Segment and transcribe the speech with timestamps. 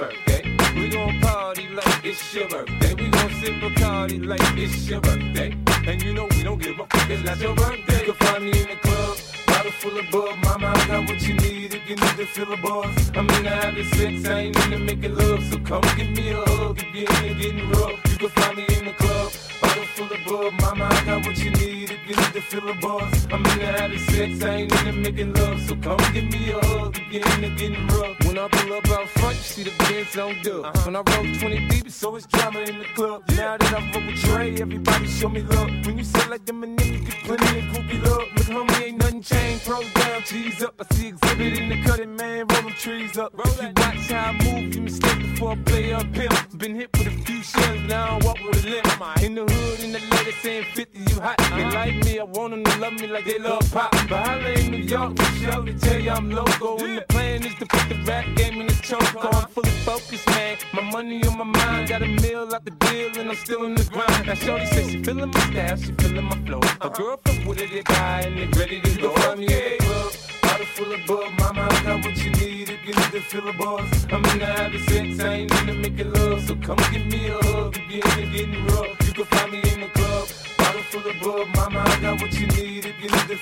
[0.00, 0.42] Birthday.
[0.74, 2.94] We gon' party like it's your birthday.
[2.94, 5.54] We gon' sip Bacardi like it's your birthday.
[5.86, 8.06] And you know we don't give a fuck, it's not your birthday.
[8.06, 10.36] You can find me in the club, bottle full of bub.
[10.44, 13.10] Mama, I got what you need if you need to fill a buzz.
[13.14, 15.42] I'm into having sex, I ain't into making love.
[15.50, 18.00] So come give me a hug if you're getting rough.
[18.10, 20.52] You can find me in the club, bottle full of bub.
[20.62, 23.26] Mama, I got what you need if you need to fill a buzz.
[23.30, 25.60] I'm into having sex, I ain't into making love.
[25.68, 28.29] So come give me a hug if you're into getting rough.
[28.30, 30.76] When I pull up out front, you see the Benz on dub.
[30.86, 33.24] When I roll 20 deep, it's always drama in the club.
[33.30, 35.68] Now that I roll with Trey, everybody show me love.
[35.84, 38.28] When you sell like them and them, you get plenty of groupie love.
[38.36, 39.64] Look, homie, ain't nothing changed.
[39.66, 40.74] Pros down, cheese up.
[40.78, 42.46] I see exhibit in the cutting, man.
[42.46, 43.32] Roll them trees up.
[43.34, 46.56] You watch how I move, you mistake before I play up pimp.
[46.56, 49.22] Been hit with a few shells, now I walk with a limp.
[49.24, 51.36] In the hood, in the lady saying 50, you hot.
[51.56, 53.90] They like me, I want them to love me like they love pop.
[54.08, 56.80] But holla in New York, sure, they tell you I'm local.
[56.80, 59.02] And the plan is to put the rap game in the choke.
[59.24, 60.56] I'm fully focused, man.
[60.72, 63.74] My money on my mind, got a meal out the deal, and I'm still in
[63.74, 64.26] the grind.
[64.26, 66.60] Now, Shorty says she feeling my style, she feeling my flow.
[66.80, 69.14] A girl from Wooded, they guy, and they ready to go.
[69.36, 71.32] Me in the club, bottle full of bub.
[71.38, 74.06] Mama, I got what you need if you need to fill a buzz.
[74.10, 76.42] I'm into having sex, I ain't into making love.
[76.46, 79.06] So come give me a hug if you're getting rough.
[79.06, 79.39] You can find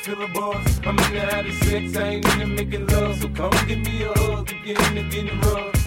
[0.08, 0.80] fill a buzz.
[0.84, 3.20] I'm into having sex, I ain't into making love.
[3.20, 5.77] So come give me a hug if you're into getting rough.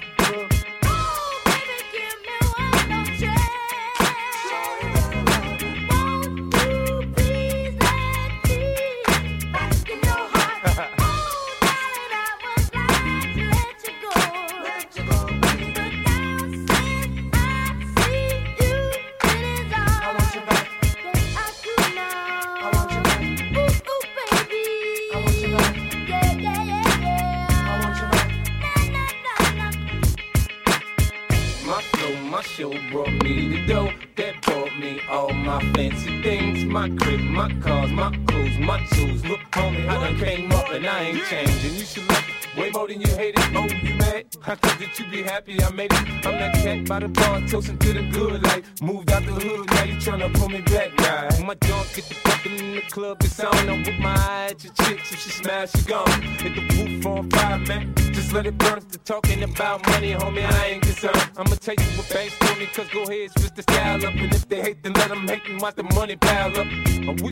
[65.76, 67.32] The money pile up.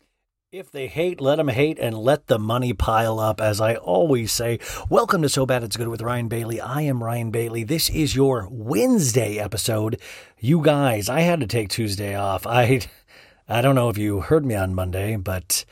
[0.51, 3.39] If they hate, let them hate and let the money pile up.
[3.39, 4.59] As I always say,
[4.89, 6.59] welcome to So Bad It's Good with Ryan Bailey.
[6.59, 7.63] I am Ryan Bailey.
[7.63, 9.99] This is your Wednesday episode.
[10.39, 12.47] You guys, I had to take Tuesday off.
[12.47, 12.81] I,
[13.47, 15.65] I don't know if you heard me on Monday, but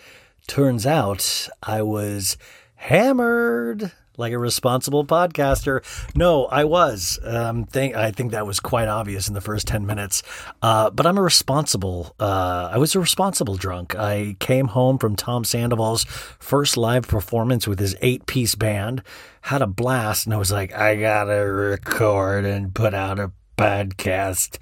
[0.48, 2.38] turns out I was
[2.76, 5.84] hammered like a responsible podcaster.
[6.16, 7.20] No, I was.
[7.24, 10.24] Um, think, I think that was quite obvious in the first 10 minutes.
[10.62, 13.96] Uh, but I'm a responsible, uh, I was a responsible drunk.
[13.96, 16.04] I came home from Tom Sandoval's
[16.40, 19.04] first live performance with his eight piece band,
[19.42, 24.58] had a blast, and I was like, I gotta record and put out a podcast.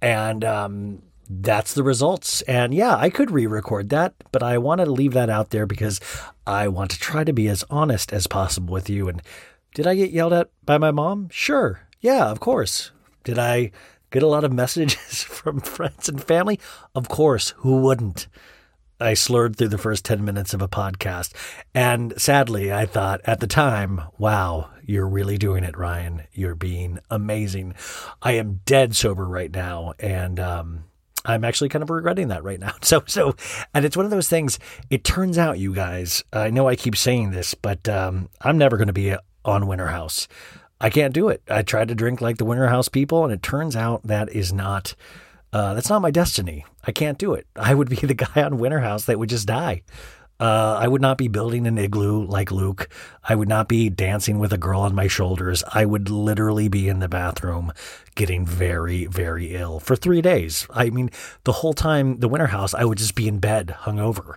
[0.00, 2.42] And, um, that's the results.
[2.42, 5.66] And yeah, I could re record that, but I want to leave that out there
[5.66, 6.00] because
[6.46, 9.08] I want to try to be as honest as possible with you.
[9.08, 9.22] And
[9.74, 11.28] did I get yelled at by my mom?
[11.30, 11.80] Sure.
[12.00, 12.92] Yeah, of course.
[13.24, 13.72] Did I
[14.10, 16.58] get a lot of messages from friends and family?
[16.94, 17.50] Of course.
[17.58, 18.28] Who wouldn't?
[19.00, 21.32] I slurred through the first 10 minutes of a podcast.
[21.72, 26.22] And sadly, I thought at the time, wow, you're really doing it, Ryan.
[26.32, 27.74] You're being amazing.
[28.22, 29.92] I am dead sober right now.
[30.00, 30.84] And, um,
[31.28, 32.74] I'm actually kind of regretting that right now.
[32.88, 33.36] So, so,
[33.74, 34.58] and it's one of those things.
[34.88, 38.78] It turns out, you guys, I know I keep saying this, but um, I'm never
[38.78, 39.14] going to be
[39.44, 40.26] on Winter House.
[40.80, 41.42] I can't do it.
[41.50, 44.54] I tried to drink like the Winter House people, and it turns out that is
[44.54, 44.94] not.
[45.52, 46.64] Uh, that's not my destiny.
[46.84, 47.46] I can't do it.
[47.56, 49.82] I would be the guy on Winter House that would just die.
[50.40, 52.88] Uh, I would not be building an igloo like Luke.
[53.24, 55.64] I would not be dancing with a girl on my shoulders.
[55.74, 57.72] I would literally be in the bathroom
[58.14, 60.66] getting very, very ill for three days.
[60.70, 61.10] I mean,
[61.42, 64.34] the whole time, the winter house, I would just be in bed, hungover.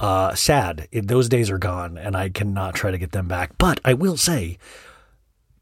[0.00, 0.88] Uh, sad.
[0.90, 3.58] It, those days are gone, and I cannot try to get them back.
[3.58, 4.58] But I will say,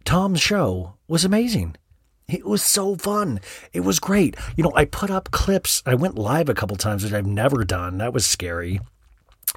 [0.04, 1.75] Tom's show was amazing.
[2.28, 3.40] It was so fun.
[3.72, 4.37] It was great.
[4.56, 5.82] You know, I put up clips.
[5.84, 7.98] I went live a couple times, which I've never done.
[7.98, 8.78] That was scary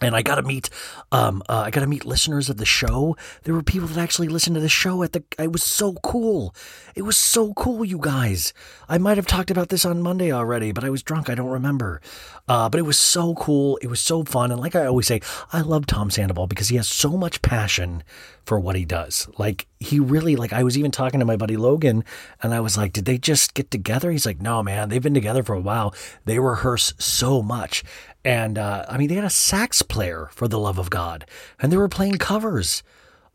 [0.03, 0.69] and I got to meet,
[1.11, 3.15] um, uh, I got to meet listeners of the show.
[3.44, 5.23] There were people that actually listened to the show at the.
[5.39, 6.53] It was so cool.
[6.95, 8.53] It was so cool, you guys.
[8.88, 11.29] I might have talked about this on Monday already, but I was drunk.
[11.29, 12.01] I don't remember.
[12.47, 13.77] Uh, but it was so cool.
[13.81, 14.51] It was so fun.
[14.51, 15.21] And like I always say,
[15.51, 18.03] I love Tom Sandoval because he has so much passion
[18.45, 19.29] for what he does.
[19.38, 22.03] Like he really like I was even talking to my buddy Logan
[22.41, 24.89] and I was like, "Did they just get together?" He's like, "No, man.
[24.89, 25.94] They've been together for a while.
[26.25, 27.83] They rehearse so much."
[28.25, 31.25] And uh, I mean, they had a sax player for the love of God,
[31.59, 32.83] and they were playing covers.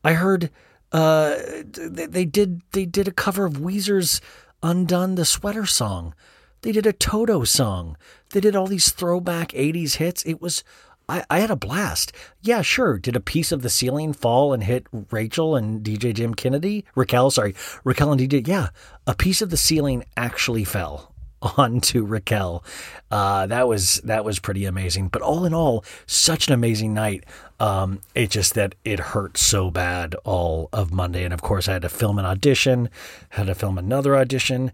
[0.02, 0.50] I heard
[0.93, 1.37] uh,
[1.75, 4.20] they did they did a cover of Weezer's
[4.62, 6.14] "Undone the Sweater" song.
[6.62, 7.96] They did a Toto song.
[8.31, 10.25] They did all these throwback '80s hits.
[10.25, 10.64] It was
[11.08, 12.12] I, I had a blast.
[12.40, 12.99] Yeah, sure.
[12.99, 16.85] Did a piece of the ceiling fall and hit Rachel and DJ Jim Kennedy?
[16.94, 17.55] Raquel, sorry,
[17.85, 18.46] Raquel and DJ.
[18.46, 18.69] Yeah,
[19.06, 21.08] a piece of the ceiling actually fell
[21.43, 22.64] onto Raquel.
[23.11, 25.08] Uh, that was that was pretty amazing.
[25.08, 27.25] But all in all, such an amazing night.
[27.61, 31.75] Um, it just that it hurt so bad all of Monday, and of course I
[31.75, 32.88] had to film an audition,
[33.31, 34.73] had to film another audition,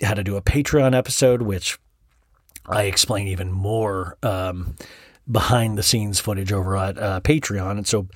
[0.00, 1.78] had to do a Patreon episode, which
[2.66, 4.76] I explain even more um,
[5.30, 8.08] behind the scenes footage over at uh, Patreon, and so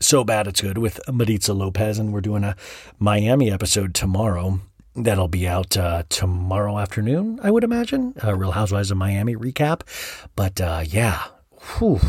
[0.00, 2.56] so bad it's good with Maritza Lopez, and we're doing a
[2.98, 4.60] Miami episode tomorrow
[4.94, 8.14] That'll be out uh, tomorrow afternoon, I would imagine.
[8.22, 9.80] Uh, Real Housewives of Miami recap.
[10.36, 11.24] But uh, yeah,
[11.78, 12.00] whew.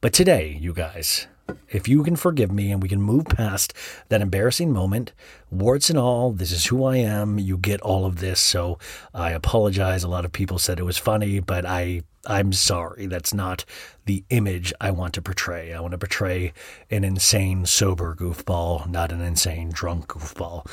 [0.00, 1.26] But today, you guys,
[1.68, 3.74] if you can forgive me and we can move past
[4.08, 5.12] that embarrassing moment,
[5.50, 7.40] warts and all, this is who I am.
[7.40, 8.40] You get all of this.
[8.40, 8.78] So
[9.12, 10.04] I apologize.
[10.04, 13.06] A lot of people said it was funny, but I I'm sorry.
[13.06, 13.64] That's not
[14.04, 15.72] the image I want to portray.
[15.72, 16.52] I want to portray
[16.88, 20.64] an insane sober goofball, not an insane drunk goofball.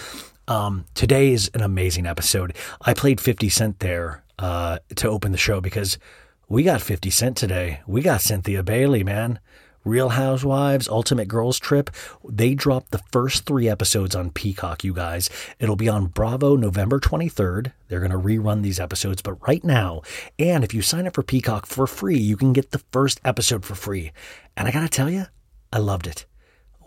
[0.49, 2.55] Um, today is an amazing episode.
[2.81, 5.99] I played 50 Cent there uh, to open the show because
[6.47, 7.81] we got 50 Cent today.
[7.85, 9.39] We got Cynthia Bailey, man.
[9.85, 11.91] Real Housewives, Ultimate Girls Trip.
[12.27, 15.29] They dropped the first three episodes on Peacock, you guys.
[15.59, 17.71] It'll be on Bravo November 23rd.
[17.87, 20.01] They're going to rerun these episodes, but right now,
[20.39, 23.63] and if you sign up for Peacock for free, you can get the first episode
[23.63, 24.11] for free.
[24.57, 25.27] And I got to tell you,
[25.71, 26.25] I loved it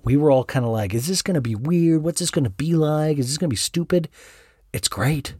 [0.04, 2.02] we were all kind of like, is this going to be weird?
[2.02, 3.18] What's this going to be like?
[3.18, 4.08] Is this going to be stupid?
[4.72, 5.34] It's great.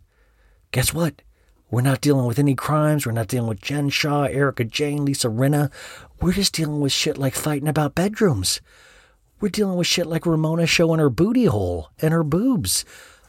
[0.70, 1.22] Guess what?
[1.70, 3.06] We're not dealing with any crimes.
[3.06, 5.72] We're not dealing with Jen Shah, Erika Jayne, Lisa Rinna.
[6.20, 8.60] We're just dealing with shit like fighting about bedrooms.
[9.40, 12.84] We're dealing with shit like Ramona showing her booty hole and her boobs.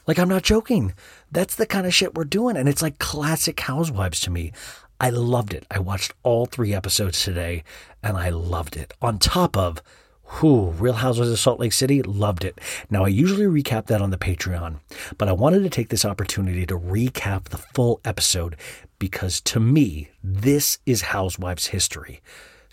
[0.06, 0.92] Like, I'm not joking.
[1.32, 2.56] That's the kind of shit we're doing.
[2.56, 4.52] And it's like classic housewives to me.
[5.00, 5.66] I loved it.
[5.70, 7.64] I watched all three episodes today
[8.02, 8.92] and I loved it.
[9.02, 9.82] On top of
[10.26, 12.58] Whew, Real Housewives of Salt Lake City, loved it.
[12.90, 14.80] Now, I usually recap that on the Patreon,
[15.18, 18.56] but I wanted to take this opportunity to recap the full episode
[18.98, 22.20] because to me, this is Housewives history.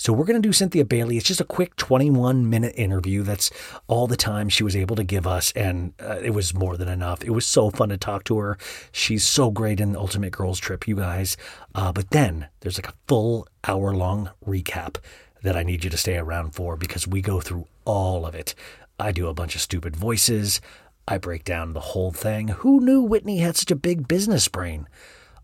[0.01, 1.17] So we're going to do Cynthia Bailey.
[1.17, 3.21] It's just a quick 21 minute interview.
[3.21, 3.51] That's
[3.87, 5.51] all the time she was able to give us.
[5.51, 7.23] And uh, it was more than enough.
[7.23, 8.57] It was so fun to talk to her.
[8.91, 11.37] She's so great in the Ultimate Girls Trip, you guys.
[11.75, 14.95] Uh, but then there's like a full hour long recap
[15.43, 18.55] that I need you to stay around for because we go through all of it.
[18.99, 20.61] I do a bunch of stupid voices.
[21.07, 22.49] I break down the whole thing.
[22.49, 24.87] Who knew Whitney had such a big business brain?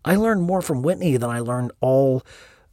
[0.04, 2.22] I learned more from Whitney than I learned all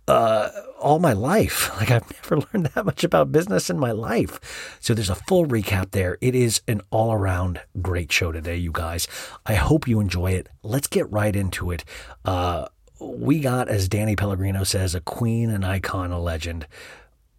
[0.08, 1.72] uh, all my life.
[1.80, 4.78] Like I've never learned that much about business in my life.
[4.80, 6.18] So there's a full recap there.
[6.22, 9.08] It is an all around great show today, you guys.
[9.46, 10.48] I hope you enjoy it.
[10.64, 11.84] Let's get right into it.
[12.24, 12.68] Uh,
[13.00, 16.66] we got, as Danny Pellegrino says, a queen, an icon, a legend.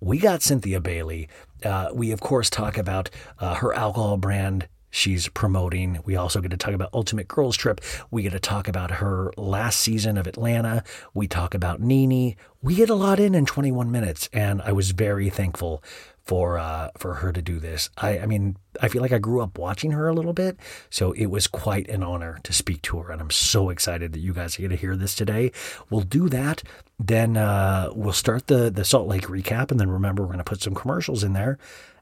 [0.01, 1.29] We got Cynthia Bailey.
[1.65, 6.01] Uh, we, of course, talk about uh, her alcohol brand, she's promoting.
[6.05, 7.81] We also get to talk about Ultimate Girls Trip.
[8.11, 10.85] We get to talk about her last season of Atlanta.
[11.15, 12.37] We talk about Nene.
[12.63, 15.83] We get a lot in in 21 minutes, and I was very thankful
[16.27, 17.89] for uh, for her to do this.
[17.97, 20.59] I, I mean, I feel like I grew up watching her a little bit,
[20.91, 24.21] so it was quite an honor to speak to her, and I'm so excited that
[24.21, 25.53] you guys are going to hear this today.
[25.89, 26.63] We'll do that,
[26.99, 30.45] then uh, we'll start the the Salt Lake recap, and then remember we're going to
[30.45, 31.59] put some commercials in there,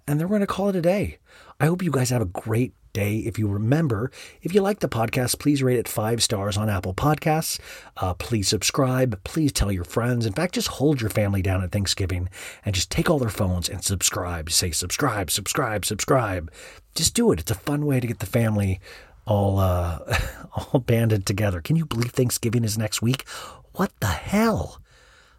[0.07, 1.19] and then we're going to call it a day.
[1.65, 3.21] I hope you guys have a great day.
[3.21, 4.11] If you remember,
[4.43, 7.59] if you like the podcast, please rate it five stars on Apple Podcasts.
[7.97, 9.19] Uh, please subscribe.
[9.25, 10.27] Please tell your friends.
[10.27, 12.29] In fact, just hold your family down at Thanksgiving
[12.67, 14.51] and just take all their phones and subscribe.
[14.51, 16.53] Say subscribe, subscribe, subscribe.
[16.95, 17.41] Just do it.
[17.41, 18.79] It's a fun way to get the family
[19.27, 20.01] all uh,
[20.53, 21.63] all banded together.
[21.63, 23.27] Can you believe Thanksgiving is next week?
[23.73, 24.83] What the hell?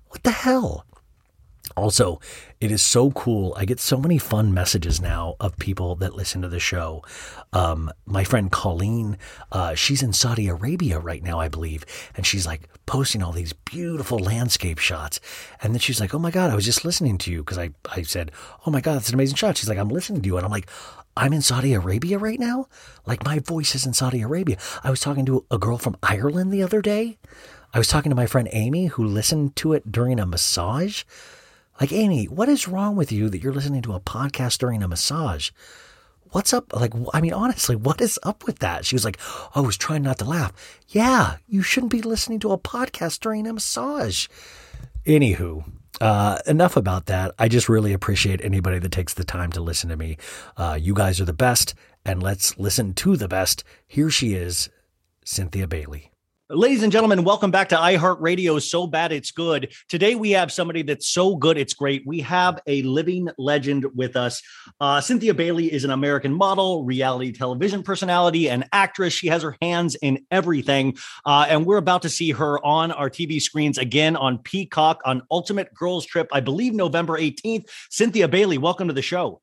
[0.08, 0.88] What the hell?
[1.76, 2.22] Also,
[2.62, 3.54] it is so cool.
[3.58, 7.04] I get so many fun messages now of people that listen to the show.
[7.52, 9.18] Um, my friend Colleen,
[9.52, 13.52] uh, she's in Saudi Arabia right now, I believe, and she's like posting all these
[13.52, 15.20] beautiful landscape shots.
[15.62, 17.72] And then she's like, "Oh my god, I was just listening to you," because I
[17.92, 18.32] I said,
[18.66, 20.52] "Oh my god, that's an amazing shot." She's like, "I'm listening to you," and I'm
[20.52, 20.70] like,
[21.18, 22.68] I'm in Saudi Arabia right now?
[23.06, 24.58] Like my voice is in Saudi Arabia.
[24.84, 27.18] I was talking to a girl from Ireland the other day.
[27.74, 31.04] I was talking to my friend Amy who listened to it during a massage.
[31.80, 34.88] Like, Amy, what is wrong with you that you're listening to a podcast during a
[34.88, 35.52] massage?
[36.32, 36.74] What's up?
[36.74, 38.86] Like, I mean, honestly, what is up with that?
[38.86, 40.54] She was like, oh, I was trying not to laugh.
[40.88, 44.28] Yeah, you shouldn't be listening to a podcast during a massage.
[45.06, 45.66] Anywho,
[46.02, 47.34] uh, enough about that.
[47.38, 50.18] I just really appreciate anybody that takes the time to listen to me.
[50.58, 53.64] Uh, you guys are the best, and let's listen to the best.
[53.86, 54.70] Here she is,
[55.24, 56.12] Cynthia Bailey.
[56.52, 58.62] Ladies and gentlemen, welcome back to iHeartRadio.
[58.62, 59.74] So bad it's good.
[59.90, 62.04] Today we have somebody that's so good it's great.
[62.06, 64.44] We have a living legend with us.
[64.80, 69.12] Uh, Cynthia Bailey is an American model, reality television personality, and actress.
[69.12, 73.10] She has her hands in everything, uh, and we're about to see her on our
[73.10, 76.28] TV screens again on Peacock on Ultimate Girls Trip.
[76.32, 77.72] I believe November eighteenth.
[77.90, 79.42] Cynthia Bailey, welcome to the show.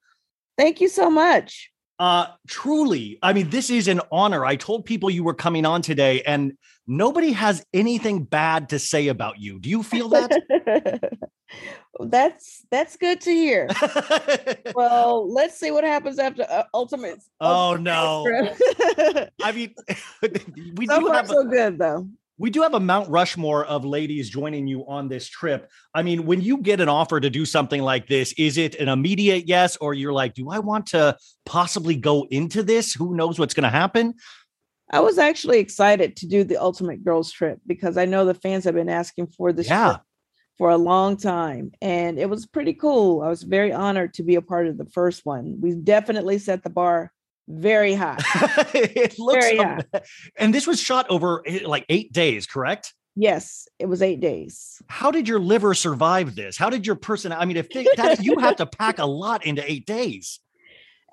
[0.57, 1.73] Thank you so much.
[1.99, 4.45] Uh, truly, I mean, this is an honor.
[4.45, 9.09] I told people you were coming on today, and nobody has anything bad to say
[9.09, 9.59] about you.
[9.59, 10.31] Do you feel that?
[12.01, 13.69] that's that's good to hear.
[14.75, 17.23] well, let's see what happens after uh, Ultimate.
[17.41, 18.27] Oh no!
[19.43, 19.75] I mean,
[20.77, 22.09] we so do far have so good though.
[22.39, 25.71] we do have a Mount Rushmore of ladies joining you on this trip.
[25.95, 28.89] I mean, when you get an offer to do something like this, is it an
[28.89, 32.95] immediate yes, or you're like, do I want to possibly go into this?
[32.95, 34.15] Who knows what's going to happen?
[34.93, 38.65] I was actually excited to do the Ultimate Girls Trip because I know the fans
[38.65, 39.99] have been asking for this Yeah.
[40.59, 43.23] for a long time, and it was pretty cool.
[43.23, 45.59] I was very honored to be a part of the first one.
[45.61, 47.11] We definitely set the bar
[47.49, 48.19] very high.
[48.75, 49.81] it looks, Very high.
[50.39, 52.95] and this was shot over eh, like eight days, correct?
[53.15, 54.81] yes, it was eight days.
[54.89, 56.57] How did your liver survive this?
[56.57, 57.31] How did your person?
[57.33, 60.41] I mean, if they, that, you have to pack a lot into eight days.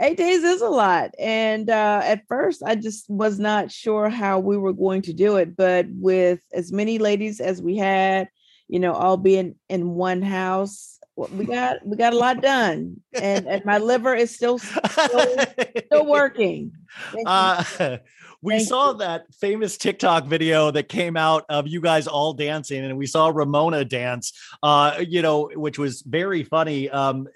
[0.01, 4.39] Eight days is a lot and uh, at first i just was not sure how
[4.39, 8.29] we were going to do it but with as many ladies as we had
[8.67, 10.98] you know all being in one house
[11.35, 16.71] we got we got a lot done and, and my liver is still still working
[17.25, 17.63] Uh,
[18.41, 18.97] we Thank saw you.
[18.99, 23.27] that famous TikTok video that came out of you guys all dancing, and we saw
[23.27, 24.33] Ramona dance.
[24.63, 26.89] Uh, you know, which was very funny.
[26.89, 27.27] Um,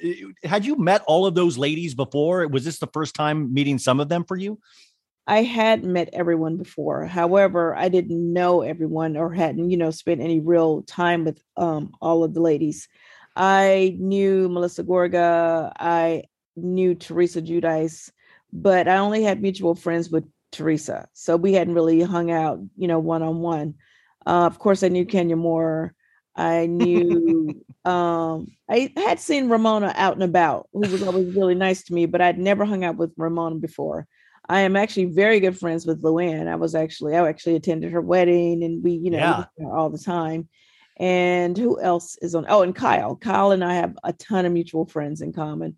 [0.43, 2.47] had you met all of those ladies before?
[2.47, 4.59] Was this the first time meeting some of them for you?
[5.27, 7.05] I had met everyone before.
[7.05, 11.91] However, I didn't know everyone or hadn't, you know, spent any real time with um,
[12.01, 12.89] all of the ladies.
[13.35, 15.71] I knew Melissa Gorga.
[15.79, 16.23] I
[16.55, 18.11] knew Teresa Giudice,
[18.51, 21.07] but I only had mutual friends with Teresa.
[21.13, 23.75] So we hadn't really hung out, you know, one on one.
[24.25, 25.93] Of course, I knew Kenya Moore.
[26.35, 31.83] I knew um I had seen Ramona out and about, who was always really nice
[31.85, 34.07] to me, but I'd never hung out with Ramona before.
[34.47, 36.47] I am actually very good friends with Luann.
[36.47, 39.45] I was actually I actually attended her wedding and we, you know, Yeah.
[39.65, 40.49] all the time.
[40.97, 42.45] And who else is on?
[42.49, 43.15] Oh, and Kyle.
[43.15, 45.77] Kyle and I have a ton of mutual friends in common.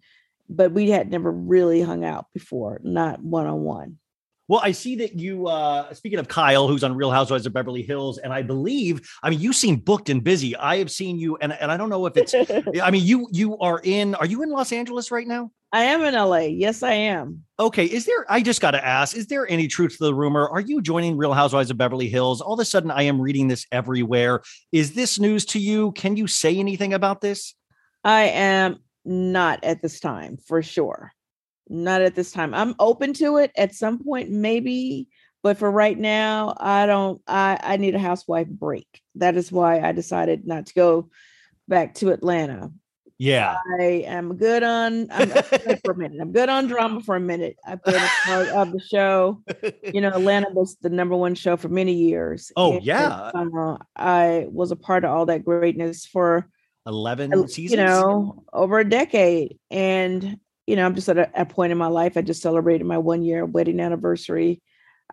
[0.49, 3.97] but we had never really hung out before, not one on one.
[4.47, 7.81] Well, I see that you, uh, speaking of Kyle, who's on Real Housewives of Beverly
[7.81, 10.55] Hills, and I believe, I mean, you seem booked and busy.
[10.55, 12.33] I have seen you, and, and I don't know if it's,
[12.83, 15.51] I mean, you you are in, are you in Los Angeles right now?
[15.75, 16.37] I am in LA.
[16.37, 17.43] Yes, I am.
[17.59, 17.83] Okay.
[17.83, 20.47] Is there, I just got to ask, is there any truth to the rumor?
[20.47, 22.39] Are you joining Real Housewives of Beverly Hills?
[22.39, 24.41] All of a sudden, I am reading this everywhere.
[24.71, 25.91] Is this news to you?
[25.91, 27.55] Can you say anything about this?
[28.05, 31.11] I am not at this time for sure.
[31.67, 32.53] Not at this time.
[32.53, 35.07] I'm open to it at some point, maybe,
[35.41, 37.21] but for right now, I don't.
[37.27, 39.01] I I need a housewife break.
[39.15, 41.09] That is why I decided not to go
[41.67, 42.71] back to Atlanta.
[43.17, 45.07] Yeah, I am good on.
[45.09, 46.19] I'm good for a minute.
[46.21, 47.55] I'm good on drama for a minute.
[47.65, 49.41] I've been a part of the show.
[49.93, 52.51] You know, Atlanta was the number one show for many years.
[52.57, 56.49] Oh And, yeah, uh, I was a part of all that greatness for
[56.85, 57.71] eleven uh, seasons.
[57.71, 59.57] you know, over a decade.
[59.71, 62.17] And, you know, I'm just at a, a point in my life.
[62.17, 64.61] I just celebrated my one year wedding anniversary.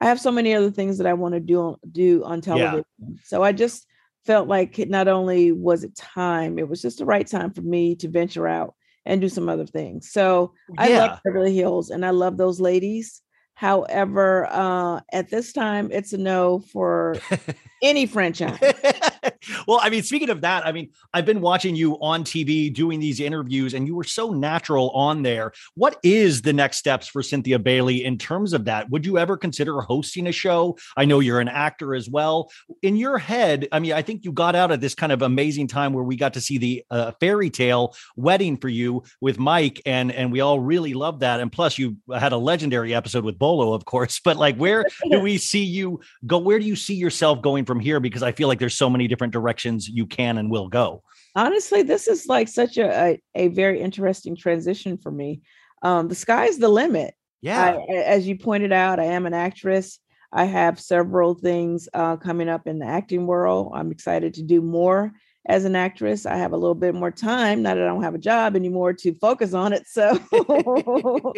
[0.01, 2.85] I have so many other things that I want to do on, do on television.
[3.25, 3.87] So I just
[4.25, 7.63] felt like it not only was it time, it was just the right time for
[7.63, 10.11] me to venture out and do some other things.
[10.11, 10.99] So I Yeah.
[11.01, 13.21] love Beverly Hills and I love those ladies.
[13.55, 17.17] However, uh, at this time, it's a no for
[17.83, 18.59] any franchise.
[19.67, 23.01] well, I mean, speaking of that, I mean, I've been watching you on TV doing
[23.01, 25.53] these interviews, and you were so natural on there.
[25.75, 28.91] What is the next steps for Cynthia Bailey in terms of that?
[28.91, 30.77] Would you ever consider hosting a show?
[30.97, 32.51] I know you're an actor as well.
[32.83, 35.67] In your head, I mean, I think you got out of this kind of amazing
[35.67, 39.81] time where we got to see the uh, fairy tale wedding for you with Mike,
[39.87, 41.41] and and we all really loved that.
[41.41, 44.21] And plus, you had a legendary episode with Bolo, of course.
[44.33, 46.39] But like, where do we see you go?
[46.39, 48.01] Where do you see yourself going from here?
[48.01, 51.03] Because I feel like there's so many different directions you can and will go.
[51.35, 55.41] honestly this is like such a, a, a very interesting transition for me
[55.83, 57.79] um the sky's the limit Yeah.
[57.79, 59.99] I, as you pointed out i am an actress
[60.31, 64.61] i have several things uh, coming up in the acting world i'm excited to do
[64.61, 65.13] more
[65.47, 68.15] as an actress i have a little bit more time now that i don't have
[68.15, 70.11] a job anymore to focus on it so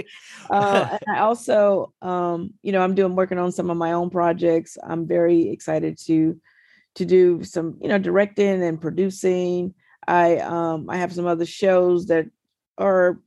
[0.51, 4.11] uh, and i also um, you know i'm doing working on some of my own
[4.11, 4.77] projects.
[4.83, 6.40] I'm very excited to
[6.97, 9.75] to do some you know directing and producing.
[10.07, 12.27] I um i have some other shows that
[12.79, 13.21] are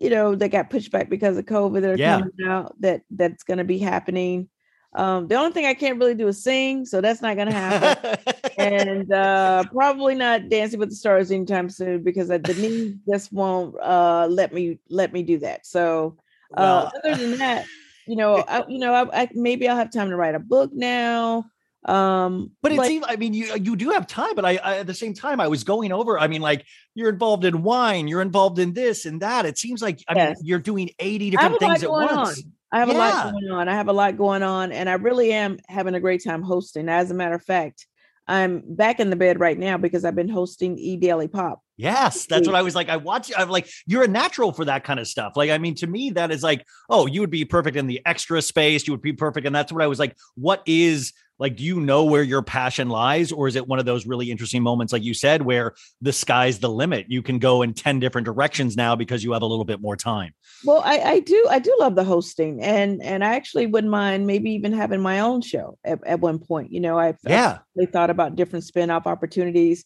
[0.00, 2.18] you know that got pushed back because of covid that are Yeah.
[2.18, 4.48] coming out that that's going to be happening
[4.94, 7.52] um the only thing i can't really do is sing so that's not going to
[7.54, 8.16] happen
[8.58, 13.32] and uh probably not dancing with the stars anytime soon because I, the knee just
[13.32, 16.16] won't uh let me let me do that so
[16.56, 17.66] uh Well, other than that
[18.06, 20.70] you know I, you know I, I maybe i'll have time to write a book
[20.72, 21.46] now
[21.84, 24.78] um But it like- seems, I mean, you you do have time, but I, I
[24.78, 26.18] at the same time, I was going over.
[26.18, 29.44] I mean, like you're involved in wine, you're involved in this and that.
[29.44, 32.38] It seems like I mean, you're doing 80 different things at once.
[32.38, 32.53] on.
[32.74, 33.68] I have a lot going on.
[33.68, 36.88] I have a lot going on, and I really am having a great time hosting.
[36.88, 37.86] As a matter of fact,
[38.26, 41.62] I'm back in the bed right now because I've been hosting E Daily Pop.
[41.76, 42.88] Yes, that's what I was like.
[42.88, 43.30] I watch.
[43.36, 45.34] I'm like, you're a natural for that kind of stuff.
[45.36, 48.00] Like, I mean, to me, that is like, oh, you would be perfect in the
[48.04, 48.88] extra space.
[48.88, 50.16] You would be perfect, and that's what I was like.
[50.34, 51.56] What is like?
[51.56, 54.62] Do you know where your passion lies, or is it one of those really interesting
[54.62, 57.06] moments, like you said, where the sky's the limit?
[57.08, 59.96] You can go in ten different directions now because you have a little bit more
[59.96, 60.32] time.
[60.64, 64.26] Well, I, I do I do love the hosting, and and I actually wouldn't mind
[64.26, 66.72] maybe even having my own show at, at one point.
[66.72, 69.84] You know, I've, Yeah, really thought about different spin-off opportunities.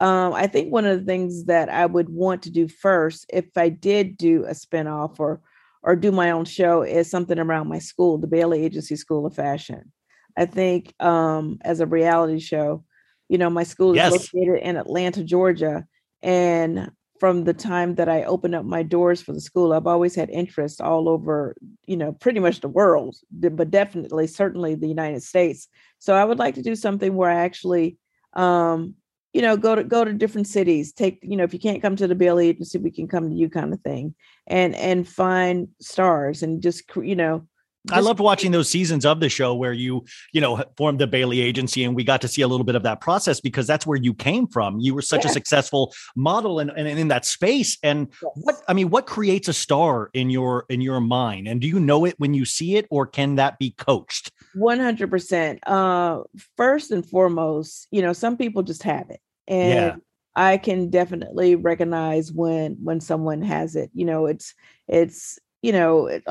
[0.00, 3.46] Um, I think one of the things that I would want to do first, if
[3.56, 5.40] I did do a spin-off or
[5.82, 9.34] or do my own show, is something around my school, the Bailey Agency School of
[9.34, 9.92] Fashion.
[10.36, 12.84] I think um, as a reality show,
[13.28, 14.06] you know, my school is Yes.
[14.06, 15.86] located in Atlanta, Georgia,
[16.22, 20.14] and from the time that I opened up my doors for the school, I've always
[20.14, 21.54] had interest all over,
[21.86, 25.68] you know, pretty much the world, but definitely, certainly the United States.
[25.98, 27.98] So I would like to do something where I actually,
[28.32, 28.94] um,
[29.32, 30.92] you know, go to go to different cities.
[30.92, 33.34] Take, you know, if you can't come to the Bailey Agency, we can come to
[33.36, 34.14] you, kind of thing,
[34.46, 37.46] and and find stars and just, you know,
[37.90, 41.40] I loved watching those seasons of the show where you, you know, formed the Bailey
[41.40, 43.96] agency and we got to see a little bit of that process because that's where
[43.96, 44.78] you came from.
[44.80, 47.78] You were such a successful model and, and in that space.
[47.82, 51.48] And what I mean, what creates a star in your in your mind?
[51.48, 54.30] And do you know it when you see it, or can that be coached?
[54.56, 56.22] 100% uh
[56.56, 59.96] first and foremost you know some people just have it and Yeah.
[60.34, 64.54] i can definitely recognize when when someone has it you know it's
[64.88, 66.22] it's you know it,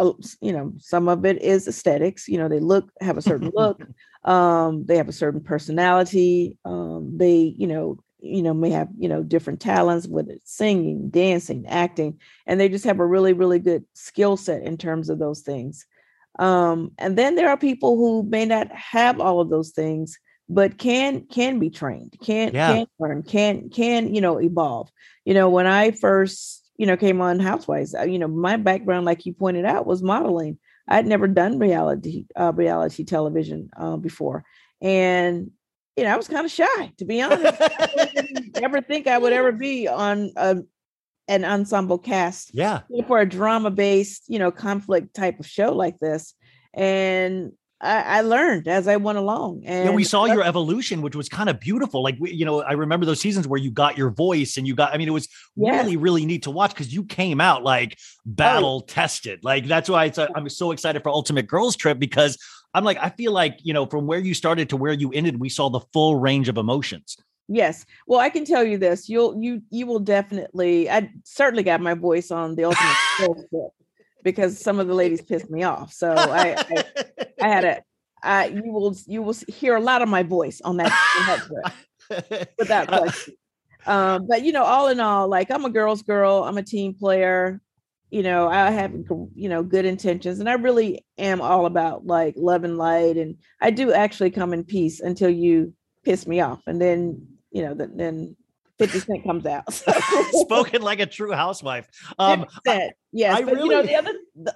[0.42, 3.82] you know some of it is aesthetics you know they look have a certain look
[4.24, 9.08] um they have a certain personality um they you know you know may have you
[9.08, 13.60] know different talents with it singing dancing acting and they just have a really really
[13.60, 15.86] good skill set in terms of those things
[16.38, 20.78] um, and then there are people who may not have all of those things but
[20.78, 22.78] can can be trained can Yeah.
[22.78, 24.92] can learn can can you know evolve
[25.24, 29.06] you know when i first you know came on housewives uh, you know my background
[29.06, 34.44] like you pointed out was modeling i'd never done reality uh, reality television uh, before
[34.82, 35.52] and
[35.96, 39.18] you know i was kind of shy to be honest I didn't ever think i
[39.18, 40.58] would ever be on a,
[41.30, 42.82] an ensemble cast yeah.
[43.08, 46.34] for a drama based, you know, conflict type of show like this.
[46.74, 49.64] And I, I learned as I went along.
[49.66, 52.04] And Yeah, we saw your evolution, which was kind of beautiful.
[52.04, 54.76] Like, we, you know, I remember those seasons where you got your voice and you
[54.76, 55.78] got, I mean, it was Yeah.
[55.78, 59.44] really, really neat to watch because you came out like oh, battle tested.
[59.44, 62.38] Like, that's why it's, I'm so excited for Ultimate Girls Trip because
[62.74, 65.40] I'm like, I feel like, you know, from where you started to where you ended,
[65.40, 67.18] we saw the full range of emotions.
[67.48, 67.86] Yes.
[68.06, 69.10] Well, I can tell you this.
[69.10, 73.72] You'll you you will definitely I certainly got my voice on the ultimate Girls Trip
[74.24, 75.94] because some of the ladies pissed me off.
[75.94, 76.84] So I I,
[77.42, 77.82] I had a
[78.24, 80.92] I you will you will hear a lot of my voice on that,
[82.10, 83.36] that without question.
[83.86, 86.94] Um, but you know, all in all, like I'm a girl's girl, I'm a team
[86.94, 87.62] player.
[88.12, 88.94] You know, I have
[89.36, 93.18] you know good intentions, and I really am all about like love and light.
[93.18, 97.64] And I do actually come in peace until you piss me off, and then you
[97.64, 98.36] know, then
[98.80, 99.72] then fifty cent comes out.
[100.32, 101.88] Spoken like a true housewife.
[102.18, 104.14] Um, 50%, yes, I but you know the other.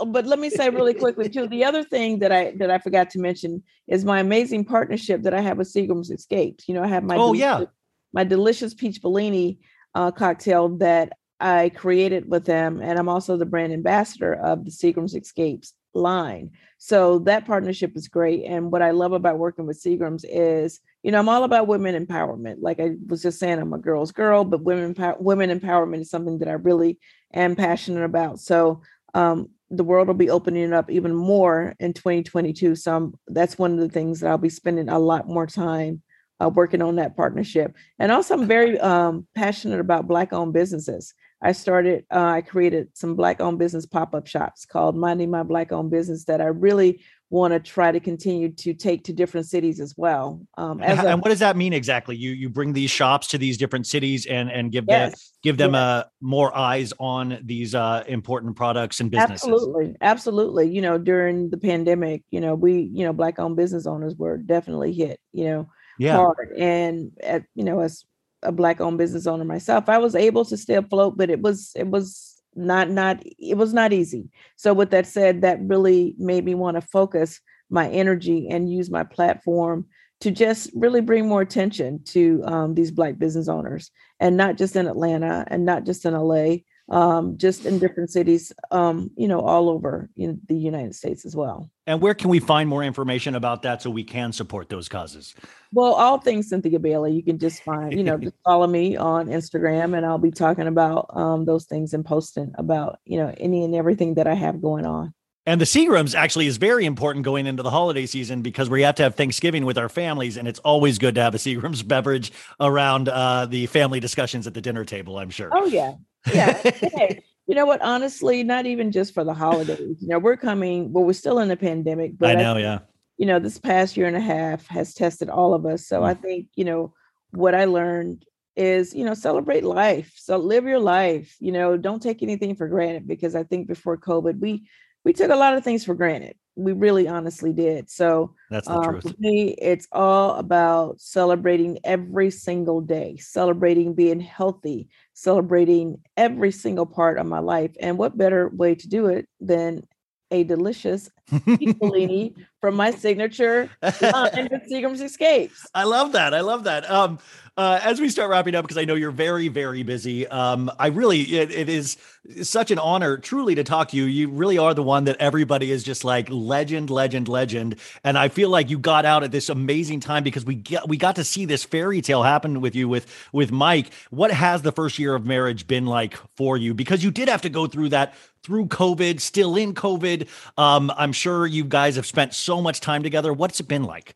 [0.07, 1.47] But let me say really quickly too.
[1.47, 5.33] The other thing that I that I forgot to mention is my amazing partnership that
[5.33, 6.67] I have with Seagram's Escapes.
[6.67, 7.65] You know, I have my Oh, yeah.
[8.13, 9.59] my delicious peach Bellini
[9.95, 14.71] uh, cocktail that I created with them, and I'm also the brand ambassador of the
[14.71, 16.51] Seagram's Escapes line.
[16.77, 18.45] So that partnership is great.
[18.45, 22.06] And what I love about working with Seagram's is, you know, I'm all about women
[22.06, 22.58] empowerment.
[22.62, 26.39] Like I was just saying, I'm a girl's girl, but women women empowerment is something
[26.39, 26.98] that I really
[27.34, 28.39] am passionate about.
[28.39, 28.82] So
[29.13, 32.76] um, the world will be opening up even more in 2022.
[32.76, 36.02] So I'm, that's one of the things that I'll be spending a lot more time
[36.42, 37.76] uh, working on that partnership.
[38.00, 41.13] And also, I'm very um, passionate about Black-owned businesses.
[41.42, 46.26] I started, uh, I created some Black-owned business pop-up shops called Minding My Black-owned Business
[46.26, 47.02] that I really
[47.34, 50.39] want to try to continue to take to different cities as well.
[50.56, 52.15] Um, and, as how- a- and what does that mean exactly?
[52.15, 55.74] You you bring these shops to these different cities and and give them give them
[55.74, 55.82] yes.
[55.82, 59.50] uh, more eyes on these uh, important products and businesses.
[59.50, 59.96] Absolutely.
[60.00, 60.69] Absolutely.
[60.69, 64.38] You know, during the pandemic, you know, we, you know, black owned business owners were
[64.38, 66.15] definitely hit, you know, Yeah.
[66.17, 66.54] hard.
[66.58, 68.06] And at, you know, as
[68.43, 71.72] a black owned business owner myself, I was able to stay afloat, but it was
[71.76, 74.30] it was not not it was not easy.
[74.56, 77.39] So with that said, that really made me want to focus
[77.70, 79.86] my energy and use my platform
[80.22, 84.76] to just really bring more attention to um, these black business owners and not just
[84.76, 86.58] in Atlanta and not just in LA,
[86.89, 91.36] um, just in different cities, um, you know, all over in the United States as
[91.36, 91.69] well.
[91.88, 95.34] And where can we find more information about that so we can support those causes?
[95.72, 99.28] Well, all things Cynthia Bailey, you can just find, you know, just follow me on
[99.28, 103.63] Instagram and I'll be talking about um, those things and posting about, you know, any
[103.63, 105.13] and everything that I have going on.
[105.46, 108.96] And the Seagrams actually is very important going into the holiday season because we have
[108.96, 112.32] to have Thanksgiving with our families, and it's always good to have a Seagrams beverage
[112.62, 115.17] around uh, the family discussions at the dinner table.
[115.17, 115.50] I'm sure.
[115.52, 115.96] Oh, yeah.
[116.31, 116.53] Yeah.
[116.63, 117.81] hey, you know what?
[117.81, 119.97] Honestly, not even just for the holidays.
[119.99, 122.79] You know, we're coming, well, we're still in the pandemic, but I know, yeah.
[123.17, 125.88] you know, this past year and a half has tested all of us.
[125.88, 126.93] So I think, you know,
[127.31, 130.13] what I learned is, you know, celebrate life.
[130.15, 133.97] So live your life, you know, don't take anything for granted because I think before
[133.97, 134.67] COVID, we
[135.03, 136.36] we took a lot of things for granted.
[136.55, 137.89] We really honestly did.
[137.89, 139.03] So That's the um, truth.
[139.03, 146.86] for me, it's all about celebrating every single day, celebrating being healthy, celebrating every single
[146.86, 147.71] part of my life.
[147.80, 149.84] And what better way to do it than
[150.32, 151.10] a delicious
[151.45, 155.67] peach from my signature line with Seagram's Escapes.
[155.73, 156.33] I love that.
[156.33, 156.89] I love that.
[156.89, 157.19] Um,
[157.55, 160.25] uh, as we start wrapping up, because I know you're very, very busy.
[160.27, 161.97] Um, I really, it, it is
[162.41, 164.05] such an honor, truly, to talk to you.
[164.05, 167.75] You really are the one that everybody is just like legend, legend, legend.
[168.03, 170.97] And I feel like you got out at this amazing time because we get we
[170.97, 173.93] got to see this fairy tale happen with you with with Mike.
[174.09, 176.73] What has the first year of marriage been like for you?
[176.73, 180.27] Because you did have to go through that through COVID, still in COVID.
[180.57, 183.32] Um, I'm sure you guys have spent so much time together.
[183.34, 184.15] What's it been like?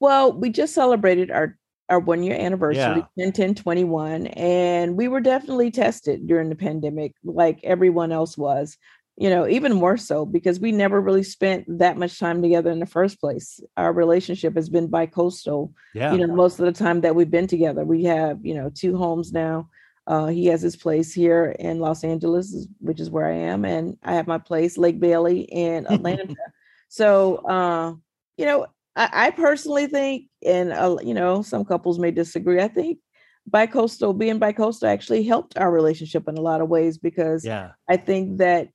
[0.00, 1.56] Well, we just celebrated our
[1.90, 3.24] our one year anniversary, Yeah.
[3.30, 8.76] 10 10 21, and we were definitely tested during the pandemic, like everyone else was.
[9.20, 12.78] you know, even more so because we never really spent that much time together in
[12.78, 13.58] the first place.
[13.76, 15.72] Our relationship has been bi-coastal.
[15.92, 16.12] Yeah.
[16.12, 18.96] You know, most of the time that we've been together, we have, you know, two
[18.96, 19.70] homes now.
[20.08, 23.96] Uh, he has his place here in Los Angeles, which is where I am, and
[24.02, 26.34] I have my place, Lake Bailey, in Atlanta.
[26.88, 27.92] so, uh,
[28.38, 28.66] you know,
[28.96, 32.60] I, I personally think, and uh, you know, some couples may disagree.
[32.60, 32.98] I think
[33.46, 37.72] bi-coastal being bi-coastal actually helped our relationship in a lot of ways because Yeah.
[37.88, 38.68] I think that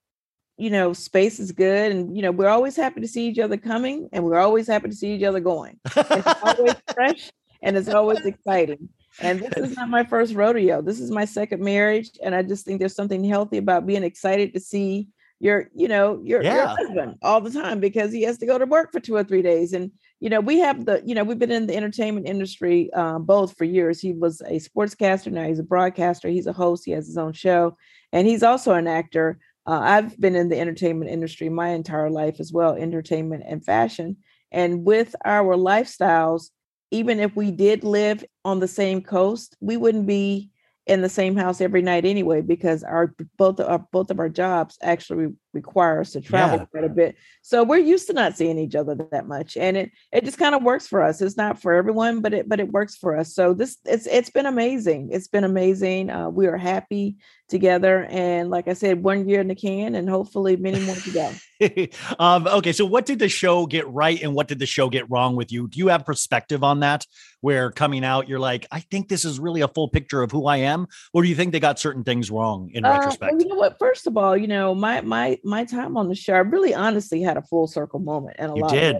[0.58, 1.92] you know, space is good.
[1.92, 4.90] And, you know, we're always happy to see each other coming and we're always happy
[4.90, 5.80] to see each other going.
[5.96, 7.32] It's always fresh
[7.64, 8.90] and it's always exciting.
[9.20, 10.82] And this is not my first rodeo.
[10.82, 12.12] This is my second marriage.
[12.24, 15.08] And I just think there's something healthy about being excited to see
[15.40, 18.66] your, you know, your, your husband all the time because he has to go to
[18.66, 19.74] work for two or three days.
[19.74, 23.26] And, you know, we have the, you know, we've been in the entertainment industry um,
[23.26, 24.00] both for years.
[24.00, 25.32] He was a sportscaster.
[25.32, 26.30] Now he's a broadcaster.
[26.30, 26.84] He's a host.
[26.86, 27.76] He has his own show.
[28.14, 29.40] And he's also an actor.
[29.66, 34.18] Uh, I've been in the entertainment industry my entire life as well, entertainment and fashion.
[34.52, 36.52] And with our lifestyles,
[36.94, 40.52] even if we did live on the same coast, we wouldn't be
[40.86, 44.30] in the same house every night anyway, because our both of our both of our
[44.30, 46.66] jobs actually require us to travel Yeah.
[46.66, 47.16] quite a bit.
[47.42, 50.56] So we're used to not seeing each other that much, and it it just kind
[50.56, 51.22] of works for us.
[51.22, 53.34] It's not for everyone, but it but it works for us.
[53.34, 55.10] So this it's it's been amazing.
[55.12, 56.10] It's been amazing.
[56.10, 57.16] Uh, we are happy
[57.48, 61.12] together, and like I said, one year in the can, and hopefully many more to
[61.12, 61.32] go.
[62.20, 65.10] um, okay, so what did the show get right and what did the show get
[65.10, 65.68] wrong with you?
[65.68, 67.06] Do you have perspective on that?
[67.44, 70.46] Where coming out, you're like, I think this is really a full picture of who
[70.48, 73.42] I am, or do you think they got certain things wrong in Uh, well, retrospect?
[73.42, 73.78] you know what?
[73.78, 77.22] First of all, you know my my my time on the show, I really honestly
[77.22, 78.72] had a full circle moment, and a You lot.
[78.72, 78.96] did.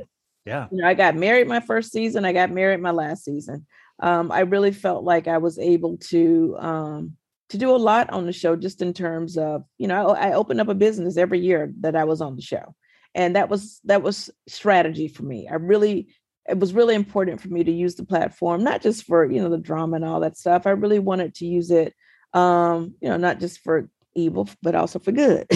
[0.46, 2.26] Yeah, you know, I got married my first season.
[2.26, 3.66] I got married my last season.
[4.02, 7.16] Um, I really felt like I was able to um,
[7.48, 10.34] to do a lot on the show, just in terms of you know, I, I
[10.34, 12.76] opened up a business every year that I was on the show,
[13.16, 15.48] and that was that was strategy for me.
[15.48, 16.10] I really
[16.48, 19.50] it was really important for me to use the platform, not just for you know
[19.50, 20.68] the drama and all that stuff.
[20.68, 21.94] I really wanted to use it,
[22.34, 25.48] um, you know, not just for evil, but also for good.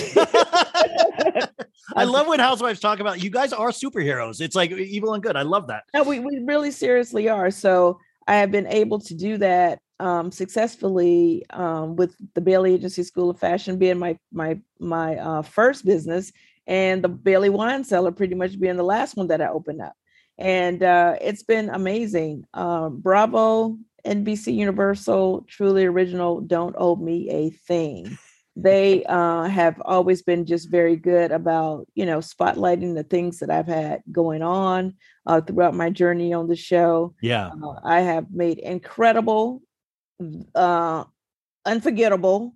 [1.96, 4.42] I love when housewives talk about you guys are superheroes.
[4.42, 5.36] It's like evil and good.
[5.36, 5.84] I love that.
[5.94, 7.52] No, we, we really seriously are.
[7.52, 13.04] So I have been able to do that um, successfully um, with the Bailey Agency
[13.04, 16.32] School of Fashion being my my my uh, first business,
[16.66, 19.94] and the Bailey Wine Cellar pretty much being the last one that I opened up.
[20.38, 22.46] And uh, it's been amazing.
[22.54, 26.42] Um, bravo, NBC Universal, truly original.
[26.42, 28.18] Don't owe me a thing.
[28.56, 33.50] They uh, have always been just very good about you know spotlighting the things that
[33.50, 34.96] I've had going on
[35.26, 37.16] uh, throughout my journey on the show.
[37.22, 37.48] Yeah.
[37.48, 39.64] Uh, I have made incredible,
[40.54, 41.04] uh,
[41.66, 42.54] unforgettable,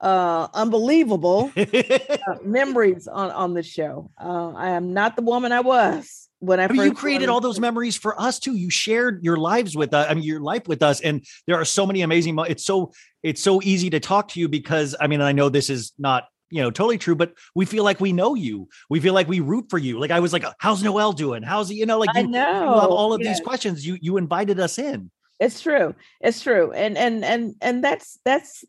[0.00, 4.10] uh, unbelievable uh, memories on on the show.
[4.18, 7.40] Uh, I am not the woman I was when I I mean, you created all
[7.40, 8.54] those memories for us too.
[8.56, 10.06] You shared your lives with us.
[10.10, 12.34] I mean, your life with us, and there are so many amazing.
[12.34, 15.48] Mo- it's so it's so easy to talk to you because I mean, I know
[15.50, 18.68] this is not you know totally true, but we feel like we know you.
[18.88, 20.00] We feel like we root for you.
[20.00, 21.42] Like I was like, how's Noelle doing?
[21.42, 21.76] How's he?
[21.76, 22.80] You know, like I you, you know.
[22.80, 23.86] have all of these questions.
[23.86, 25.10] You you invited us in.
[25.40, 28.62] It's true it's true and and and and that's that's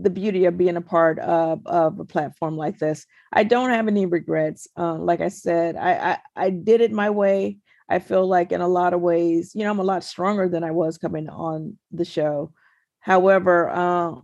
[0.00, 3.86] the beauty of being a part of of a platform like this i don't have
[3.86, 7.58] any regrets uh, like i said I, I i did it my way
[7.90, 10.64] i feel like in a lot of ways you know i'm a lot stronger than
[10.64, 12.52] i was coming on the show
[13.00, 14.14] however uh,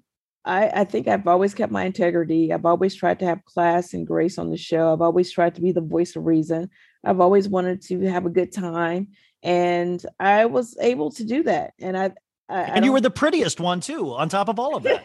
[0.43, 2.51] I, I think I've always kept my integrity.
[2.51, 4.93] I've always tried to have class and grace on the show.
[4.93, 6.71] I've always tried to be the voice of reason.
[7.05, 9.09] I've always wanted to have a good time
[9.43, 11.75] and I was able to do that.
[11.79, 12.13] And I,
[12.49, 15.05] I I And you were the prettiest one too, on top of all of that.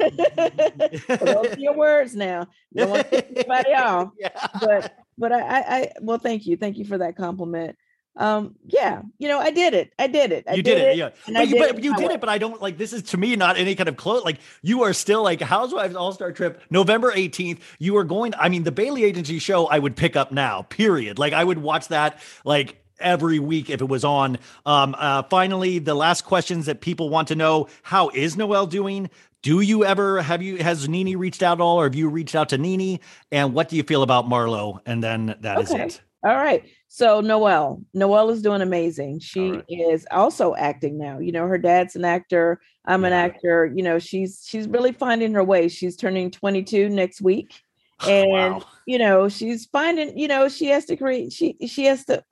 [1.21, 2.47] Those your words now.
[2.73, 4.11] Don't want to anybody off.
[4.19, 4.47] Yeah.
[4.59, 7.77] But but I, I I well, thank you, thank you for that compliment.
[8.17, 9.91] Um, yeah, you know, I did it.
[9.99, 10.45] I did it.
[10.49, 11.09] I you did, it, yeah.
[11.27, 13.35] But you, did but you did it, but I don't like this is to me
[13.35, 14.23] not any kind of close.
[14.23, 17.59] Like you are still like Housewives All Star Trip, November 18th.
[17.77, 21.19] You are going, I mean, the Bailey Agency show I would pick up now, period.
[21.19, 24.37] Like I would watch that like every week if it was on.
[24.65, 29.09] Um, uh, finally, the last questions that people want to know how is Noelle doing?
[29.41, 32.33] Do you ever have you has Nene reached out at all, or have you reached
[32.35, 32.99] out to Nene?
[33.31, 34.79] And what do you feel about Marlo?
[34.85, 35.83] And then that is Okay.
[35.83, 36.01] it.
[36.23, 36.63] All right.
[36.87, 39.19] So Noelle, Noelle is doing amazing.
[39.19, 39.65] She right.
[39.69, 41.19] is also acting now.
[41.19, 42.59] You know, her dad's an actor.
[42.87, 43.71] I'm an actor.
[43.75, 45.67] You know, she's she's really finding her way.
[45.67, 47.53] She's turning 22 next week.
[48.07, 48.63] And Wow.
[48.85, 52.23] you know, she's finding, you know, she has to create she she has to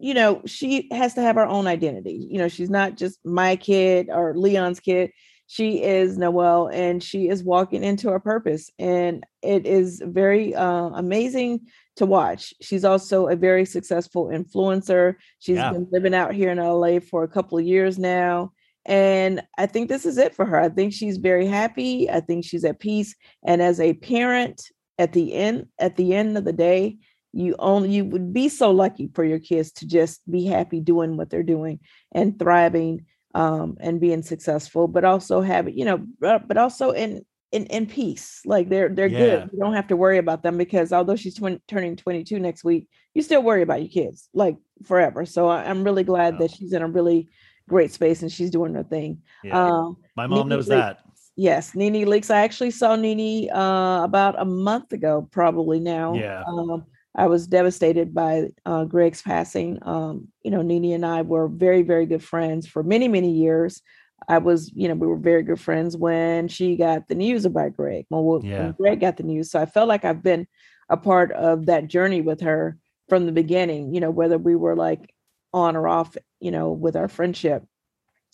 [0.00, 2.26] you know, she has to have her own identity.
[2.30, 5.10] You know, she's not just my kid or Leon's kid.
[5.48, 10.88] she is Noelle, and she is walking into her purpose, and it is very uh,
[10.94, 11.60] amazing
[11.96, 12.52] to watch.
[12.60, 15.14] She's also a very successful influencer.
[15.38, 15.70] She's Yeah.
[15.72, 18.52] been living out here in LA for a couple of years now.
[18.86, 20.60] And I think this is it for her.
[20.60, 22.10] I think she's very happy.
[22.10, 23.14] I think she's at peace.
[23.44, 24.60] And as a parent,
[24.98, 26.98] at the end, at the end of the day,
[27.36, 31.16] you only you would be so lucky for your kids to just be happy doing
[31.16, 31.80] what they're doing
[32.12, 37.24] and thriving um, and being successful, but also have you know, but but also in
[37.52, 38.40] in in peace.
[38.46, 39.18] Like they're they're Yeah.
[39.18, 39.50] good.
[39.52, 42.88] You don't have to worry about them because although she's 20, turning 22 next week,
[43.14, 45.26] you still worry about your kids like forever.
[45.26, 46.40] So I, I'm really glad Wow.
[46.40, 47.28] that she's in a really
[47.68, 49.20] great space and she's doing her thing.
[49.44, 49.64] Yeah.
[49.66, 50.86] Um, My mom Nene knows Leakes.
[50.86, 50.98] that.
[51.36, 52.30] Yes, Nene Leakes.
[52.30, 56.14] I actually saw Nini uh, about a month ago, probably now.
[56.14, 56.42] Yeah.
[56.48, 59.78] Um, I was devastated by uh, Greg's passing.
[59.82, 63.80] Um, you know, Nene and I were very, very good friends for many, many years.
[64.28, 67.76] I was, you know, we were very good friends when she got the news about
[67.76, 68.06] Greg.
[68.10, 68.72] Well, when Yeah.
[68.78, 70.46] Greg got the news, so I felt like I've been
[70.88, 72.76] a part of that journey with her
[73.08, 73.94] from the beginning.
[73.94, 75.12] You know, whether we were like
[75.52, 77.64] on or off, you know, with our friendship.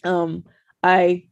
[0.05, 0.45] Um,
[0.83, 1.29] I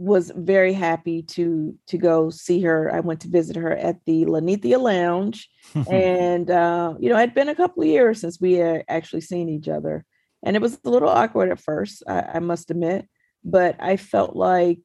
[0.00, 2.90] was very happy to to go see her.
[2.92, 5.46] I went to visit her at the Linnethia Lounge,
[5.90, 9.20] and uh, you know, it had been a couple of years since we had actually
[9.20, 10.06] seen each other,
[10.42, 13.06] and it was a little awkward at first, I, I must admit.
[13.44, 14.78] But I felt like,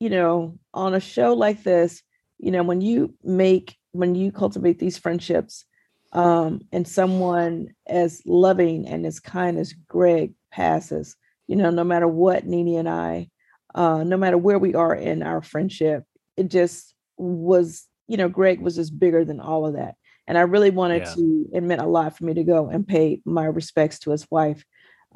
[0.00, 2.02] you know, on a show like this,
[2.36, 5.64] you know, when you make when you cultivate these friendships,
[6.12, 12.06] um, and someone as loving and as kind as Greg passes, you know, no matter
[12.06, 13.30] what Nene and I
[13.74, 16.04] uh, no matter where we are in our friendship,
[16.36, 19.94] it just was, you know, Greg was just bigger than all of that.
[20.26, 21.14] And I really wanted Yeah.
[21.14, 24.26] to, it meant a lot for me to go and pay my respects to his
[24.30, 24.64] wife.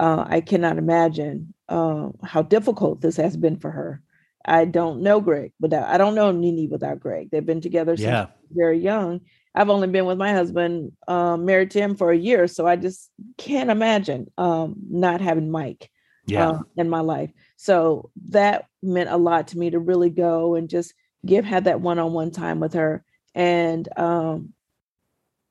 [0.01, 4.03] Uh, I cannot imagine uh, how difficult this has been for her.
[4.45, 7.29] I don't know Greg without, I don't know Nene without Greg.
[7.31, 8.27] They've been together since Yeah.
[8.51, 9.21] very young.
[9.55, 12.49] I've only been with my husband, um, married to him for a year.
[12.49, 15.91] So I just can't imagine um, not having Mike
[16.27, 16.49] Yeah.
[16.49, 17.31] uh, in my life.
[17.63, 20.95] So that meant a lot to me to really go and just
[21.25, 23.05] give have that one-on-one time with her.
[23.37, 24.53] And um,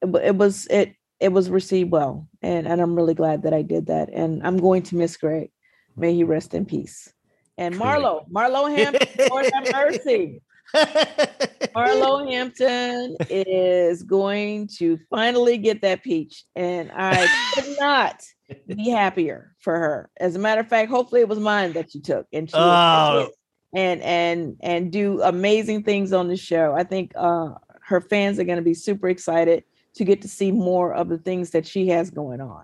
[0.02, 3.62] it, it was it it was received well, and and I'm really glad that I
[3.62, 4.10] did that.
[4.12, 5.52] And I'm going to miss Greg.
[5.96, 7.14] May he rest in peace.
[7.58, 10.42] And Marlo, Marlo Hampton, Lord have mercy.
[10.76, 18.22] Marlo Hampton is going to finally get that peach, and I could not
[18.68, 20.10] be happier for her.
[20.20, 23.30] As a matter of fact, hopefully it was mine that you took, and she Oh.
[23.76, 26.74] and and and do amazing things on the show.
[26.76, 27.50] I think uh,
[27.86, 29.64] her fans are going to be super excited
[29.96, 32.64] to get to see more of the things that she has going on.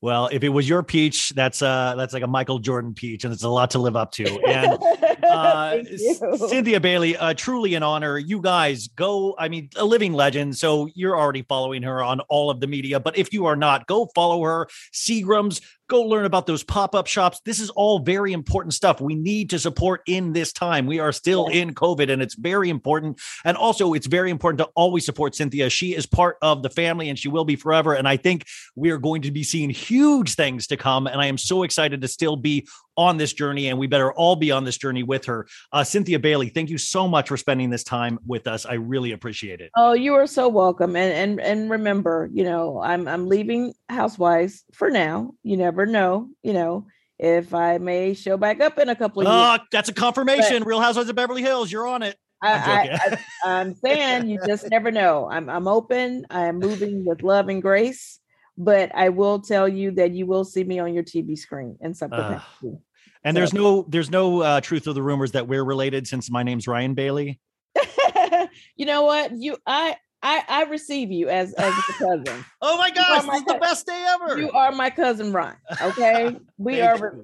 [0.00, 3.32] Well, if it was your peach, that's uh that's like a Michael Jordan peach, and
[3.32, 4.24] it's a lot to live up to.
[4.46, 4.78] And
[5.30, 5.82] uh.
[6.48, 8.18] Cynthia Bailey, uh, truly an honor.
[8.18, 10.56] You guys go, I mean, a living legend.
[10.56, 13.00] So you're already following her on all of the media.
[13.00, 14.68] But if you are not, go follow her.
[14.92, 17.40] Seagram's, go learn about those pop up shops.
[17.44, 20.86] This is all very important stuff we need to support in this time.
[20.86, 21.62] We are still Yeah.
[21.62, 23.20] in COVID, and it's very important.
[23.44, 25.68] And also, it's very important to always support Cynthia.
[25.68, 27.92] She is part of the family, and she will be forever.
[27.94, 31.06] And I think we are going to be seeing huge things to come.
[31.06, 34.36] And I am so excited to still be on this journey, and we better all
[34.36, 35.46] be on this journey with her.
[35.72, 38.66] Uh, Cynthia Bailey, thank you so much for spending this time with us.
[38.66, 39.70] I really appreciate it.
[39.76, 40.96] Oh, you are so welcome.
[40.96, 45.32] And and and remember, you know, I'm I'm leaving Housewives for now.
[45.42, 46.86] You never know, you know,
[47.18, 49.34] if I may show back up in a couple of years.
[49.34, 50.64] Uh, that's a confirmation.
[50.64, 52.16] Real Housewives of Beverly Hills, you're on it.
[52.42, 55.28] I'm I, I, I'm saying you just never know.
[55.30, 56.26] I'm I'm open.
[56.30, 58.20] I am moving with love and grace,
[58.56, 61.94] but I will tell you that you will see me on your TV screen in
[61.94, 62.78] some capacity.
[63.24, 66.42] And there's no there's no uh, truth of the rumors that we're related since my
[66.42, 67.40] name's Ryan Bailey.
[68.76, 69.32] you know what?
[69.32, 72.44] You I I I receive you as as a cousin.
[72.60, 73.60] Oh my gosh, my this is the God.
[73.60, 74.40] best day ever.
[74.40, 75.56] You are my cousin Ryan.
[75.82, 76.36] Okay.
[76.58, 77.16] We are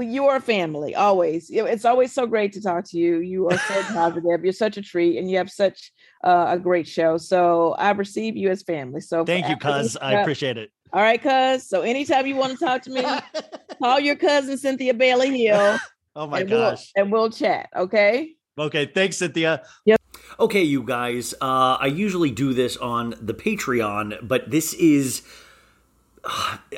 [0.00, 0.08] you.
[0.08, 1.50] you are family always.
[1.50, 3.18] It's always so great to talk to you.
[3.18, 4.44] You are so positive.
[4.44, 7.16] You're such a treat, and you have such uh, a great show.
[7.16, 9.00] So I receive you as family.
[9.00, 9.96] So Thank you, after cuz.
[9.96, 10.70] I appreciate it.
[10.92, 11.68] All right, cuz.
[11.68, 13.04] So anytime you want to talk to me,
[13.82, 15.78] call your cousin Cynthia Bailey Hill,
[16.16, 16.92] oh my and we'll gosh.
[16.96, 17.68] and we'll chat.
[17.76, 18.34] Okay.
[18.56, 19.62] Okay, thanks, Cynthia.
[19.84, 19.96] Yeah,
[20.38, 25.22] okay, you guys, uh, I usually do this on the Patreon, but this is.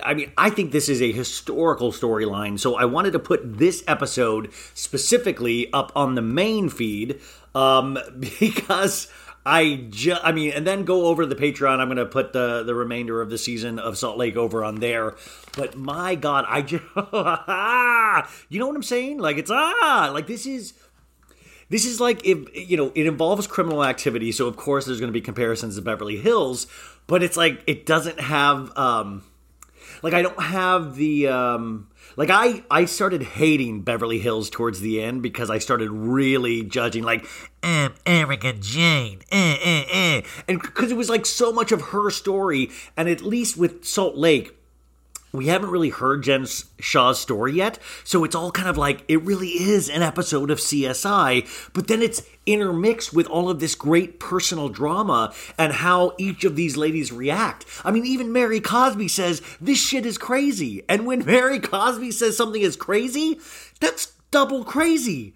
[0.03, 3.85] I mean, I think this is a historical storyline, so I wanted to put this
[3.87, 7.21] episode specifically up on the main feed
[7.55, 7.99] um,
[8.41, 9.09] because
[9.45, 11.79] I just, I mean, and then go over to the Patreon.
[11.79, 14.81] I'm going to put the the remainder of the season of Salt Lake over on
[14.81, 15.15] there.
[15.57, 16.83] But my God, I just,
[18.49, 19.19] you know what I'm saying?
[19.19, 20.75] Like it's ah, like this is
[21.69, 25.13] this is like if you know it involves criminal activity, so of course there's going
[25.13, 26.67] to be comparisons to Beverly Hills,
[27.07, 29.23] but it's like it doesn't have um
[30.03, 35.03] like I don't have the um like I I started hating Beverly Hills towards the
[35.03, 37.27] end because I started really judging like
[37.63, 40.23] um, Erika Jayne, eh, eh, eh.
[40.47, 44.17] and because it was like so much of her story, and at least with Salt
[44.17, 44.56] Lake
[45.37, 46.47] we haven't really heard Jen
[46.78, 50.59] Shah's story yet, so it's all kind of like it really is an episode of
[50.59, 56.45] CSI, but then it's intermixed with all of this great personal drama and how each
[56.45, 57.66] of these ladies react.
[57.84, 60.82] I mean, even Mary Cosby says, This shit is crazy.
[60.89, 63.41] And when Mary Cosby says something is crazy,
[63.80, 65.34] that's double crazy.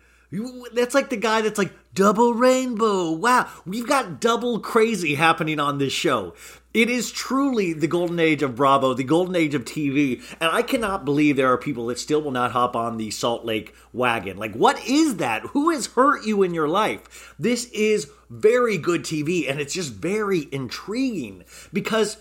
[0.72, 3.10] That's like the guy that's like, double rainbow.
[3.12, 3.48] Wow.
[3.66, 6.34] We've got double crazy happening on this show.
[6.72, 10.62] It is truly the golden age of Bravo, the golden age of TV, and I
[10.62, 14.36] cannot believe there are people that still will not hop on the Salt Lake wagon.
[14.36, 15.42] Like, what is that?
[15.46, 17.34] Who has hurt you in your life?
[17.40, 21.42] This is very good TV, and it's just very intriguing
[21.72, 22.18] because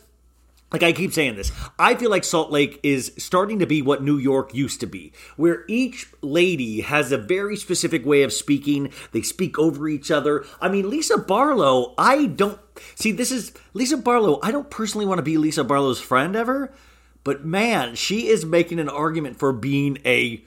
[0.71, 4.03] like I keep saying this, I feel like Salt Lake is starting to be what
[4.03, 8.91] New York used to be, where each lady has a very specific way of speaking.
[9.11, 10.45] They speak over each other.
[10.61, 12.59] I mean, Lisa Barlow, I don't
[12.95, 14.39] see this is Lisa Barlow.
[14.43, 16.71] I don't personally want to be Lisa Barlow's friend ever,
[17.23, 20.43] but man, she is making an argument for being a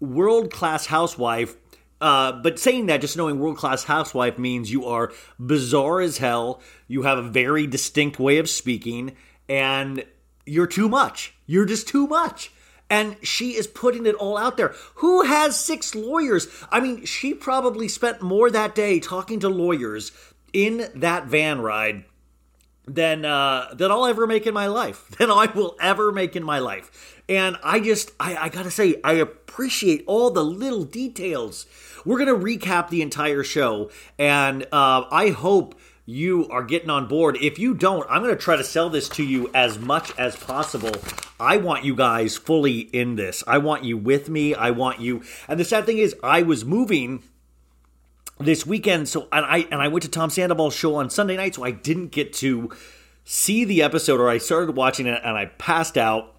[0.00, 1.56] world class housewife
[2.00, 6.60] uh, but saying that, just knowing world class housewife means you are bizarre as hell.
[6.86, 9.16] You have a very distinct way of speaking,
[9.48, 10.04] and
[10.46, 11.34] you're too much.
[11.46, 12.52] You're just too much.
[12.90, 14.74] And she is putting it all out there.
[14.96, 16.48] Who has six lawyers?
[16.70, 20.12] I mean, she probably spent more that day talking to lawyers
[20.52, 22.04] in that van ride
[22.86, 25.08] than uh, than I'll ever make in my life.
[25.18, 27.22] Than I will ever make in my life.
[27.28, 31.66] And I just, I, I gotta say, I appreciate all the little details.
[32.04, 35.74] We're gonna recap the entire show, and uh, I hope
[36.06, 37.38] you are getting on board.
[37.40, 40.36] If you don't, I'm going to try to sell this to you as much as
[40.36, 40.92] possible.
[41.40, 43.42] I want you guys fully in this.
[43.46, 44.54] I want you with me.
[44.54, 45.22] I want you.
[45.48, 47.22] And the sad thing is, I was moving
[48.38, 51.54] this weekend, so and I and I went to Tom Sandoval's show on Sunday night,
[51.54, 52.70] so I didn't get to
[53.24, 56.33] see the episode, or I started watching it and I passed out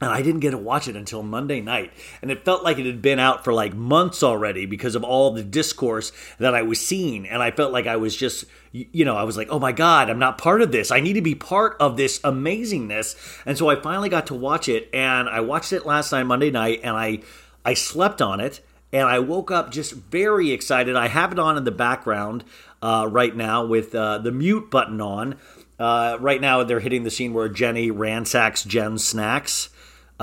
[0.00, 1.92] and I didn't get to watch it until Monday night.
[2.20, 5.30] And it felt like it had been out for like months already because of all
[5.30, 7.28] the discourse that I was seeing.
[7.28, 10.10] And I felt like I was just, you know, I was like, oh my God,
[10.10, 10.90] I'm not part of this.
[10.90, 13.16] I need to be part of this amazingness.
[13.46, 14.90] And so I finally got to watch it.
[14.92, 17.20] And I watched it last night, Monday night, and I,
[17.64, 18.60] I slept on it.
[18.92, 20.96] And I woke up just very excited.
[20.96, 22.44] I have it on in the background
[22.82, 25.36] uh, right now with uh, the mute button on.
[25.78, 29.70] Uh, right now, they're hitting the scene where Jenny ransacks Jen's snacks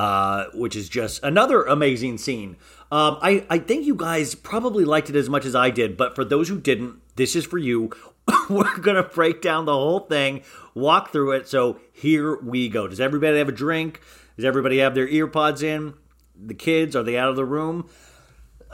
[0.01, 2.57] uh, which is just another amazing scene.
[2.91, 6.15] Um, I, I think you guys probably liked it as much as I did, but
[6.15, 7.91] for those who didn't, this is for you.
[8.49, 10.41] We're going to break down the whole thing,
[10.73, 11.47] walk through it.
[11.47, 12.87] So here we go.
[12.87, 14.01] Does everybody have a drink?
[14.37, 15.93] Does everybody have their earpods in?
[16.35, 17.87] The kids, are they out of the room?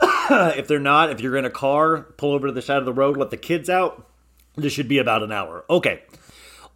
[0.00, 2.92] if they're not, if you're in a car, pull over to the side of the
[2.94, 4.08] road, let the kids out.
[4.56, 5.66] This should be about an hour.
[5.68, 6.04] Okay.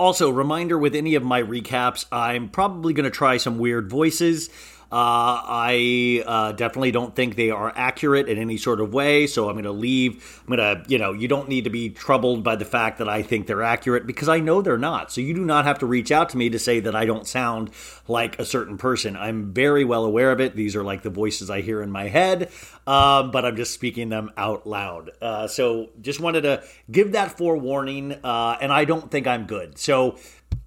[0.03, 4.51] Also, reminder with any of my recaps, I'm probably going to try some weird voices.
[4.93, 9.27] Uh, I uh, definitely don't think they are accurate in any sort of way.
[9.27, 10.43] So I'm going to leave.
[10.43, 13.09] I'm going to, you know, you don't need to be troubled by the fact that
[13.09, 15.11] I think they're accurate because I know they're not.
[15.11, 17.27] So you do not have to reach out to me to say that I don't
[17.27, 17.71] sound
[18.07, 19.17] like a certain person.
[19.17, 20.57] I'm very well aware of it.
[20.57, 22.51] These are like the voices I hear in my head,
[22.87, 25.13] um, but I'm just speaking them out loud.
[25.23, 28.13] Uh, so just wanted to give that forewarning.
[28.23, 29.79] Uh, and I don't think I'm good.
[29.79, 30.19] So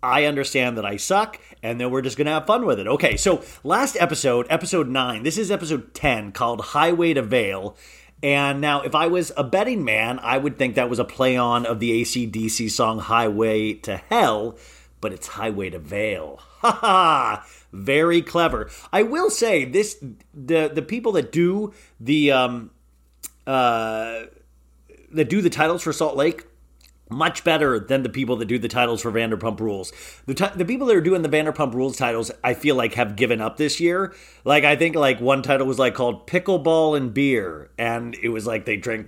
[0.01, 2.88] I understand that I suck, and then we're just going to have fun with it.
[2.88, 7.75] Okay, so last episode, episode 9, this is episode 10 called Highway to Vail.
[8.21, 11.38] And now, if I was a betting man, I would think that was a play
[11.38, 14.57] on of the ACDC song Highway to Hell,
[15.01, 16.39] but it's Highway to Vail.
[16.65, 17.45] Ha ha!
[17.71, 18.71] Very clever.
[18.91, 22.71] I will say this the the people that do the um
[23.45, 24.23] uh
[25.11, 26.45] that do the titles for Salt Lake
[27.10, 29.93] much better than the people that do the titles for Vanderpump Rules.
[30.26, 33.16] The t- the people that are doing the Vanderpump Rules titles, I feel like have
[33.16, 34.14] given up this year.
[34.43, 38.47] Like I think like one title was like called Pickleball and Beer, and it was
[38.47, 39.08] like they drank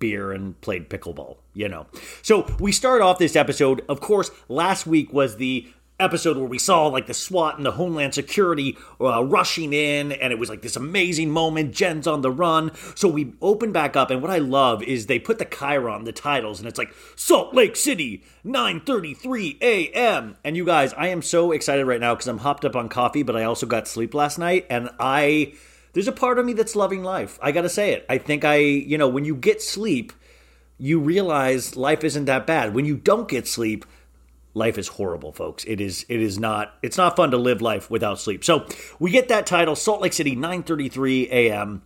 [0.00, 1.86] beer and played pickleball, you know.
[2.22, 3.84] So we start off this episode.
[3.88, 5.68] Of course, last week was the
[6.00, 10.32] episode where we saw like the SWAT and the Homeland Security uh, rushing in, and
[10.32, 11.72] it was like this amazing moment.
[11.72, 15.18] Jen's on the run, so we open back up, and what I love is they
[15.18, 20.36] put the chyron, the titles, and it's like Salt Lake City, 9:33 a.m.
[20.44, 23.22] And you guys, I am so excited right now because I'm hopped up on coffee,
[23.22, 25.54] but I also got sleep last night, and I
[25.92, 27.38] there's a part of me that's loving life.
[27.42, 28.06] I got to say it.
[28.08, 30.12] I think I, you know, when you get sleep,
[30.78, 32.74] you realize life isn't that bad.
[32.74, 33.84] When you don't get sleep,
[34.54, 35.64] life is horrible, folks.
[35.64, 38.44] It is it is not it's not fun to live life without sleep.
[38.44, 38.66] So,
[38.98, 41.82] we get that title Salt Lake City 9:33 a.m.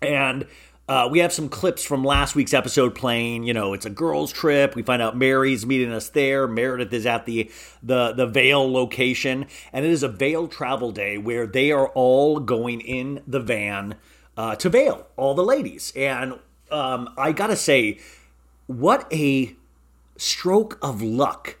[0.00, 0.46] and
[0.88, 3.44] uh, we have some clips from last week's episode playing.
[3.44, 4.74] You know, it's a girls' trip.
[4.74, 6.48] We find out Mary's meeting us there.
[6.48, 7.50] Meredith is at the
[7.82, 12.40] the the Vail location, and it is a Vail travel day where they are all
[12.40, 13.94] going in the van
[14.36, 15.92] uh, to Vail, all the ladies.
[15.94, 16.38] And
[16.70, 18.00] um, I gotta say,
[18.66, 19.54] what a
[20.16, 21.58] stroke of luck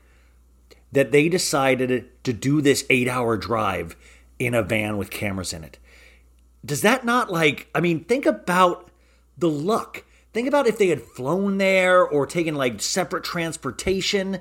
[0.92, 3.96] that they decided to do this eight-hour drive
[4.38, 5.78] in a van with cameras in it.
[6.64, 7.68] Does that not like?
[7.74, 8.90] I mean, think about
[9.36, 10.04] the luck.
[10.32, 14.38] Think about if they had flown there or taken like separate transportation.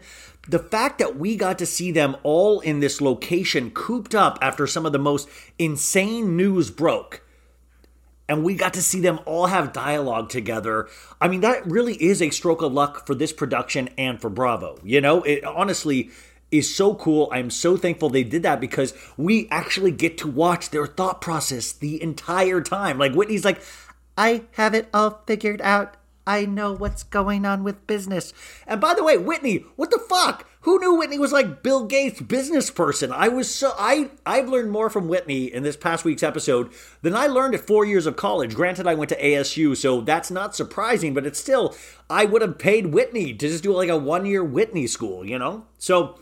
[0.48, 4.68] The fact that we got to see them all in this location cooped up after
[4.68, 5.28] some of the most
[5.60, 7.26] insane news broke.
[8.30, 10.88] And we got to see them all have dialogue together.
[11.20, 14.80] I mean, that really is a stroke of luck for this production and for Bravo.
[14.84, 16.12] You know, it honestly
[16.52, 17.30] is so cool.
[17.32, 21.72] I'm so thankful they did that because we actually get to watch their thought process
[21.72, 22.98] the entire time.
[22.98, 23.62] Like Whitney's like,
[24.18, 25.96] I have it all figured out.
[26.28, 28.32] I know what's going on with business.
[28.68, 30.48] And by the way, Whitney, what the fuck?
[30.62, 33.12] Who knew Whitney was like Bill Gates business person?
[33.12, 36.72] I was so I I've learned more from Whitney in this past week's episode
[37.02, 38.54] than I learned at 4 years of college.
[38.54, 41.76] Granted I went to ASU, so that's not surprising, but it's still
[42.08, 45.66] I would have paid Whitney to just do like a 1-year Whitney school, you know?
[45.80, 46.20] So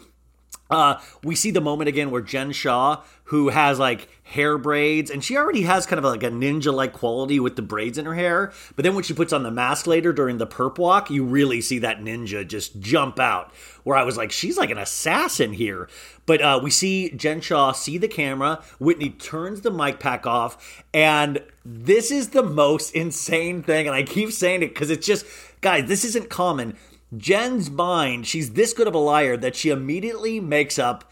[0.69, 5.23] uh, we see the moment again where Jen Shah, who has like hair braids, and
[5.23, 8.13] she already has kind of like a ninja like quality with the braids in her
[8.13, 8.53] hair.
[8.75, 11.61] But then when she puts on the mask later during the perp walk, you really
[11.61, 13.51] see that ninja just jump out.
[13.83, 15.89] Where I was like, she's like an assassin here.
[16.27, 18.61] But uh, we see Jen Shah see the camera.
[18.79, 23.87] Whitney turns the mic pack off, and this is the most insane thing.
[23.87, 25.25] And I keep saying it because it's just,
[25.61, 26.75] guys, this isn't common
[27.17, 31.11] Jen's mind, she's this good of a liar that she immediately makes up.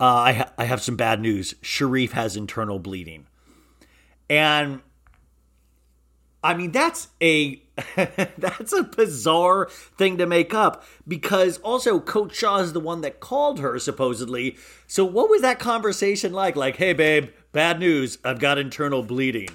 [0.00, 1.54] Uh, I, ha- I have some bad news.
[1.62, 3.26] Sharrieff has internal bleeding.
[4.28, 4.80] And
[6.42, 7.62] I mean, that's a
[8.38, 13.20] that's a bizarre thing to make up because also Coach Shah is the one that
[13.20, 14.56] called her supposedly.
[14.86, 16.56] So what was that conversation like?
[16.56, 18.18] Like, hey babe, bad news.
[18.24, 19.48] I've got internal bleeding.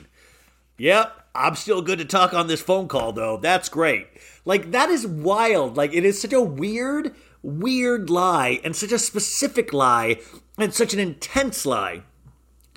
[0.78, 3.38] Yep, I'm still good to talk on this phone call though.
[3.38, 4.08] That's great.
[4.46, 5.78] Like that is wild.
[5.78, 10.20] Like it is such a weird, weird lie and such a specific lie
[10.58, 12.04] and such an intense lie.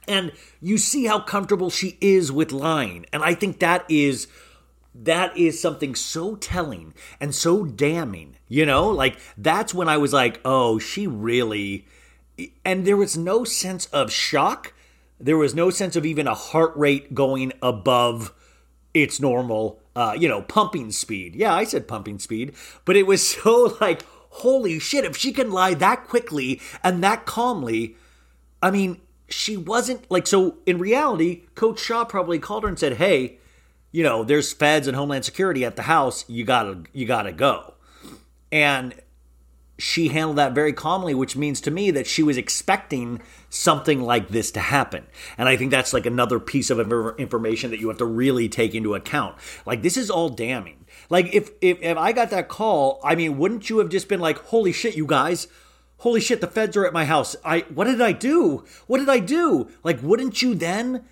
[0.08, 3.06] And you see how comfortable she is with lying.
[3.12, 4.28] And I think that is
[4.94, 8.36] that is something so telling and so damning.
[8.48, 11.86] You know, like that's when I was like, "Oh, she really
[12.64, 14.74] and there was no sense of shock.
[15.18, 18.32] There was no sense of even a heart rate going above
[18.92, 21.34] its normal, uh, you know, pumping speed.
[21.34, 25.50] Yeah, I said pumping speed, but it was so like, holy shit, if she can
[25.50, 27.96] lie that quickly and that calmly,
[28.62, 32.98] I mean, she wasn't like, so in reality, Coach Shah probably called her and said,
[32.98, 33.38] hey,
[33.90, 36.24] you know, there's feds and Homeland Security at the house.
[36.28, 37.74] You gotta, you gotta go.
[38.52, 38.94] And
[39.78, 43.20] she handled that very calmly, which means to me that she was expecting
[43.50, 45.06] something like this to happen.
[45.36, 46.80] And I think that's like another piece of
[47.18, 49.36] information that you have to really take into account.
[49.66, 50.86] Like this is all damning.
[51.10, 54.20] Like if if, if I got that call, I mean, wouldn't you have just been
[54.20, 55.48] like, "Holy shit, you guys."
[56.00, 57.36] Holy shit, the feds are at my house.
[57.42, 58.64] I what did I do?
[58.86, 59.70] What did I do?
[59.82, 61.04] Like wouldn't you then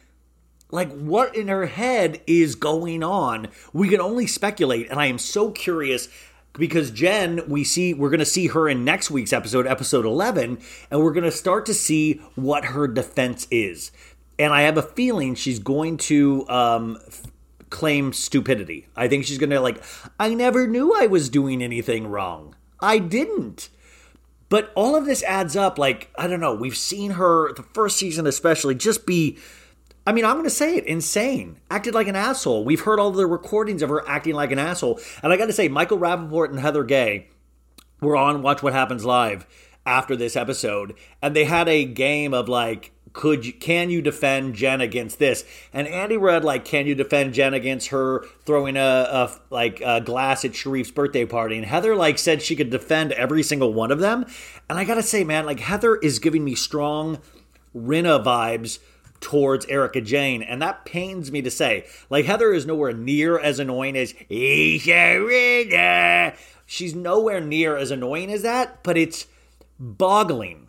[0.71, 3.49] like what in her head is going on?
[3.73, 6.09] We can only speculate and I am so curious
[6.55, 10.59] because Jen, we see we're going to see her in next week's episode, episode 11,
[10.91, 13.93] and we're going to start to see what her defense is.
[14.39, 16.99] And I have a feeling she's going to um,
[17.71, 18.87] claim stupidity.
[18.97, 19.83] I think she's going to like,
[20.19, 22.55] I never knew I was doing anything wrong.
[22.81, 23.69] I didn't.
[24.49, 25.79] But all of this adds up.
[25.79, 26.55] Like, I don't know.
[26.55, 29.39] We've seen her, the first season especially, just be
[30.07, 31.59] I mean, I'm going to say it insane.
[31.71, 32.65] Acted like an asshole.
[32.65, 35.01] We've heard all the recordings of her acting like an asshole.
[35.23, 37.29] And I got to say, Michael Rapaport and Heather Gay
[38.01, 39.47] were on Watch What Happens Live
[39.87, 40.95] after this episode.
[41.23, 45.45] And they had a game of like, could you, can you defend Jen against this?
[45.73, 50.01] And Andy read like, can you defend Jen against her throwing a, a like a
[50.01, 51.57] glass at Sharrieff's birthday party?
[51.57, 54.27] And Heather like said she could defend every single one of them.
[54.69, 57.21] And I gotta say, man, like Heather is giving me strong
[57.75, 58.81] Rinna vibes
[59.25, 61.87] towards Erika Jayne, and that pains me to say.
[62.11, 65.25] Like Heather is nowhere near as annoying as Isha
[66.67, 69.27] She's nowhere near as annoying as that, but it's
[69.81, 70.69] boggling,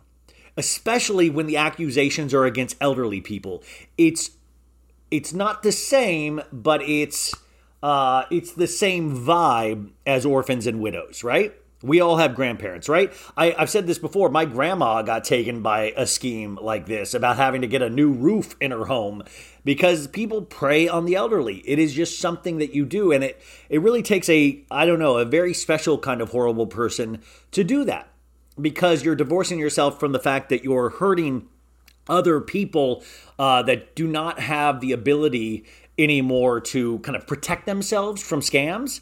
[0.56, 3.62] especially when the accusations are against elderly people.
[3.98, 4.30] It's
[5.10, 7.34] it's not the same, but it's
[7.82, 11.54] uh, it's the same vibe as orphans and widows, right?
[11.82, 13.12] We all have grandparents, right?
[13.36, 14.30] I, have said this before.
[14.30, 18.12] My grandma got taken by a scheme like this about having to get a new
[18.12, 19.22] roof in her home
[19.64, 21.56] because people prey on the elderly.
[21.66, 23.12] It is just something that you do.
[23.12, 26.66] And it, it really takes a, I don't know, a very special kind of horrible
[26.66, 27.20] person
[27.50, 28.08] to do that
[28.60, 31.46] because you're divorcing yourself from the fact that you're hurting
[32.08, 33.04] other people
[33.38, 35.64] uh, that do not have the ability
[35.98, 39.00] anymore to kind of protect themselves from scams.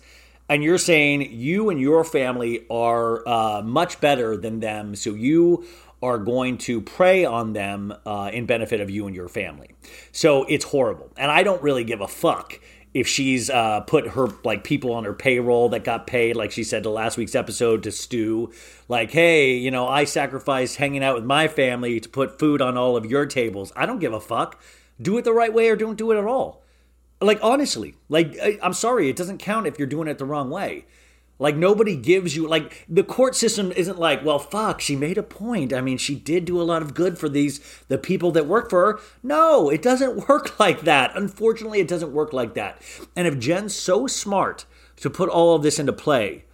[0.54, 4.94] And you're saying you and your family are uh, much better than them.
[4.94, 5.66] So you
[6.00, 9.70] are going to prey on them uh, in benefit of you and your family.
[10.12, 11.10] So it's horrible.
[11.16, 12.60] And I don't really give a fuck
[12.94, 16.62] if she's uh, put her like people on her payroll that got paid, like she
[16.62, 18.52] said to last week's episode to Stu,
[18.88, 22.78] like, hey, you know, I sacrificed hanging out with my family to put food on
[22.78, 23.72] all of your tables.
[23.74, 24.62] I don't give a fuck.
[25.02, 26.63] Do it the right way or don't do it at all.
[27.20, 30.50] Like honestly, like I, I'm sorry, it doesn't count if you're doing it the wrong
[30.50, 30.84] way.
[31.38, 35.22] Like nobody gives you like the court system isn't like, well, fuck, she made a
[35.22, 35.72] point.
[35.72, 38.70] I mean, she did do a lot of good for these the people that work
[38.70, 39.00] for her.
[39.22, 41.16] No, it doesn't work like that.
[41.16, 42.80] Unfortunately, it doesn't work like that.
[43.16, 44.64] And if Jen's so smart
[44.96, 46.44] to put all of this into play,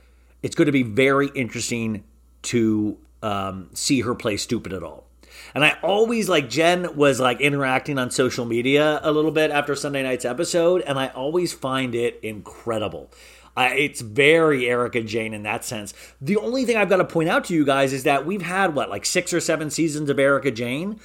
[0.43, 2.05] it's going to be very interesting
[2.43, 5.10] to um, see her play stupid at all.
[5.55, 9.74] And I always like Jen was like interacting on social media a little bit after
[9.74, 13.11] Sunday night's episode, and I always find it incredible.
[13.57, 15.92] It's very Erika Jayne in that sense.
[16.20, 18.74] The only thing I've got to point out to you guys is that we've had
[18.74, 20.98] what like six or seven seasons of Erika Jayne,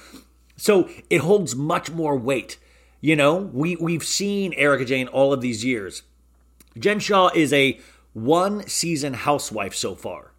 [0.56, 2.56] so it holds much more weight.
[3.00, 6.02] You know, we we've seen Erika Jayne all of these years.
[6.78, 7.78] Jen Shah is a
[8.14, 10.32] one season housewife so far.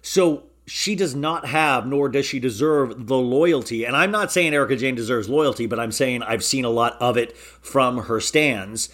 [0.00, 3.84] So she does not have, nor does she deserve the loyalty.
[3.84, 7.00] And I'm not saying Erika Jayne deserves loyalty, but I'm saying I've seen a lot
[7.00, 8.90] of it from her stands.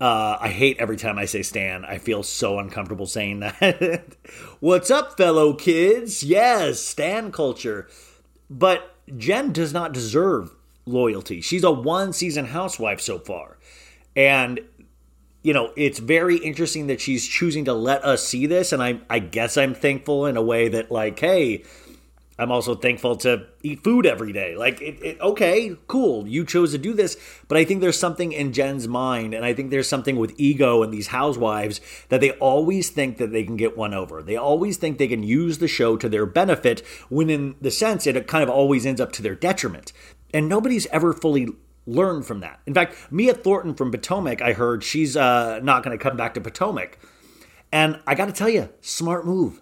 [0.00, 1.84] Uh, I hate every time I say Stan.
[1.84, 4.16] I feel so uncomfortable saying that.
[4.60, 6.22] What's up, fellow kids?
[6.22, 7.88] Yes, Stan culture.
[8.48, 10.54] But Jen does not deserve
[10.84, 11.40] loyalty.
[11.40, 13.58] She's a one season housewife so far.
[14.14, 14.60] And
[15.46, 18.72] you know, it's very interesting that she's choosing to let us see this.
[18.72, 21.62] And I, I guess I'm thankful in a way that, like, hey,
[22.36, 24.56] I'm also thankful to eat food every day.
[24.56, 26.26] Like, it, it, okay, cool.
[26.26, 27.16] You chose to do this.
[27.46, 30.82] But I think there's something in Jen's mind, and I think there's something with ego
[30.82, 34.24] and these housewives that they always think that they can get one over.
[34.24, 38.04] They always think they can use the show to their benefit, when in the sense
[38.04, 39.92] it kind of always ends up to their detriment.
[40.34, 41.50] And nobody's ever fully
[41.86, 42.60] learn from that.
[42.66, 46.34] In fact, Mia Thornton from Potomac, I heard she's uh, not going to come back
[46.34, 46.98] to Potomac.
[47.72, 49.60] And I got to tell you, smart move.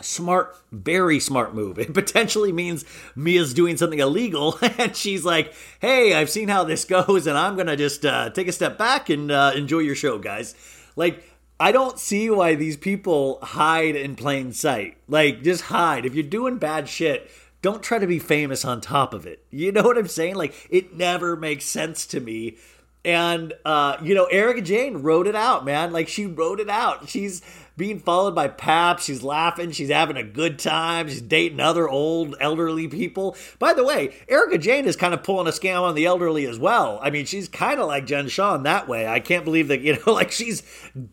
[0.00, 1.76] Smart, very smart move.
[1.78, 2.84] It potentially means
[3.16, 7.56] Mia's doing something illegal, and she's like, "Hey, I've seen how this goes, and I'm
[7.56, 10.54] gonna just uh, take a step back and uh, enjoy your show, guys."
[10.94, 11.24] Like,
[11.58, 14.98] I don't see why these people hide in plain sight.
[15.08, 16.06] Like, just hide.
[16.06, 17.28] If you're doing bad shit,
[17.62, 19.44] don't try to be famous on top of it.
[19.50, 20.36] You know what I'm saying?
[20.36, 22.56] Like it never makes sense to me.
[23.04, 25.92] And uh, you know, Erika Jayne wrote it out, man.
[25.92, 27.08] Like she wrote it out.
[27.08, 27.42] She's
[27.76, 28.98] being followed by Pap.
[28.98, 29.70] She's laughing.
[29.70, 31.08] She's having a good time.
[31.08, 33.36] She's dating other old elderly people.
[33.58, 36.58] By the way, Erika Jayne is kind of pulling a scam on the elderly as
[36.58, 36.98] well.
[37.00, 39.06] I mean, she's kind of like Jen Shah in that way.
[39.06, 40.62] I can't believe that, you know, like she's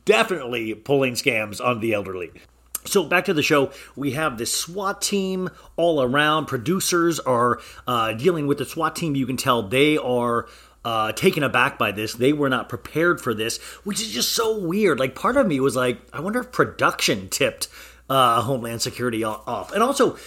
[0.05, 2.31] definitely pulling scams on the elderly.
[2.87, 6.45] So back to the show, we have this SWAT team all around.
[6.45, 9.15] Producers are uh, dealing with the SWAT team.
[9.15, 10.47] You can tell they are
[10.85, 12.13] uh, taken aback by this.
[12.13, 14.99] They were not prepared for this, which is just so weird.
[14.99, 17.67] Like part of me was like, I wonder if production tipped
[18.09, 20.17] uh, Homeland Security off, and also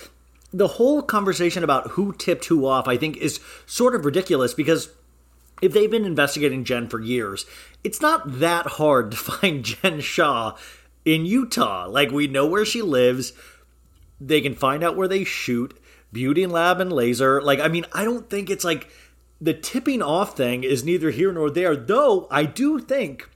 [0.53, 2.89] the whole conversation about who tipped who off.
[2.89, 4.91] I think is sort of ridiculous because
[5.63, 7.47] if they've been investigating Jen for years,
[7.85, 10.57] it's not that hard to find Jen Shah
[11.05, 11.87] in Utah.
[11.89, 13.33] Like we know where she lives.
[14.21, 15.79] They can find out where they shoot.
[16.13, 17.41] Beauty and Lab and Laser.
[17.43, 18.89] Like I mean, I don't think it's like
[19.41, 21.77] the tipping off thing is neither here nor there.
[21.77, 23.29] Though I do think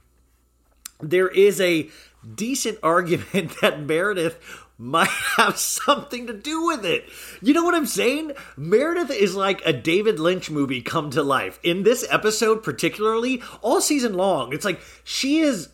[1.00, 1.88] there is a
[2.34, 4.38] decent argument that Meredith
[4.78, 7.04] might have something to do with it.
[7.40, 8.32] You know what I'm saying?
[8.56, 11.58] Meredith is like a David Lynch movie come to life.
[11.62, 15.68] In this episode, particularly, all season long, it's like she is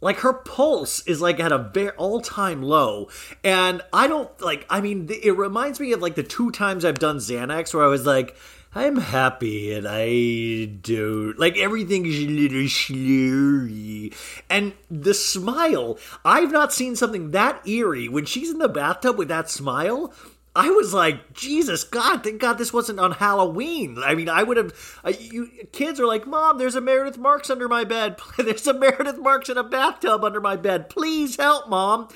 [0.00, 3.08] like her pulse is like at a very all-time low.
[3.42, 6.98] And i don't like i mean it reminds me of like the two times i've
[6.98, 8.36] done xanax where i was like
[8.74, 14.14] i'm happy and i do like everything's a little slurry.
[14.50, 18.08] And the smile i've not seen something that eerie.
[18.08, 20.12] When she's in the bathtub with that smile
[20.58, 23.96] I was like, Jesus God, thank God this wasn't on Halloween.
[24.04, 25.00] I mean, I would have.
[25.04, 28.16] Uh, you kids are like, Mom, there's a Meredith Marks under my bed.
[28.36, 30.90] there's a Meredith Marks in a bathtub under my bed.
[30.90, 32.08] Please help, Mom.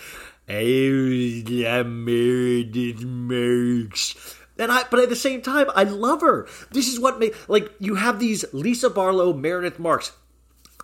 [0.49, 4.37] I Meredith Marks.
[4.59, 6.49] And I, but at the same time, I love her.
[6.73, 10.11] This is what made like you have these Lisa Barlow, Meredith Marks,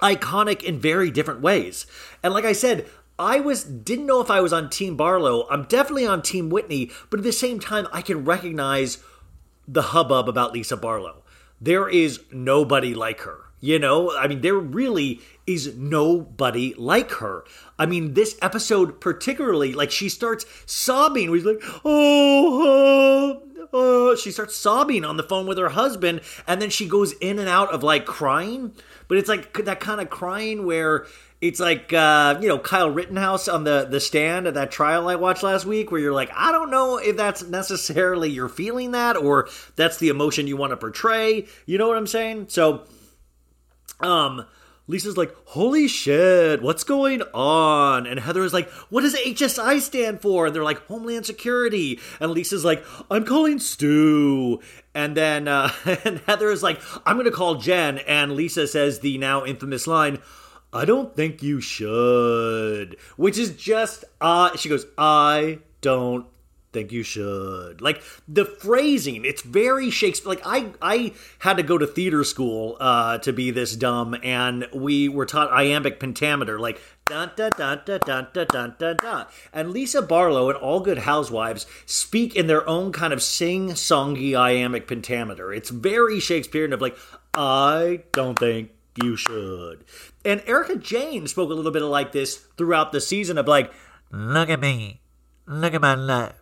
[0.00, 1.86] iconic in very different ways.
[2.22, 2.86] And like I said,
[3.18, 5.46] I was didn't know if I was on Team Barlow.
[5.50, 9.02] I'm definitely on Team Whitney, but at the same time, I can recognize
[9.66, 11.24] the hubbub about Lisa Barlow.
[11.60, 13.48] There is nobody like her.
[13.60, 17.44] You know, I mean, there really is nobody like her.
[17.76, 21.32] I mean, this episode particularly, like she starts sobbing.
[21.32, 23.42] We're like, oh,
[23.72, 27.40] oh, she starts sobbing on the phone with her husband, and then she goes in
[27.40, 28.74] and out of like crying.
[29.08, 31.06] But it's like that kind of crying where
[31.40, 35.14] it's like uh, you know Kyle Rittenhouse on the the stand at that trial I
[35.14, 39.16] watched last week, where you're like, I don't know if that's necessarily you're feeling that
[39.16, 41.46] or that's the emotion you want to portray.
[41.66, 42.46] You know what I'm saying?
[42.48, 42.84] So,
[44.00, 44.46] um.
[44.90, 48.06] Lisa's like, holy shit, what's going on?
[48.06, 50.46] And Heather is like, what does HSI stand for?
[50.46, 52.00] And they're like, Homeland Security.
[52.20, 54.60] And Lisa's like, I'm calling Stu.
[54.94, 55.70] And then uh,
[56.06, 57.98] and Heather is like, I'm going to call Jen.
[57.98, 60.20] And Lisa says the now infamous line,
[60.72, 62.96] I don't think you should.
[63.16, 66.26] Which is just, uh, she goes, I don't
[66.72, 67.80] think you should.
[67.80, 70.28] Like the phrasing, it's very Shakespeare.
[70.28, 74.68] Like I, I had to go to theater school uh, to be this dumb, and
[74.74, 79.26] we were taught iambic pentameter, like dun dun dun dun dun dun dun dun.
[79.52, 84.86] And Lisa Barlow and all good housewives speak in their own kind of sing-songy iambic
[84.86, 85.52] pentameter.
[85.52, 86.98] It's very Shakespearean of like,
[87.34, 88.72] I don't think
[89.02, 89.84] you should.
[90.24, 93.72] And Erika Jayne spoke a little bit like this throughout the season of like,
[94.10, 95.00] look at me,
[95.46, 96.34] look at my life.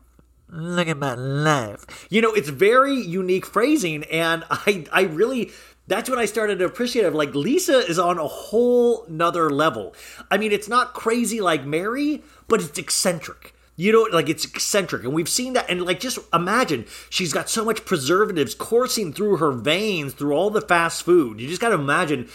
[0.48, 2.06] Look at my life.
[2.08, 5.50] You know, it's very unique phrasing, and I I really
[5.88, 7.14] that's when I started to appreciate it.
[7.14, 9.94] Like Lisa is on a whole nother level.
[10.30, 13.55] I mean, it's not crazy like Mary, but it's eccentric.
[13.76, 15.68] You know, like it's eccentric, and we've seen that.
[15.68, 20.48] And like, just imagine she's got so much preservatives coursing through her veins through all
[20.48, 21.40] the fast food.
[21.40, 22.28] You just got to imagine.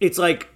[0.00, 0.48] It's like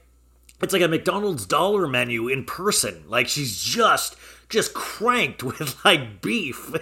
[0.63, 3.05] it's like a McDonald's dollar menu in person.
[3.09, 4.17] Like she's just
[4.49, 6.73] just cranked with like beef.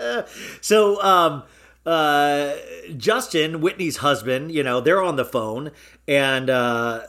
[0.60, 1.42] so um
[1.84, 2.54] uh
[2.96, 5.72] Justin, Whitney's husband, you know, they're on the phone
[6.06, 7.02] and uh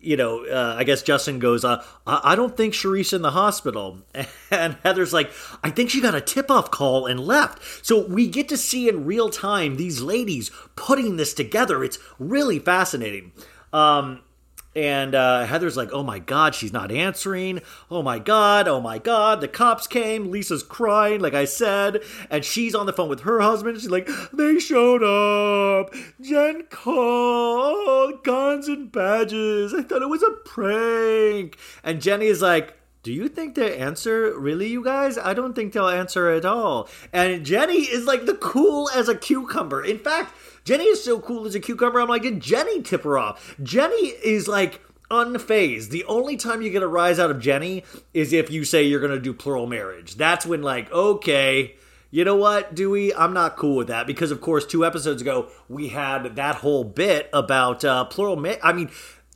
[0.00, 3.98] you know, uh, I guess Justin goes, uh, I-, don't think Sheree's in the hospital.
[4.50, 5.30] And Heather's like,
[5.62, 7.84] I think she got a tip off call and left.
[7.84, 11.84] So we get to see in real time these ladies putting this together.
[11.84, 13.32] It's really fascinating.
[13.74, 14.22] Um,
[14.74, 17.60] and uh, Heather's like, oh my God, she's not answering.
[17.90, 19.40] Oh my God, oh my God.
[19.40, 20.30] The cops came.
[20.30, 22.02] Lisa's crying, like I said.
[22.30, 23.80] And she's on the phone with her husband.
[23.80, 25.94] She's like, they showed up.
[26.20, 28.22] Jen called.
[28.22, 29.74] Guns and badges.
[29.74, 31.58] I thought it was a prank.
[31.82, 35.72] And Jenny is like, do you think they answer really you guys i don't think
[35.72, 40.34] they'll answer at all and jenny is like the cool as a cucumber in fact
[40.68, 41.98] Jenny is so cool as a cucumber.
[41.98, 43.56] I'm like, did Jenny tip her off?
[43.62, 45.88] Jenny is like unfazed.
[45.88, 49.00] The only time you get a rise out of Jenny is if you say you're
[49.00, 50.16] going to do plural marriage.
[50.16, 51.76] That's when, like, okay,
[52.10, 53.14] you know what, Dewey?
[53.14, 56.84] I'm not cool with that because, of course, two episodes ago we had that whole
[56.84, 58.36] bit about uh, plural.
[58.36, 58.90] Ma- I mean,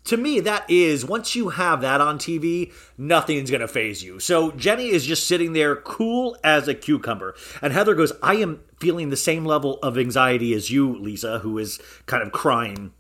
[0.05, 4.19] to me, that is once you have that on TV, nothing's gonna phase you.
[4.19, 8.61] So Jenny is just sitting there, cool as a cucumber, and Heather goes, "I am
[8.83, 12.93] feeling the same level of anxiety as you, Lisa, who is kind of crying."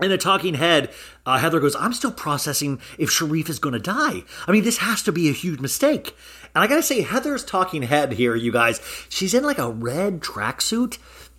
[0.00, 0.90] In the talking head,
[1.26, 4.22] uh, Heather goes, I'm still processing if Sharrieff is going to die.
[4.46, 6.16] I mean, this has to be a huge mistake.
[6.54, 9.68] And I got to say, Heather's talking head here, you guys, she's in like a
[9.70, 10.98] red tracksuit.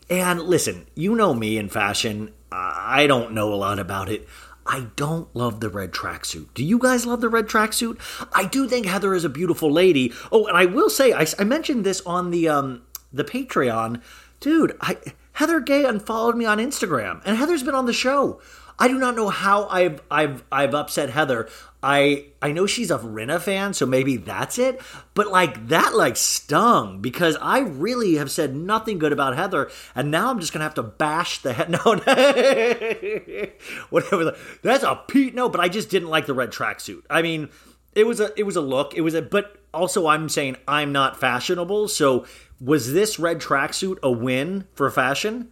[0.09, 2.33] And listen, you know me in fashion.
[2.51, 4.27] I don't know a lot about it.
[4.65, 6.53] I don't love the red tracksuit.
[6.53, 7.97] Do you guys love the red tracksuit?
[8.33, 10.13] I do think Heather is a beautiful lady.
[10.31, 14.01] Oh, and I will say, I, I mentioned this on the um the Patreon,
[14.39, 14.77] dude.
[14.81, 14.97] I
[15.33, 18.41] Heather Gay unfollowed me on Instagram, and Heather's been on the show.
[18.81, 21.49] I do not know how I've I've I've upset Heather.
[21.83, 24.81] I I know she's a Rinna fan, so maybe that's it.
[25.13, 30.11] But like that like stung because I really have said nothing good about Heather, and
[30.11, 31.69] now I'm just gonna have to bash the head.
[31.69, 31.77] No,
[33.89, 34.35] whatever.
[34.61, 35.35] That's a Pete.
[35.35, 37.03] No, but I just didn't like the red tracksuit.
[37.09, 37.49] I mean,
[37.95, 38.93] it was a it was a look.
[38.95, 41.89] It was a but also I'm saying I'm not fashionable.
[41.89, 42.25] So
[42.59, 45.51] was this red tracksuit a win for fashion?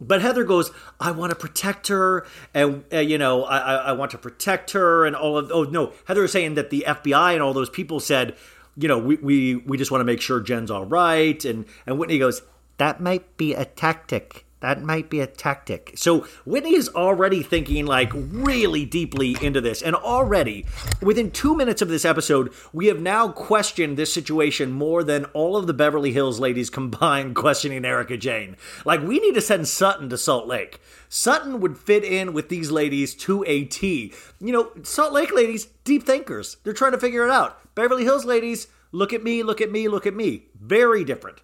[0.00, 4.12] But Heather goes, I want to protect her, and uh, you know, I, I want
[4.12, 5.50] to protect her, and all of.
[5.50, 8.36] Oh no, Heather is saying that the FBI and all those people said,
[8.78, 11.44] you know, we, we, we just want to make sure Jen's all right.
[11.44, 12.42] And, and Whitney goes,
[12.76, 14.46] that might be a tactic.
[14.60, 15.92] That might be a tactic.
[15.94, 19.82] So Whitney is already thinking like really deeply into this.
[19.82, 20.66] And already,
[21.00, 25.56] within two minutes of this episode, we have now questioned this situation more than all
[25.56, 28.56] of the Beverly Hills ladies combined questioning Erika Jayne.
[28.84, 30.80] Like, we need to send Sutton to Salt Lake.
[31.08, 34.12] Sutton would fit in with these ladies to a T.
[34.40, 36.56] You know, Salt Lake ladies, deep thinkers.
[36.64, 37.74] They're trying to figure it out.
[37.74, 40.46] Beverly Hills ladies, look at me, look at me, look at me.
[40.60, 41.40] Very different.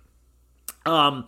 [0.85, 1.27] Um,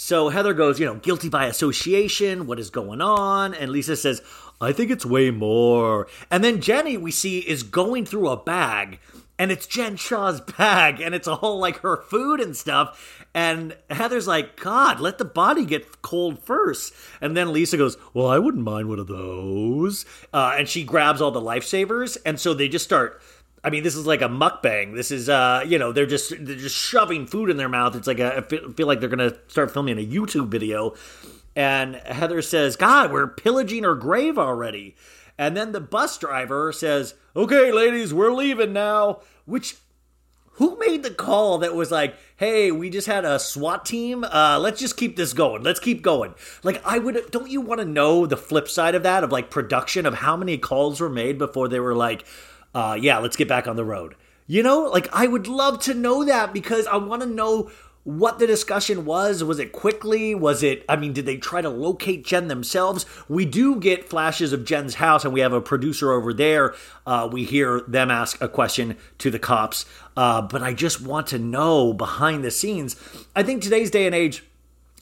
[0.00, 2.46] so Heather goes, you know, guilty by association.
[2.46, 3.52] What is going on?
[3.52, 4.22] And Lisa says,
[4.60, 6.06] I think it's way more.
[6.30, 9.00] And then Jenny, we see, is going through a bag,
[9.40, 13.26] and it's Jen Shah's bag, and it's all like her food and stuff.
[13.34, 16.94] And Heather's like, God, let the body get cold first.
[17.20, 20.06] And then Lisa goes, Well, I wouldn't mind one of those.
[20.32, 23.20] Uh, and she grabs all the lifesavers, and so they just start
[23.64, 24.94] I mean, this is like a mukbang.
[24.94, 27.96] This is, uh, you know, they're just they're just shoving food in their mouth.
[27.96, 30.94] It's like a, I feel, like they're gonna start filming a YouTube video.
[31.56, 34.94] And Heather says, "God, we're pillaging her grave already."
[35.36, 39.76] And then the bus driver says, "Okay, ladies, we're leaving now." Which,
[40.52, 44.22] who made the call that was like, "Hey, we just had a SWAT team.
[44.22, 45.64] Uh, let's just keep this going.
[45.64, 47.30] Let's keep going." Like, I would.
[47.32, 49.24] Don't you want to know the flip side of that?
[49.24, 52.24] Of like production of how many calls were made before they were like
[52.74, 54.14] uh, yeah, let's get back on the road.
[54.46, 57.70] You know, like I would love to know that because I want to know
[58.08, 59.44] what the discussion was.
[59.44, 60.34] Was it quickly?
[60.34, 63.04] Was it, I mean, did they try to locate Jen themselves?
[63.28, 66.74] We do get flashes of Jen's house, and we have a producer over there.
[67.06, 69.84] Uh, we hear them ask a question to the cops,
[70.16, 72.96] uh, but I just want to know behind the scenes.
[73.36, 74.42] I think today's day and age,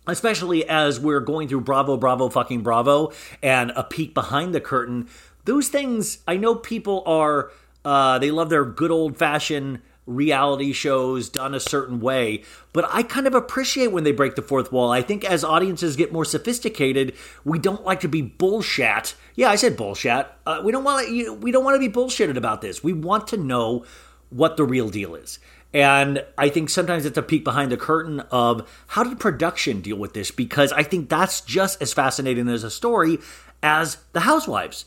[0.09, 5.09] especially as we're going through Bravo, Bravo, fucking Bravo, and a peek behind the curtain,
[5.47, 7.51] those things, I know people are,
[7.84, 13.03] uh, they love their good old fashioned reality shows done a certain way, but I
[13.03, 14.92] kind of appreciate when they break the fourth wall.
[14.92, 19.14] I think as audiences get more sophisticated, we don't like to be bullshit.
[19.34, 20.26] Yeah, I said bullshit.
[20.47, 21.32] Uh, we don't want to.
[21.34, 22.84] We don't want to be bullshitted about this.
[22.84, 23.84] We want to know
[24.30, 25.38] what the real deal is.
[25.74, 29.97] And I think sometimes it's a peek behind the curtain of how did production deal
[29.97, 30.30] with this?
[30.30, 33.18] Because I think that's just as fascinating as a story
[33.62, 34.86] as The Housewives.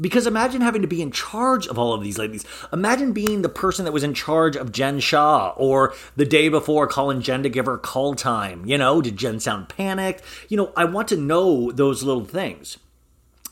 [0.00, 2.44] Because imagine having to be in charge of all of these ladies.
[2.72, 6.86] Imagine being the person that was in charge of Jen Shah or the day before
[6.86, 8.64] calling Jen to give her call time.
[8.64, 10.22] You know, did Jen sound panicked?
[10.48, 12.78] You know, I want to know those little things.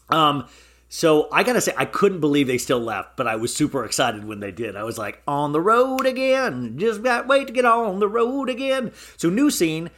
[0.09, 0.47] Um,
[0.89, 4.25] so I gotta say, I couldn't believe they still left, but I was super excited
[4.25, 4.77] when they did.
[4.77, 6.79] I was like, on the road again.
[6.79, 8.93] Just got wait to get on the road again.
[9.17, 9.91] So new scene.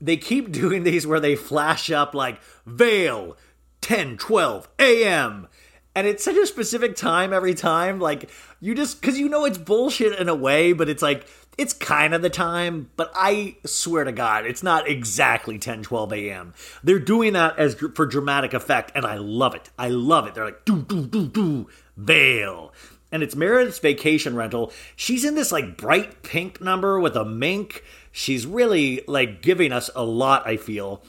[0.00, 3.36] They keep doing these where they flash up like Vail,
[3.82, 5.48] 10, 12 a.m
[5.94, 8.30] and it's such a specific time every time like
[8.60, 11.26] you just because you know it's bullshit in a way but it's like
[11.58, 16.12] it's kind of the time but i swear to god it's not exactly 10 12
[16.12, 19.70] a.m they're doing that as for dramatic effect and i love it.
[19.78, 20.34] I love it.
[20.34, 22.72] They're like do do do do Vail
[23.10, 24.72] and it's meredith's vacation rental.
[24.96, 27.84] She's in this like bright pink number with a mink.
[28.10, 31.02] She's really like giving us a lot i feel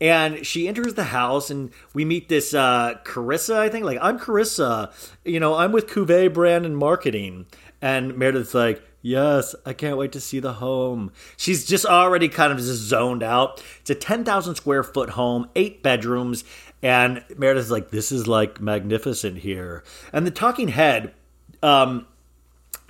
[0.00, 3.84] and she enters the house and we meet this uh, Carissa, I think.
[3.84, 4.92] Like, I'm Carissa.
[5.24, 7.46] You know, I'm with Cuvée Brand and Marketing.
[7.82, 11.10] And Meredith's like, Yes, I can't wait to see the home.
[11.38, 13.62] She's just already kind of just zoned out.
[13.80, 16.44] It's a 10,000 square foot home, eight bedrooms.
[16.82, 19.84] And Meredith's like, This is like magnificent here.
[20.12, 21.14] And the talking head,
[21.62, 22.06] um,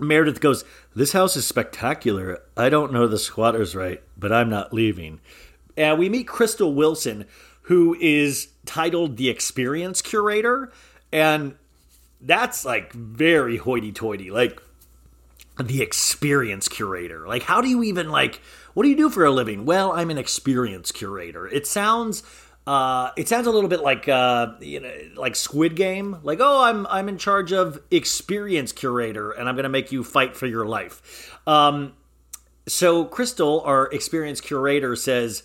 [0.01, 2.41] Meredith goes, This house is spectacular.
[2.57, 5.21] I don't know the squatters right, but I'm not leaving.
[5.81, 7.25] And we meet Crystal Wilson,
[7.63, 10.71] who is titled the Experience Curator.
[11.11, 11.55] And
[12.21, 14.31] that's like very hoity toity.
[14.31, 14.61] Like,
[15.59, 17.27] the experience curator.
[17.27, 18.41] Like, how do you even, like,
[18.75, 19.65] what do you do for a living?
[19.65, 21.47] Well, I'm an experience curator.
[21.49, 22.23] It sounds.
[22.67, 26.19] Uh, it sounds a little bit like uh, you know, like Squid Game.
[26.23, 30.37] Like, oh, I'm I'm in charge of experience curator, and I'm to make you fight
[30.37, 31.39] for your life.
[31.47, 31.95] Um,
[32.69, 35.43] so Crystal, our experience curator, says,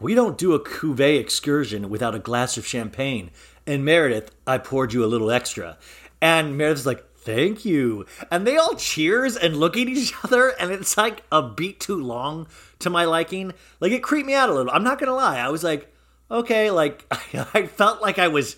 [0.00, 3.30] we don't do a cuvee excursion without a glass of champagne.
[3.66, 5.78] And Meredith, I poured you a little extra.
[6.20, 8.06] And Meredith's like, thank you.
[8.30, 12.00] And they all cheers and look at each other, and it's like a beat too
[12.02, 12.46] long
[12.80, 13.52] to my liking.
[13.80, 14.72] Like it creeped me out a little.
[14.72, 15.38] I'm not gonna lie.
[15.38, 15.92] I was like,
[16.30, 17.04] okay, like
[17.54, 18.56] I felt like I was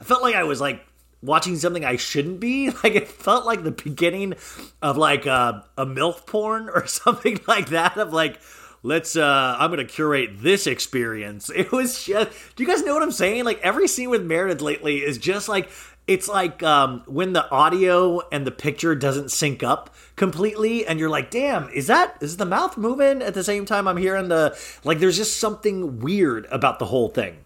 [0.00, 0.84] I felt like I was like
[1.22, 2.70] watching something I shouldn't be.
[2.82, 4.34] Like it felt like the beginning
[4.82, 8.40] of like uh, a, a MILF porn or something like that of like
[8.82, 13.02] let's uh i'm gonna curate this experience it was just do you guys know what
[13.02, 15.70] i'm saying like every scene with meredith lately is just like
[16.06, 21.08] it's like um, when the audio and the picture doesn't sync up completely, and you're
[21.08, 24.58] like, "Damn, is that is the mouth moving at the same time I'm hearing the
[24.82, 27.44] like?" There's just something weird about the whole thing.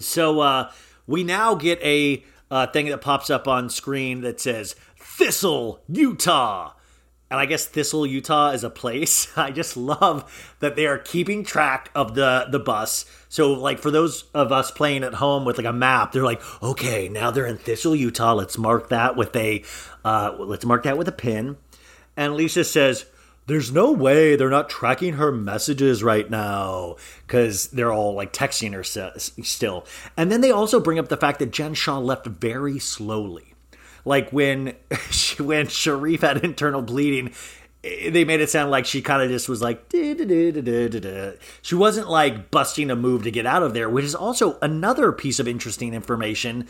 [0.00, 0.72] So uh,
[1.06, 6.72] we now get a uh, thing that pops up on screen that says Thistle, Utah.
[7.30, 9.28] And I guess Thistle, Utah is a place.
[9.36, 13.04] I just love that they are keeping track of the the bus.
[13.28, 16.42] So like for those of us playing at home with like a map, they're like,
[16.62, 18.34] okay, now they're in Thistle, Utah.
[18.34, 19.62] Let's mark that with a
[20.04, 21.56] uh, let's mark that with a pin.
[22.16, 23.06] And Lisa says,
[23.46, 28.74] there's no way they're not tracking her messages right now because they're all like texting
[28.74, 29.86] her still.
[30.16, 33.49] And then they also bring up the fact that Jen Shah left very slowly
[34.04, 34.74] like when
[35.10, 37.32] she, when Sharrieff had internal bleeding,
[37.84, 39.90] eh, they made it sound like she kind of just was like
[41.62, 45.12] she wasn't like busting a move to get out of there which is also another
[45.12, 46.66] piece of interesting information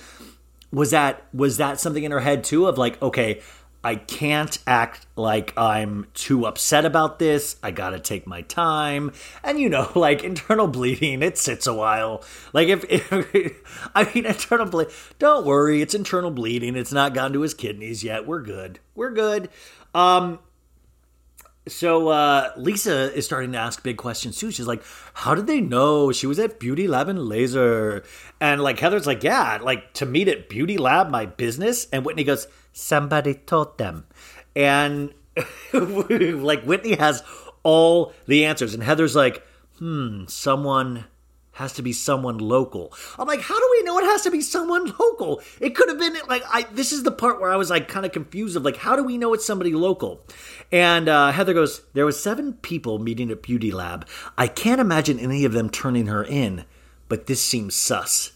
[0.73, 3.41] was that was that something in her head too of like okay
[3.83, 7.57] I can't act like I'm too upset about this.
[7.63, 9.13] I gotta take my time.
[9.43, 12.23] And you know, like internal bleeding, it sits a while.
[12.53, 13.11] Like if, if
[13.95, 16.77] I mean internal bleed don't worry, it's internal bleeding.
[16.77, 18.27] It's not gone to his kidneys yet.
[18.27, 18.81] We're good.
[18.95, 19.49] We're good.
[19.95, 20.41] Um
[21.71, 24.51] so uh, Lisa is starting to ask big questions too.
[24.51, 24.83] She's like,
[25.15, 28.03] "How did they know she was at Beauty Lab and Laser?"
[28.41, 32.25] And like Heather's like, "Yeah, like to meet at Beauty Lab, my business." And Whitney
[32.25, 34.07] goes, "Somebody told them,"
[34.55, 35.15] and
[35.73, 37.23] like Whitney has
[37.63, 39.47] all the answers, and Heather's like,
[39.79, 41.05] "Hmm, someone."
[41.61, 42.91] Has to be someone local.
[43.19, 45.43] I'm like, how do we know it has to be someone local?
[45.61, 46.63] It could have been like I.
[46.73, 49.05] This is the part where I was like kind of confused of like, how do
[49.05, 50.23] we know it's somebody local?
[50.73, 54.09] And uh, Heather goes, there was seven people meeting at Beauty Lab.
[54.39, 56.65] I can't imagine any of them turning her in,
[57.09, 58.33] but this seems sus.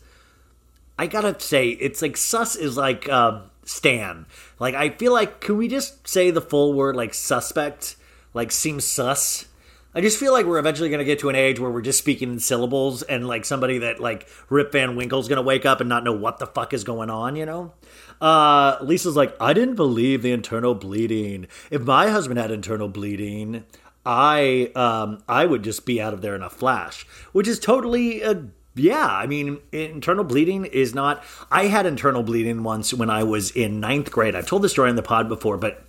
[0.99, 4.27] I gotta say, it's like sus is like uh, Stan.
[4.61, 7.97] Like I feel like, can we just say the full word like suspect?
[8.35, 9.47] Like seems sus
[9.95, 11.99] I just feel like we're eventually going to get to an age where we're just
[11.99, 15.81] speaking in syllables, and like somebody that like Rip Van Winkle's going to wake up
[15.81, 17.73] and not know what the fuck is going on, you know?
[18.21, 21.47] Uh, Lisa's like, I didn't believe the internal bleeding.
[21.71, 23.65] If my husband had internal bleeding,
[24.05, 28.23] I um, I would just be out of there in a flash, which is totally
[28.23, 31.23] a yeah, I mean, internal bleeding is not.
[31.51, 34.35] I had internal bleeding once when I was in ninth grade.
[34.35, 35.85] I've told the story on the pod before, but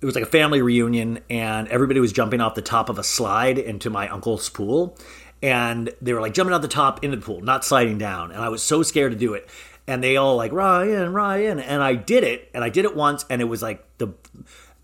[0.00, 3.04] it was like a family reunion and everybody was jumping off the top of a
[3.04, 4.96] slide into my uncle's pool
[5.42, 8.40] and they were like jumping off the top into the pool not sliding down and
[8.40, 9.48] i was so scared to do it
[9.86, 13.24] and they all like ryan ryan and i did it and i did it once
[13.30, 14.08] and it was like the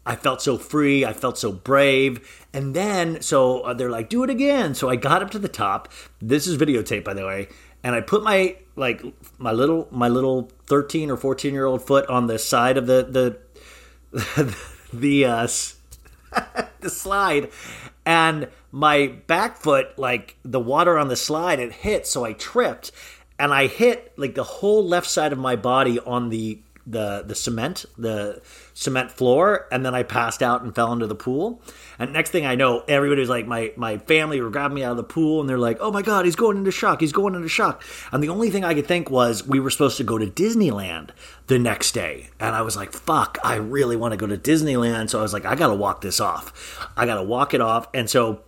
[0.05, 4.23] i felt so free i felt so brave and then so uh, they're like do
[4.25, 5.91] it again so i got up to the top.
[6.21, 7.49] This is videotape by the way
[7.83, 9.03] and i put my like
[9.39, 13.39] my little my little 13 or 14 year old foot on the side of the
[14.13, 14.57] the
[14.93, 15.49] the uh,
[16.81, 17.51] the slide,
[18.05, 22.93] and my back foot, like the water on the slide, it hit, so I tripped,
[23.39, 27.35] and I hit like the whole left side of my body on the the the
[27.35, 28.41] cement, the
[28.75, 31.61] cement floor, and then I passed out and fell into the pool.
[31.99, 34.93] And next thing I know, everybody was like, my my family were grabbing me out
[34.93, 37.01] of the pool, and they're like, "Oh my god, he's going into shock!
[37.01, 39.97] He's going into shock!" And the only thing I could think was we were supposed
[39.99, 41.11] to go to Disneyland
[41.47, 45.11] the next day, and I was like, "Fuck, I really want to go to Disneyland."
[45.11, 46.89] So I was like, "I got to walk this off.
[46.97, 48.43] I got to walk it off." And so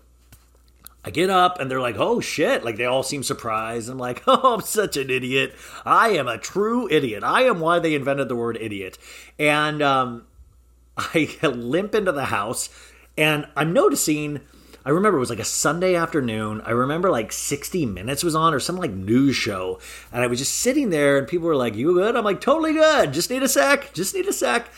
[1.04, 2.64] I get up and they're like, oh shit.
[2.64, 3.90] Like they all seem surprised.
[3.90, 5.54] I'm like, oh, I'm such an idiot.
[5.84, 7.22] I am a true idiot.
[7.22, 8.98] I am why they invented the word idiot.
[9.38, 10.26] And um,
[10.96, 12.70] I limp into the house
[13.16, 14.40] and I'm noticing.
[14.86, 16.60] I remember it was like a Sunday afternoon.
[16.62, 19.78] I remember like 60 Minutes was on or some like news show.
[20.12, 22.16] And I was just sitting there and people were like, You good?
[22.16, 23.12] I'm like, Totally good.
[23.12, 23.92] Just need a sec.
[23.94, 24.68] Just need a sec.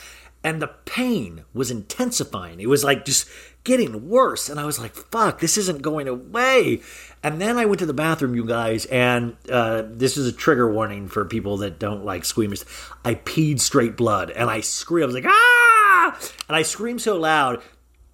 [0.47, 2.61] And the pain was intensifying.
[2.61, 3.29] It was like just
[3.65, 4.49] getting worse.
[4.49, 6.83] And I was like, fuck, this isn't going away.
[7.21, 10.73] And then I went to the bathroom, you guys, and uh, this is a trigger
[10.73, 12.63] warning for people that don't like squeamish.
[13.05, 15.03] I peed straight blood and I screamed.
[15.03, 16.17] I was like, ah!
[16.49, 17.61] And I screamed so loud,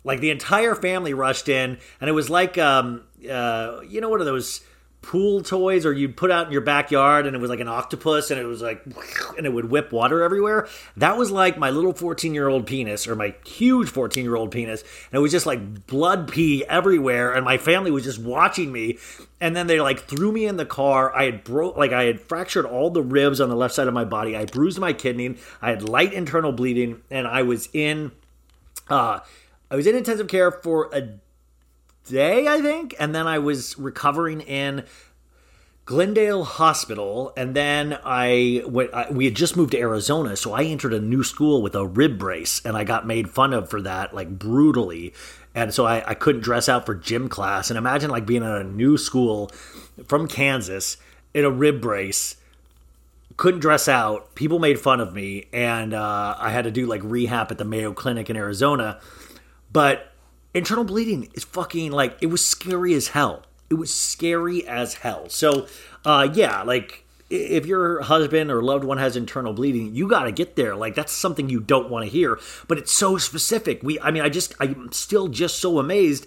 [0.03, 4.21] like the entire family rushed in, and it was like, um, uh, you know, one
[4.21, 4.63] of those
[5.03, 8.31] pool toys or you'd put out in your backyard and it was like an octopus
[8.31, 8.83] and it was like
[9.37, 10.69] and it would whip water everywhere?
[10.97, 14.51] That was like my little 14 year old penis or my huge 14 year old
[14.51, 14.83] penis.
[14.83, 18.99] And it was just like blood pee everywhere and my family was just watching me.
[19.41, 21.15] And then they like threw me in the car.
[21.15, 23.95] I had broke like i had fractured all the ribs on the left side of
[23.95, 24.37] my body.
[24.37, 25.37] I bruised my kidney.
[25.61, 28.13] I had light internal bleeding and i was in
[28.89, 29.21] uh
[29.71, 31.09] i was in intensive care for a
[32.07, 34.85] day, I think, and then I was recovering in
[35.85, 38.95] Glendale Hospital, and then I went.
[38.95, 41.85] I, we had just moved to Arizona, so I entered a new school with a
[41.85, 45.13] rib brace, and I got made fun of for that, like brutally.
[45.55, 47.69] And so I, I couldn't dress out for gym class.
[47.69, 49.51] And imagine like being at a new school
[50.07, 50.97] from Kansas
[51.35, 52.37] in a rib brace,
[53.37, 54.35] couldn't dress out.
[54.35, 57.65] People made fun of me, and uh, I had to do like rehab at the
[57.65, 59.01] Mayo Clinic in Arizona.
[59.73, 60.12] But
[60.55, 65.31] internal bleeding is fucking like it was scary as hell it was scary as hell.
[65.31, 65.67] So,
[66.05, 70.33] uh, yeah, like if your husband or loved one has internal bleeding, you got to
[70.33, 70.77] get there.
[70.77, 72.39] Like that's something you don't want to hear,
[72.69, 73.83] but it's so specific.
[73.83, 76.27] We, I mean, I just, I'm still just so amazed.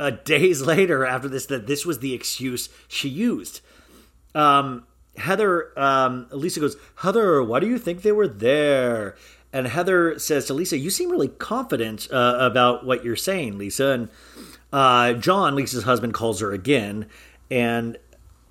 [0.00, 3.60] Uh, days later, after this, that this was the excuse she used.
[4.34, 4.84] Um,
[5.16, 9.14] Heather, um, Lisa goes, Heather, why do you think they were there?
[9.52, 13.88] And Heather says to Lisa, "You seem really confident uh, about what you're saying, Lisa."
[13.88, 14.08] And
[14.72, 17.06] uh, John, Lisa's husband, calls her again,
[17.50, 17.96] and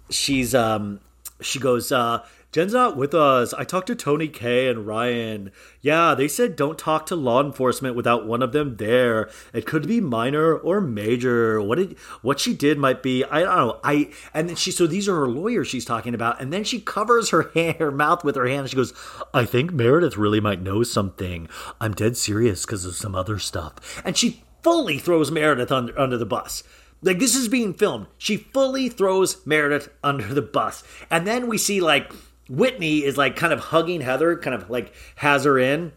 [0.10, 1.00] she's um,
[1.42, 3.54] she goes, uh, Jen's not with us.
[3.54, 5.52] I talked to Tony K and Ryan.
[5.82, 9.30] Yeah, they said don't talk to law enforcement without one of them there.
[9.54, 11.62] It could be minor or major.
[11.62, 13.80] What did what she did might be I don't know.
[13.84, 16.82] I and then she so these are her lawyers she's talking about, and then she
[16.82, 18.62] covers her hand, her mouth with her hand.
[18.62, 18.94] And she goes,
[19.32, 21.48] "I think Meredith really might know something.
[21.80, 26.18] I'm dead serious because of some other stuff." And she fully throws Meredith under, under
[26.18, 26.64] the bus.
[27.02, 28.08] Like this is being filmed.
[28.18, 30.84] She fully throws Meredith under the bus.
[31.10, 32.12] And then we see like
[32.50, 35.94] Whitney is like kind of hugging Heather, kind of like has her in.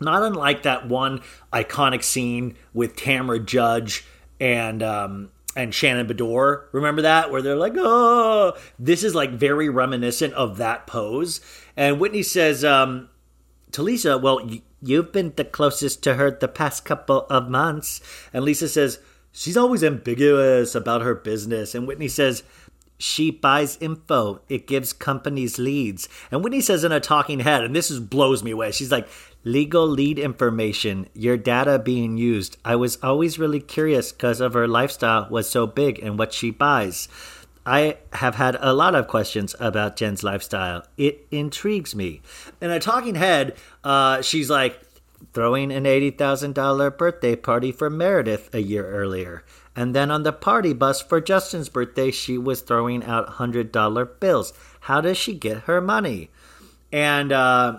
[0.00, 1.20] Not unlike that one
[1.52, 4.04] iconic scene with Tamra Judge
[4.40, 6.64] and um, and Shannon Beador.
[6.72, 7.30] Remember that?
[7.30, 11.40] Where they're like, oh, this is like very reminiscent of that pose.
[11.76, 13.10] And Whitney says um,
[13.70, 14.40] to Lisa, well,
[14.84, 18.00] You've been the closest to her the past couple of months.
[18.32, 18.98] And Lisa says,
[19.30, 21.74] She's always ambiguous about her business.
[21.74, 22.42] And Whitney says,
[23.02, 24.40] she buys info.
[24.48, 26.08] It gives companies leads.
[26.30, 28.70] And Whitney says in a talking head, and this is blows me away.
[28.70, 29.08] She's like,
[29.44, 32.58] legal lead information, your data being used.
[32.64, 36.52] I was always really curious because of her lifestyle was so big and what she
[36.52, 37.08] buys.
[37.66, 40.84] I have had a lot of questions about Jen's lifestyle.
[40.96, 42.20] It intrigues me.
[42.60, 44.80] In a talking head, uh, she's like
[45.32, 49.44] throwing an $80,000 birthday party for Meredith a year earlier.
[49.74, 54.52] And then on the party bus for Justin's birthday, she was throwing out $100 bills.
[54.80, 56.30] How does she get her money?
[56.92, 57.78] And uh,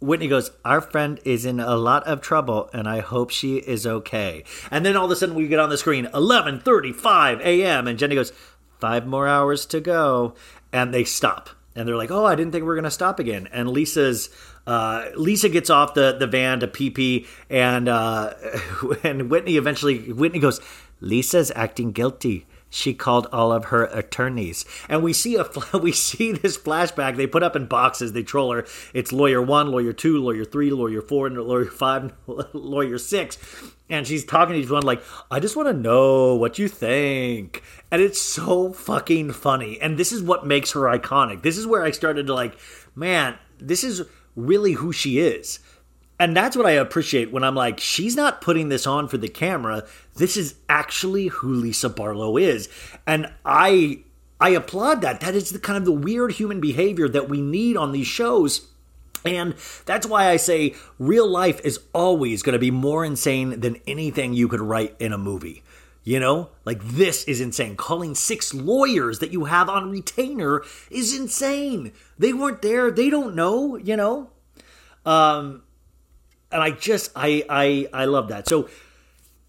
[0.00, 3.86] Whitney goes, Our friend is in a lot of trouble and I hope she is
[3.86, 4.44] okay.
[4.70, 7.86] And then all of a sudden we get on the screen, 11:35 a.m.
[7.86, 8.32] and Jenny goes,
[8.80, 10.34] "5 more hours to go."
[10.72, 11.50] And they stop.
[11.76, 14.28] And they're like, "Oh, I didn't think we were going to stop again." And Lisa's
[14.66, 18.34] uh, Lisa gets off the, the van to pee pee, and uh,
[19.02, 20.60] and Whitney eventually Whitney goes,
[21.00, 24.64] "Lisa's acting guilty." she called all of her attorneys.
[24.88, 25.46] And we see a
[25.78, 28.12] we see this flashback they put up in boxes.
[28.12, 28.66] They troll her.
[28.94, 32.12] It's lawyer one, lawyer two, lawyer three, lawyer four, and lawyer five,
[32.52, 33.38] lawyer six.
[33.90, 37.62] And she's talking to each one like, I just want to know what you think.
[37.90, 39.78] And it's so fucking funny.
[39.78, 41.42] And this is what makes her iconic.
[41.42, 42.56] This is where I started to like,
[42.94, 44.02] man, this is
[44.36, 45.58] really who she is.
[46.18, 49.28] And that's what I appreciate when I'm like, she's not putting this on for the
[49.28, 49.84] camera.
[50.14, 52.68] This is actually who Lisa Barlow is.
[53.06, 54.04] And I
[54.40, 55.20] I applaud that.
[55.20, 58.68] That is the kind of the weird human behavior that we need on these shows.
[59.24, 59.54] And
[59.84, 64.32] that's why I say real life is always going to be more insane than anything
[64.32, 65.62] you could write in a movie.
[66.04, 67.76] You know, like this is insane.
[67.76, 71.92] Calling six lawyers that you have on retainer is insane.
[72.18, 72.90] They weren't there.
[72.90, 74.30] They don't know, you know.
[75.06, 75.62] Um,
[76.50, 78.48] and I just I I I love that.
[78.48, 78.68] So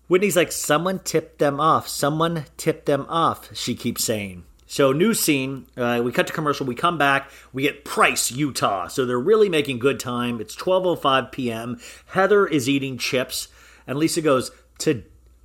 [0.08, 1.88] Whitney's like, someone tipped them off.
[1.88, 3.56] Someone tipped them off.
[3.56, 4.44] She keeps saying.
[4.68, 5.66] So new scene.
[5.78, 6.66] Uh, we cut to commercial.
[6.66, 7.32] We come back.
[7.52, 8.88] We get Price, Utah.
[8.88, 10.40] So they're really making good time.
[10.40, 11.80] It's 12:05 p.m.
[12.08, 13.48] Heather is eating chips,
[13.88, 14.52] and Lisa goes,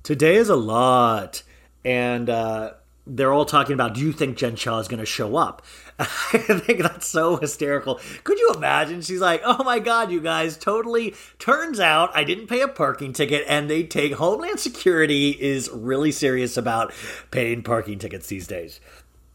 [0.09, 1.43] "Today is a lot."
[1.85, 2.71] And uh,
[3.05, 5.61] they're all talking about, do you think Jen Shah is going to show up?
[5.99, 7.99] I think that's so hysterical.
[8.23, 9.03] Could you imagine?
[9.03, 11.13] She's like, oh my God, you guys, totally.
[11.37, 16.11] Turns out I didn't pay a parking ticket, and they take Homeland Security is really
[16.11, 16.91] serious about
[17.29, 18.79] paying parking tickets these days.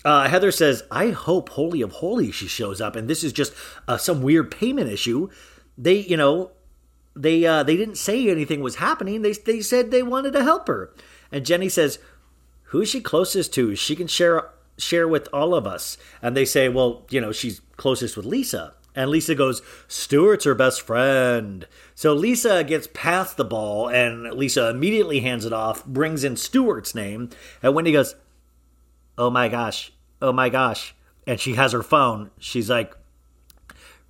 [0.05, 3.55] Uh, Heather says, I hope Holy of Holy she shows up, and this is just
[3.87, 5.29] uh, some weird payment issue.
[5.79, 6.51] They, you know,
[7.17, 9.23] they uh, they didn't say anything was happening.
[9.23, 10.93] They they said they wanted to help her.
[11.31, 11.99] And Jenny says,
[12.75, 13.77] who is she closest to?
[13.77, 15.97] She can share share with all of us.
[16.21, 18.75] And they say, well, you know, she's closest with Lisa.
[18.97, 21.69] And Lisa goes, Stuart's her best friend.
[21.95, 26.97] So Lisa gets past the ball, and Lisa immediately hands it off, brings in Stuart's
[26.97, 27.31] name.
[27.63, 28.17] And Wendy goes,
[29.17, 30.97] Oh my gosh, oh my gosh.
[31.29, 32.33] And she has her phone.
[32.41, 32.93] She's like,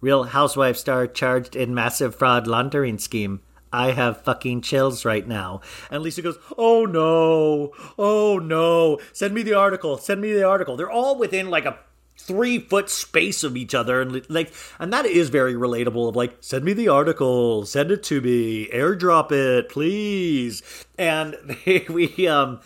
[0.05, 3.40] Real Housewife star charged in massive fraud laundering scheme.
[3.72, 5.62] I have fucking chills right now.
[5.90, 10.76] And Lisa goes, Oh no, oh no, send me the article, send me the article.
[10.76, 11.78] They're all within like a
[12.18, 14.02] three foot space of each other.
[14.02, 17.64] And like and that is very relatable of like send me the article.
[17.64, 18.68] Send it to me.
[18.68, 20.62] Airdrop it please.
[20.98, 22.60] And they, we um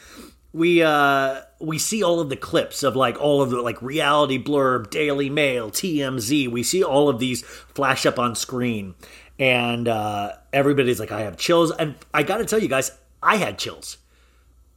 [0.52, 4.43] we uh we see all of the clips of like all of the like reality
[4.43, 8.94] blurb daily mail tmz we see all of these flash up on screen
[9.39, 13.59] and uh everybody's like i have chills and i gotta tell you guys i had
[13.59, 13.98] chills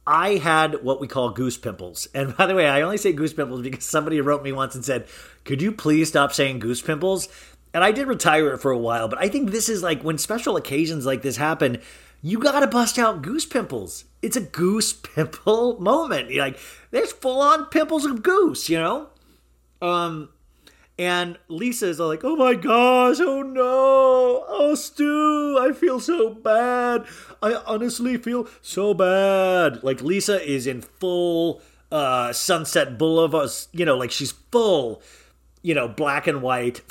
[0.06, 2.08] I had what we call goose pimples.
[2.14, 4.84] And by the way, I only say goose pimples because somebody wrote me once and
[4.84, 5.06] said,
[5.44, 7.28] Could you please stop saying goose pimples?
[7.74, 10.18] And I did retire it for a while, but I think this is like when
[10.18, 11.80] special occasions like this happen,
[12.22, 14.04] you gotta bust out goose pimples.
[14.22, 16.30] It's a goose pimple moment.
[16.30, 16.58] You're like,
[16.90, 19.08] there's full on pimples of goose, you know?
[19.82, 20.28] Um,
[20.98, 27.06] and Lisa's like, oh my gosh, oh no, oh Stu, I feel so bad.
[27.42, 29.82] I honestly feel so bad.
[29.82, 35.02] Like Lisa is in full uh, Sunset Boulevard, you know, like she's full,
[35.62, 36.82] you know, black and white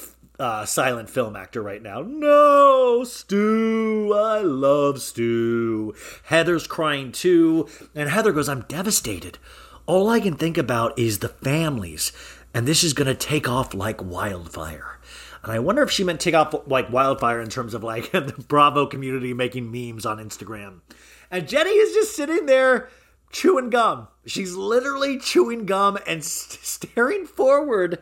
[0.41, 2.01] uh, silent film actor right now.
[2.01, 5.93] No, Stu, I love Stu.
[6.23, 9.37] Heather's crying too, and Heather goes, I'm devastated.
[9.85, 12.11] All I can think about is the families
[12.53, 14.99] and this is going to take off like wildfire.
[15.43, 18.43] And I wonder if she meant take off like wildfire in terms of like the
[18.47, 20.81] Bravo community making memes on Instagram.
[21.29, 22.89] And Jenny is just sitting there
[23.31, 24.09] chewing gum.
[24.25, 27.99] She's literally chewing gum and st- staring forward.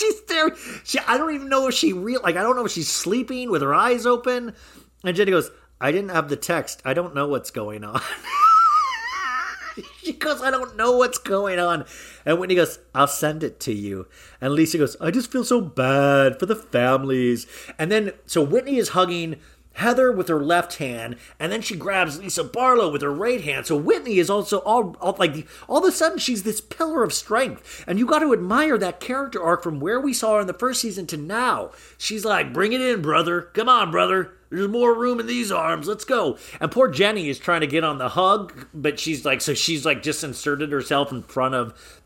[0.00, 0.54] She's staring.
[0.84, 3.50] She, I don't even know if she real like I don't know if she's sleeping
[3.50, 4.54] with her eyes open.
[5.04, 5.50] And Jenny goes,
[5.80, 6.82] "I didn't have the text.
[6.84, 8.00] I don't know what's going on."
[10.02, 11.84] she goes, I don't know what's going on.
[12.24, 14.06] And Whitney goes, I'll send it to you.
[14.40, 17.46] And Lisa goes, I just feel so bad for the families.
[17.78, 19.36] And then, so Whitney is hugging
[19.74, 23.66] Heather with her left hand, and then she grabs Lisa Barlow with her right hand.
[23.66, 27.12] So Whitney is also all, all like all of a sudden she's this pillar of
[27.12, 30.46] strength, and you got to admire that character arc from where we saw her in
[30.46, 31.70] the first season to now.
[31.96, 33.42] She's like, "Bring it in, brother!
[33.54, 34.32] Come on, brother!
[34.50, 35.86] There's more room in these arms.
[35.86, 39.40] Let's go." And poor Jenny is trying to get on the hug, but she's like,
[39.40, 42.02] so she's like just inserted herself in front of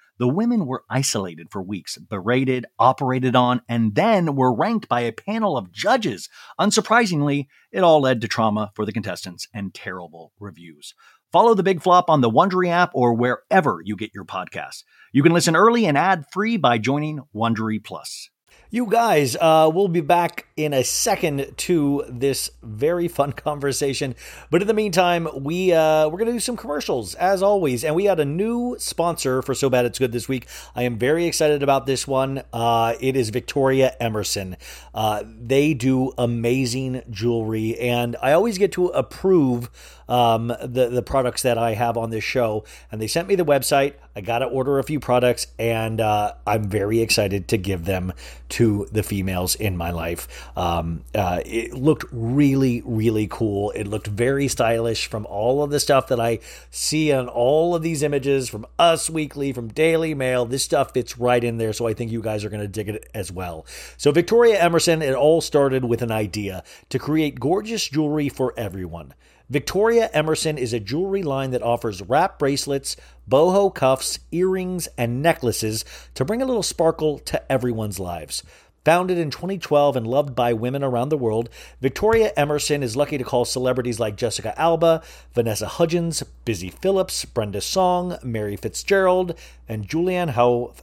[0.21, 5.11] The women were isolated for weeks, berated, operated on, and then were ranked by a
[5.11, 6.29] panel of judges.
[6.59, 10.93] Unsurprisingly, it all led to trauma for the contestants and terrible reviews.
[11.31, 14.83] Follow the Big Flop on the Wondery app or wherever you get your podcasts.
[15.11, 18.29] You can listen early and ad free by joining Wondery Plus.
[18.73, 24.15] You guys, uh, we'll be back in a second to this very fun conversation.
[24.49, 28.05] But in the meantime, we uh, we're gonna do some commercials as always, and we
[28.05, 30.47] had a new sponsor for So Bad It's Good this week.
[30.73, 32.43] I am very excited about this one.
[32.53, 34.55] Uh, it is Victoria Emerson.
[34.95, 39.69] Uh, they do amazing jewelry, and I always get to approve
[40.11, 42.65] um, the the products that I have on this show.
[42.91, 43.93] And they sent me the website.
[44.13, 48.11] I got to order a few products, and uh, I'm very excited to give them
[48.49, 50.27] to the females in my life.
[50.57, 53.71] Um, uh, it looked really, really cool.
[53.71, 56.39] It looked very stylish from all of the stuff that I
[56.71, 60.45] see on all of these images from Us Weekly, from Daily Mail.
[60.45, 62.89] This stuff fits right in there, so I think you guys are going to dig
[62.89, 63.65] it as well.
[63.95, 69.13] So, Victoria Emerson, it all started with an idea to create gorgeous jewelry for everyone.
[69.51, 72.95] Victoria Emerson is a jewelry line that offers wrap bracelets,
[73.29, 75.83] boho cuffs, earrings, and necklaces
[76.13, 78.43] to bring a little sparkle to everyone's lives.
[78.85, 81.49] Founded in 2012 and loved by women around the world,
[81.81, 85.03] Victoria Emerson is lucky to call celebrities like Jessica Alba,
[85.33, 89.37] Vanessa Hudgens, Busy Phillips, Brenda Song, Mary Fitzgerald,
[89.67, 90.73] and Julianne Howe.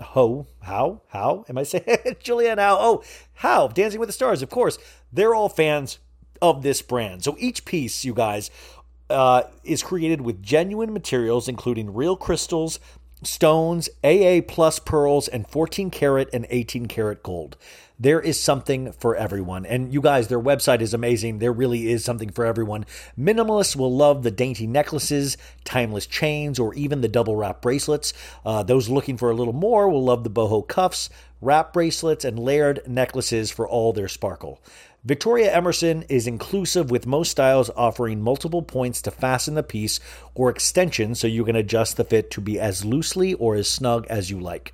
[0.00, 1.84] Ho, how, how am I saying
[2.22, 2.76] Julianne Howe?
[2.78, 3.02] Oh,
[3.32, 4.76] how, Dancing with the Stars, of course.
[5.10, 6.00] They're all fans
[6.50, 7.24] of this brand.
[7.24, 8.50] So each piece, you guys,
[9.08, 12.78] uh, is created with genuine materials, including real crystals,
[13.22, 17.56] stones, AA plus pearls, and 14 karat and 18 karat gold.
[17.98, 19.64] There is something for everyone.
[19.64, 21.38] And you guys, their website is amazing.
[21.38, 22.84] There really is something for everyone.
[23.18, 28.12] Minimalists will love the dainty necklaces, timeless chains, or even the double wrap bracelets.
[28.44, 31.08] Uh, those looking for a little more will love the boho cuffs,
[31.40, 34.60] wrap bracelets, and layered necklaces for all their sparkle.
[35.06, 40.00] Victoria Emerson is inclusive with most styles offering multiple points to fasten the piece
[40.34, 44.06] or extension so you can adjust the fit to be as loosely or as snug
[44.06, 44.72] as you like.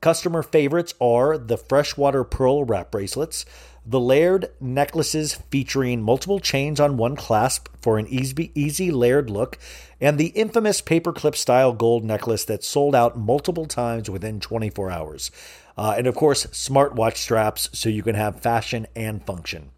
[0.00, 3.44] Customer favorites are the freshwater pearl wrap bracelets,
[3.84, 9.58] the layered necklaces featuring multiple chains on one clasp for an easy, easy layered look,
[10.00, 15.30] and the infamous paperclip style gold necklace that sold out multiple times within 24 hours.
[15.76, 19.70] Uh, and of course, smartwatch straps so you can have fashion and function.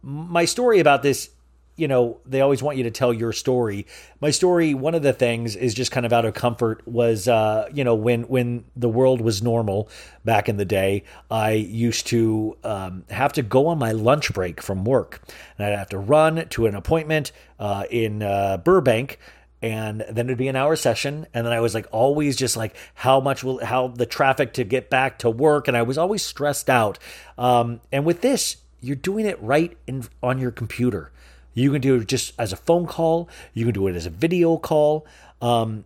[0.00, 1.28] my story about this
[1.76, 3.86] you know, they always want you to tell your story.
[4.20, 7.68] My story, one of the things is just kind of out of comfort was, uh,
[7.72, 9.88] you know, when when the world was normal
[10.24, 14.62] back in the day, I used to um, have to go on my lunch break
[14.62, 15.20] from work,
[15.58, 19.18] and I'd have to run to an appointment uh, in uh, Burbank.
[19.62, 22.76] And then it'd be an hour session, and then I was like always just like
[22.92, 26.22] how much will how the traffic to get back to work, and I was always
[26.22, 26.98] stressed out.
[27.38, 31.12] Um, and with this, you're doing it right in on your computer.
[31.54, 33.28] You can do it just as a phone call.
[33.52, 35.06] You can do it as a video call.
[35.40, 35.84] Um,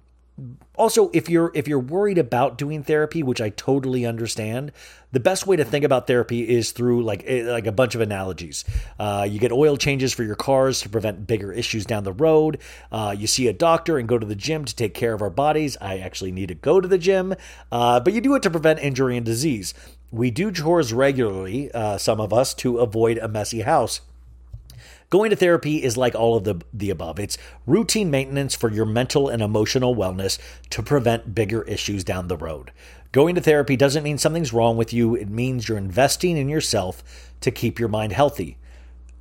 [0.76, 4.70] also, if you're if you're worried about doing therapy, which I totally understand,
[5.10, 8.00] the best way to think about therapy is through like eh, like a bunch of
[8.00, 8.64] analogies.
[9.00, 12.58] Uh, you get oil changes for your cars to prevent bigger issues down the road.
[12.92, 15.30] Uh, you see a doctor and go to the gym to take care of our
[15.30, 15.76] bodies.
[15.80, 17.34] I actually need to go to the gym,
[17.72, 19.74] uh, but you do it to prevent injury and disease.
[20.12, 24.00] We do chores regularly, uh, some of us, to avoid a messy house.
[25.10, 27.18] Going to therapy is like all of the, the above.
[27.18, 32.36] It's routine maintenance for your mental and emotional wellness to prevent bigger issues down the
[32.36, 32.72] road.
[33.10, 37.02] Going to therapy doesn't mean something's wrong with you, it means you're investing in yourself
[37.40, 38.58] to keep your mind healthy.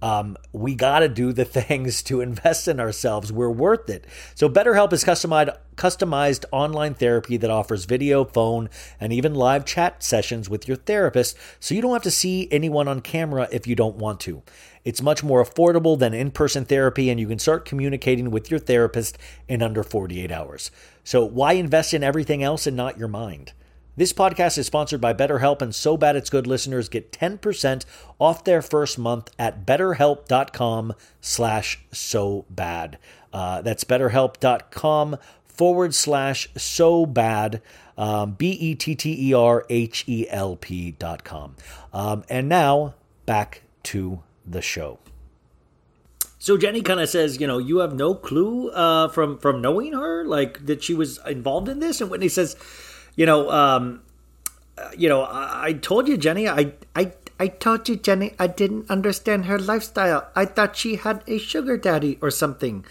[0.01, 3.31] Um, we got to do the things to invest in ourselves.
[3.31, 4.05] We're worth it.
[4.35, 8.69] So, BetterHelp is customized, customized online therapy that offers video, phone,
[8.99, 12.87] and even live chat sessions with your therapist, so you don't have to see anyone
[12.87, 14.43] on camera if you don't want to.
[14.87, 18.57] It's much more affordable than in person therapy, and you can start communicating with your
[18.57, 20.71] therapist in under 48 hours.
[21.03, 23.51] So, why invest in everything else and not your mind?
[23.97, 27.83] This podcast is sponsored by BetterHelp, and So Bad It's Good listeners get 10%
[28.17, 32.97] off their first month at betterhelp.com slash so bad.
[33.33, 37.61] Uh, that's betterhelp.com forward slash so bad.
[37.97, 38.37] Um,
[40.97, 41.55] dot com.
[41.91, 42.93] Um, and now
[43.25, 44.99] back to the show.
[46.39, 49.93] So Jenny kind of says, you know, you have no clue uh, from from knowing
[49.93, 51.99] her, like that she was involved in this.
[51.99, 52.55] And Whitney says,
[53.15, 54.01] you know, um,
[54.77, 58.47] uh, you know, I, I told you, Jenny, I, I, I told you, Jenny, I
[58.47, 60.29] didn't understand her lifestyle.
[60.35, 62.85] I thought she had a sugar daddy or something.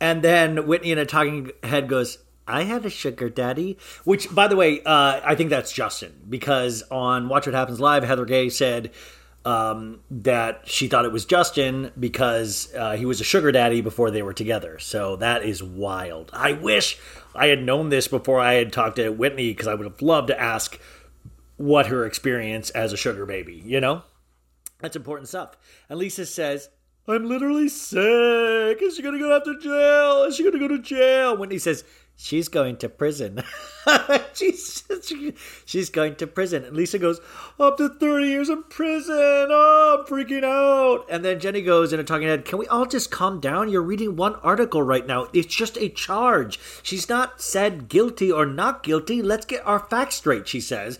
[0.00, 3.76] And then Whitney in a talking head goes, I had a sugar daddy.
[4.04, 8.04] Which, by the way, uh, I think that's Justin because on Watch What Happens Live,
[8.04, 8.92] Heather Gay said
[9.46, 14.10] um, that she thought it was Justin because uh, he was a sugar daddy before
[14.10, 14.80] they were together.
[14.80, 16.30] So that is wild.
[16.32, 16.98] I wish
[17.32, 20.28] I had known this before I had talked to Whitney because I would have loved
[20.28, 20.80] to ask
[21.56, 24.02] what her experience as a sugar baby, you know?
[24.80, 25.56] That's important stuff.
[25.88, 26.68] And Lisa says,
[27.06, 28.82] I'm literally sick.
[28.82, 30.24] Is she gonna go after jail?
[30.24, 31.36] Is she gonna go to jail?
[31.36, 31.84] Whitney says,
[32.18, 33.42] She's going to prison.
[34.32, 34.84] she's,
[35.66, 36.64] she's going to prison.
[36.64, 37.20] And Lisa goes,
[37.60, 39.14] Up to 30 years in prison.
[39.16, 41.04] Oh, I'm freaking out.
[41.10, 43.68] And then Jenny goes in a talking head, Can we all just calm down?
[43.68, 45.28] You're reading one article right now.
[45.34, 46.58] It's just a charge.
[46.82, 49.20] She's not said guilty or not guilty.
[49.20, 50.98] Let's get our facts straight, she says.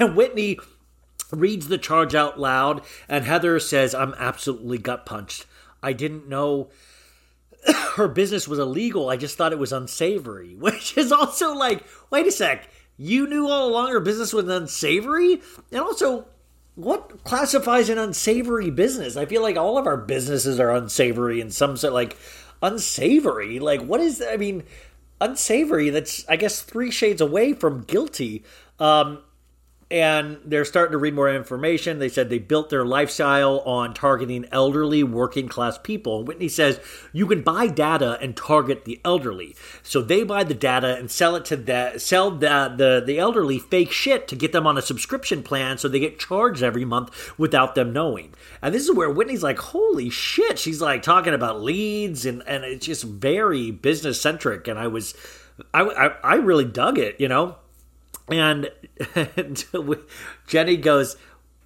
[0.00, 0.58] And Whitney
[1.30, 5.44] reads the charge out loud, and Heather says, I'm absolutely gut punched.
[5.82, 6.70] I didn't know
[7.96, 9.08] her business was illegal.
[9.08, 13.48] I just thought it was unsavory, which is also like, wait a sec, you knew
[13.48, 15.40] all along her business was unsavory?
[15.70, 16.26] And also,
[16.74, 19.16] what classifies an unsavory business?
[19.16, 22.16] I feel like all of our businesses are unsavory in some sort, like,
[22.62, 23.58] unsavory.
[23.58, 24.62] Like, what is, I mean,
[25.20, 28.44] unsavory, that's, I guess, three shades away from guilty.
[28.78, 29.22] Um,
[29.88, 32.00] and they're starting to read more information.
[32.00, 36.24] They said they built their lifestyle on targeting elderly, working class people.
[36.24, 36.80] Whitney says
[37.12, 39.54] you can buy data and target the elderly.
[39.84, 43.60] So they buy the data and sell it to the sell the, the the elderly
[43.60, 47.38] fake shit to get them on a subscription plan, so they get charged every month
[47.38, 48.34] without them knowing.
[48.60, 52.64] And this is where Whitney's like, "Holy shit!" She's like talking about leads and and
[52.64, 54.66] it's just very business centric.
[54.66, 55.14] And I was,
[55.72, 57.56] I, I I really dug it, you know.
[58.28, 58.70] And,
[60.46, 61.16] Jenny goes,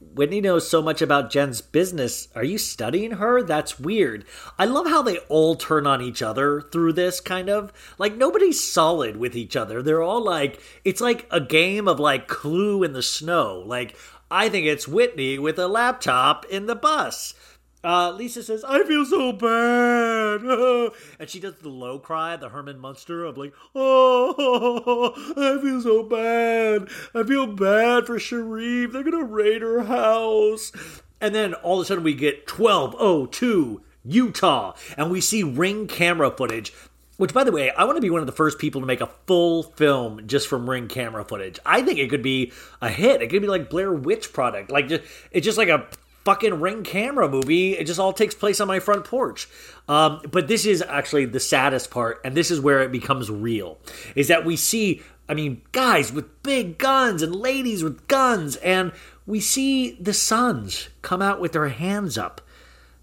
[0.00, 2.28] Whitney knows so much about Jen's business.
[2.34, 3.42] Are you studying her?
[3.42, 4.24] That's weird.
[4.58, 8.60] I love how they all turn on each other through this kind of like nobody's
[8.60, 9.82] solid with each other.
[9.82, 13.62] They're all like it's like a game of like clue in the snow.
[13.64, 13.94] Like
[14.30, 17.34] I think it's Whitney with a laptop in the bus.
[17.82, 20.42] Uh, Lisa says, I feel so bad.
[21.18, 26.02] and she does the low cry, the Herman Munster of like, oh, I feel so
[26.02, 26.88] bad.
[27.14, 28.92] I feel bad for Sharrieff.
[28.92, 30.72] They're going to raid her house.
[31.20, 34.74] And then all of a sudden we get 1202 Utah.
[34.98, 36.74] And we see ring camera footage.
[37.16, 39.02] Which, by the way, I want to be one of the first people to make
[39.02, 41.58] a full film just from ring camera footage.
[41.66, 43.20] I think it could be a hit.
[43.20, 44.70] It could be like Blair Witch product.
[44.70, 45.86] Like, just, it's just like a
[46.24, 47.72] fucking ring camera movie.
[47.76, 49.48] It just all takes place on my front porch.
[49.88, 53.78] Um, but this is actually the saddest part, and this is where it becomes real.
[54.14, 58.92] Is that we see, I mean, guys with big guns and ladies with guns, and
[59.26, 62.40] we see the sons come out with their hands up.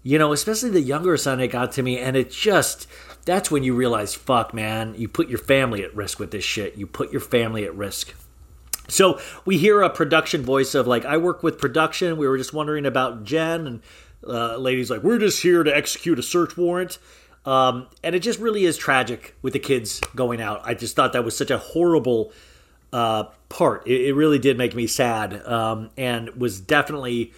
[0.02, 2.86] You know, especially the younger son, it got to me, and it just
[3.24, 6.78] that's when you realize, fuck, man, you put your family at risk with this shit.
[6.78, 8.14] You put your family at risk.
[8.88, 12.16] So we hear a production voice of like, I work with production.
[12.16, 13.82] We were just wondering about Jen, and
[14.26, 16.98] uh, ladies like, we're just here to execute a search warrant.
[17.44, 20.60] Um, and it just really is tragic with the kids going out.
[20.64, 22.32] I just thought that was such a horrible
[22.92, 23.86] uh, part.
[23.86, 27.32] It, it, really did make me sad, um, and was definitely,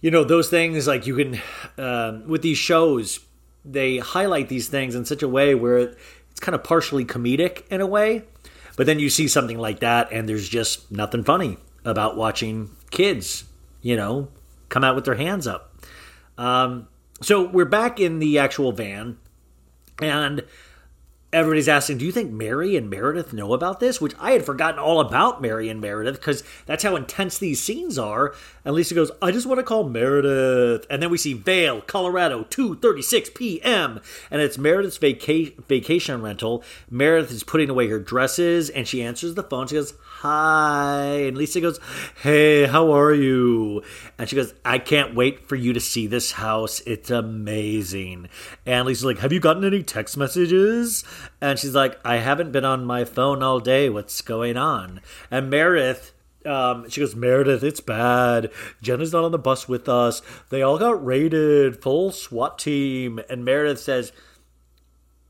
[0.00, 1.40] you know, those things like you can
[1.76, 3.20] uh, with these shows,
[3.64, 7.80] they highlight these things in such a way where it's kind of partially comedic in
[7.80, 8.22] a way
[8.76, 13.44] but then you see something like that, and there's just nothing funny about watching kids,
[13.82, 14.28] you know,
[14.68, 15.74] come out with their hands up.
[16.38, 16.88] Um,
[17.20, 19.18] so we're back in the actual van,
[20.00, 20.44] and
[21.34, 24.00] everybody's asking, do you think Mary and Meredith know about this?
[24.00, 27.98] Which I had forgotten all about Mary and Meredith because that's how intense these scenes
[27.98, 28.34] are.
[28.64, 30.86] And Lisa goes, I just want to call Meredith.
[30.88, 34.00] And then we see Vail, Colorado, 2.36 p.m.
[34.30, 36.62] And it's Meredith's vaca- vacation rental.
[36.88, 39.66] Meredith is putting away her dresses and she answers the phone.
[39.66, 39.94] She goes,
[40.24, 41.26] hi.
[41.26, 41.78] And Lisa goes,
[42.22, 43.82] hey, how are you?
[44.18, 46.80] And she goes, I can't wait for you to see this house.
[46.86, 48.28] It's amazing.
[48.64, 51.04] And Lisa's like, have you gotten any text messages?
[51.42, 53.90] And she's like, I haven't been on my phone all day.
[53.90, 55.02] What's going on?
[55.30, 56.14] And Meredith,
[56.46, 58.50] um, she goes, Meredith, it's bad.
[58.80, 60.22] Jenna's not on the bus with us.
[60.48, 63.20] They all got raided, full SWAT team.
[63.28, 64.10] And Meredith says,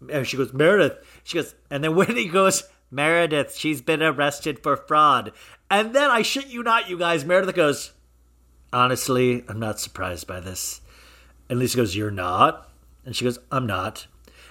[0.08, 0.98] and she goes, Meredith.
[1.24, 2.62] She goes, and then Whitney goes,
[2.94, 5.32] Meredith, she's been arrested for fraud.
[5.70, 7.92] And then I shit you not, you guys, Meredith goes,
[8.72, 10.80] Honestly, I'm not surprised by this.
[11.48, 12.70] And Lisa goes, You're not?
[13.04, 14.06] And she goes, I'm not.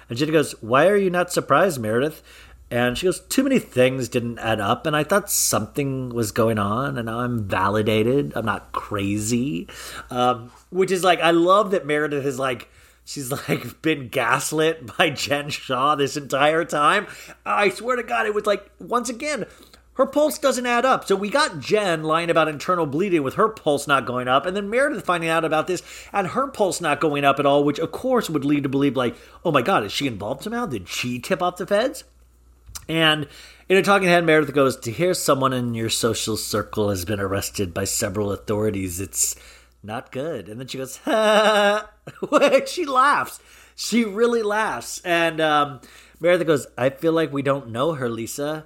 [0.10, 2.22] And Jenna goes, Why are you not surprised, Meredith?
[2.70, 6.60] And she goes, Too many things didn't add up, and I thought something was going
[6.60, 8.34] on, and now I'm validated.
[8.36, 9.68] I'm not crazy.
[10.10, 12.70] Um, which is like, I love that Meredith is like,
[13.06, 17.08] She's like been gaslit by Jen Shah this entire time.
[17.46, 19.46] I swear to God, it was like, once again,
[19.96, 21.06] her pulse doesn't add up.
[21.06, 24.56] So we got Jen lying about internal bleeding with her pulse not going up, and
[24.56, 27.80] then Meredith finding out about this and her pulse not going up at all, which
[27.80, 29.16] of course would lead to believe, like,
[29.46, 30.66] oh my God, is she involved somehow?
[30.66, 32.06] Did she tip off the feds?
[32.90, 33.28] And
[33.70, 37.20] in a talking head, Meredith goes, To hear someone in your social circle has been
[37.20, 39.36] arrested by several authorities, it's
[39.84, 40.48] not good.
[40.48, 41.00] And then she goes,
[42.68, 43.40] she laughs.
[43.76, 45.02] She really laughs.
[45.04, 45.82] And um,
[46.20, 48.66] Meredith goes, I feel like we don't know her, Lisa.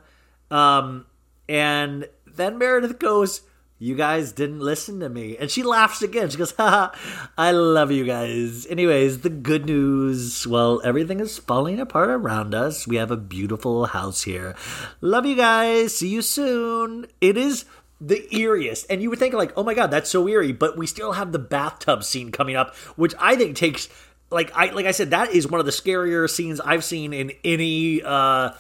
[0.52, 1.06] Um,
[1.50, 3.42] and then Meredith goes,
[3.80, 5.38] You guys didn't listen to me.
[5.38, 6.30] And she laughs again.
[6.30, 8.66] She goes, I love you guys.
[8.68, 12.88] Anyways, the good news well, everything is falling apart around us.
[12.88, 14.56] We have a beautiful house here.
[15.02, 15.98] Love you guys.
[15.98, 17.08] See you soon.
[17.22, 17.66] It is
[18.00, 18.86] the eeriest.
[18.90, 21.32] And you would think like, oh my god, that's so eerie, but we still have
[21.32, 23.90] the bathtub scene coming up, which I think takes
[24.30, 27.32] like I like I said, that is one of the scarier scenes I've seen in
[27.44, 28.52] any uh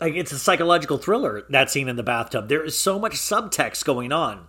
[0.00, 2.48] like it's a psychological thriller, that scene in the bathtub.
[2.48, 4.48] There is so much subtext going on.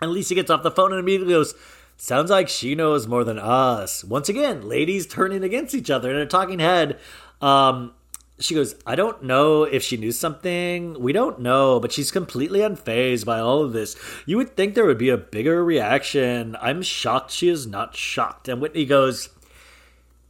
[0.00, 1.54] And Lisa gets off the phone and immediately goes,
[2.00, 4.04] Sounds like she knows more than us.
[4.04, 6.98] Once again, ladies turning against each other in a talking head.
[7.40, 7.92] Um,
[8.40, 11.00] she goes, I don't know if she knew something.
[11.00, 13.96] We don't know, but she's completely unfazed by all of this.
[14.26, 16.56] You would think there would be a bigger reaction.
[16.60, 18.48] I'm shocked she is not shocked.
[18.48, 19.30] And Whitney goes,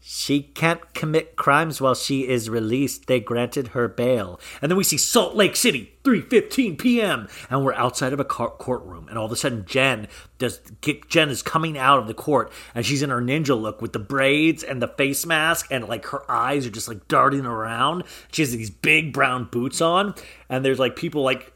[0.01, 3.07] she can't commit crimes while she is released.
[3.07, 4.41] They granted her bail.
[4.63, 7.29] And then we see Salt Lake City, 3:15 p.m.
[7.51, 10.09] and we're outside of a courtroom and all of a sudden Jen
[10.39, 10.61] does
[11.09, 13.99] Jen is coming out of the court and she's in her ninja look with the
[13.99, 18.05] braids and the face mask and like her eyes are just like darting around.
[18.33, 20.15] She has these big brown boots on
[20.49, 21.53] and there's like people like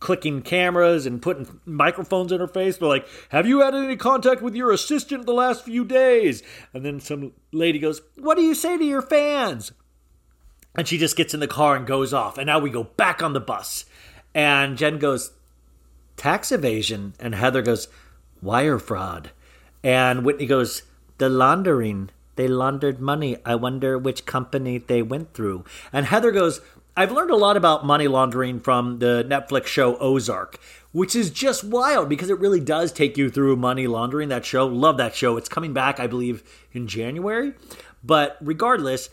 [0.00, 2.76] clicking cameras and putting microphones in her face.
[2.76, 6.42] They're like, Have you had any contact with your assistant the last few days?
[6.72, 9.72] And then some lady goes, What do you say to your fans?
[10.74, 12.38] And she just gets in the car and goes off.
[12.38, 13.84] And now we go back on the bus.
[14.34, 15.32] And Jen goes,
[16.16, 17.14] Tax evasion.
[17.18, 17.88] And Heather goes,
[18.40, 19.30] Wire fraud.
[19.82, 20.82] And Whitney goes,
[21.18, 22.10] The laundering.
[22.36, 23.36] They laundered money.
[23.44, 25.64] I wonder which company they went through.
[25.92, 26.60] And Heather goes,
[26.98, 30.58] I've learned a lot about money laundering from the Netflix show Ozark,
[30.90, 34.30] which is just wild because it really does take you through money laundering.
[34.30, 35.36] That show, love that show.
[35.36, 36.42] It's coming back, I believe,
[36.72, 37.52] in January.
[38.02, 39.10] But regardless,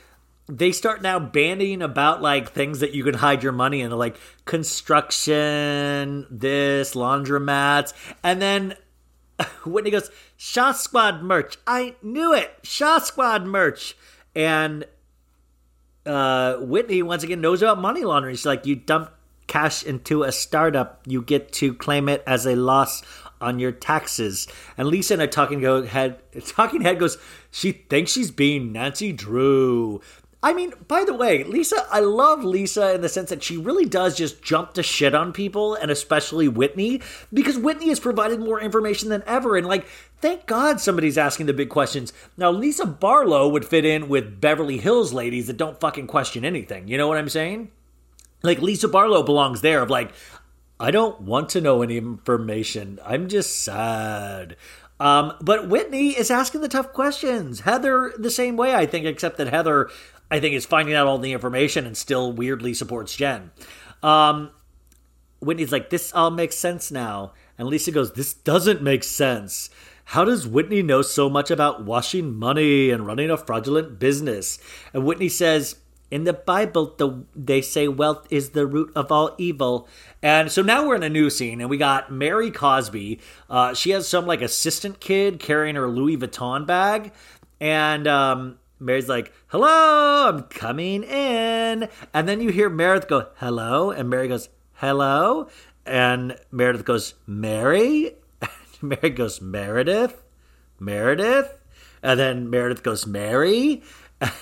[0.47, 4.17] they start now bandying about like things that you can hide your money in, like
[4.45, 7.93] construction, this, laundromats,
[8.23, 8.75] and then
[9.63, 11.59] Whitney goes, Shah Squad merch.
[11.67, 12.51] I knew it.
[12.63, 13.95] Shah Squad merch.
[14.33, 14.85] And
[16.05, 18.35] uh, Whitney, once again, knows about money laundering.
[18.35, 19.11] She's like, you dump
[19.47, 23.03] cash into a startup, you get to claim it as a loss
[23.41, 24.47] on your taxes.
[24.77, 27.17] And Lisa in a talking head, talking head goes,
[27.51, 30.01] she thinks she's being Nancy Drew.
[30.45, 33.85] I mean, by the way, Lisa, I love Lisa in the sense that she really
[33.85, 37.01] does just jump to shit on people, and especially Whitney,
[37.33, 39.57] because Whitney has provided more information than ever.
[39.57, 39.87] And like,
[40.21, 42.13] thank God somebody's asking the big questions.
[42.37, 46.87] Now, Lisa Barlow would fit in with Beverly Hills ladies that don't fucking question anything.
[46.87, 47.71] You know what I'm saying?
[48.43, 50.11] Like, Lisa Barlow belongs there, of like,
[50.79, 52.99] I don't want to know any information.
[53.03, 54.57] I'm just sad.
[54.99, 57.61] Um, but Whitney is asking the tough questions.
[57.61, 59.89] Heather, the same way, I think, except that Heather
[60.29, 63.51] I think, is finding out all the information and still weirdly supports Jen.
[64.01, 64.51] Um,
[65.39, 67.33] Whitney's like, this all makes sense now.
[67.57, 69.69] And Lisa goes, this doesn't make sense.
[70.09, 74.59] How does Whitney know so much about washing money and running a fraudulent business?
[74.93, 75.77] And Whitney says,
[76.11, 79.87] in the Bible, the, they say wealth is the root of all evil.
[80.21, 83.19] And so now we're in a new scene, and we got Mary Cosby.
[83.49, 87.11] Uh, she has some like assistant kid carrying her Louis Vuitton bag,
[87.59, 91.89] and um, Mary's like, hello, I'm coming in.
[92.13, 93.89] And then you hear Meredith go, hello.
[93.89, 95.49] And Mary goes, hello.
[95.87, 98.15] And Meredith goes, Mary.
[98.81, 100.21] And Mary goes, Meredith.
[100.79, 101.57] Meredith.
[102.03, 103.81] And then Meredith goes, Mary.
[104.21, 104.33] and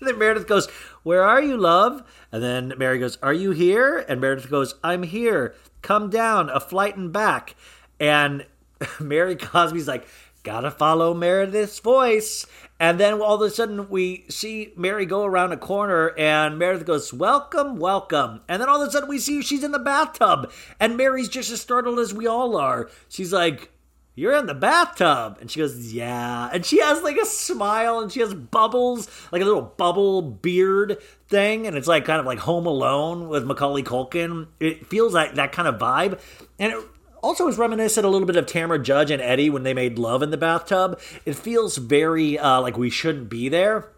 [0.00, 0.68] then Meredith goes,
[1.02, 2.04] Where are you, love?
[2.30, 4.04] And then Mary goes, Are you here?
[4.08, 5.54] And Meredith goes, I'm here.
[5.82, 7.56] Come down, a flight and back.
[7.98, 8.46] And
[9.00, 10.06] Mary Cosby's like,
[10.44, 12.46] Gotta follow Meredith's voice.
[12.80, 16.86] And then all of a sudden, we see Mary go around a corner, and Meredith
[16.86, 18.40] goes, Welcome, welcome.
[18.48, 20.50] And then all of a sudden, we see she's in the bathtub,
[20.80, 22.90] and Mary's just as startled as we all are.
[23.08, 23.70] She's like,
[24.16, 25.38] You're in the bathtub.
[25.40, 26.50] And she goes, Yeah.
[26.52, 31.00] And she has like a smile, and she has bubbles, like a little bubble beard
[31.28, 31.68] thing.
[31.68, 34.48] And it's like kind of like Home Alone with Macaulay Culkin.
[34.58, 36.18] It feels like that kind of vibe.
[36.58, 36.84] And it
[37.22, 40.22] also is reminiscent a little bit of Tamra Judge and Eddie when they made love
[40.22, 41.00] in the bathtub.
[41.24, 43.88] It feels very uh, like we shouldn't be there,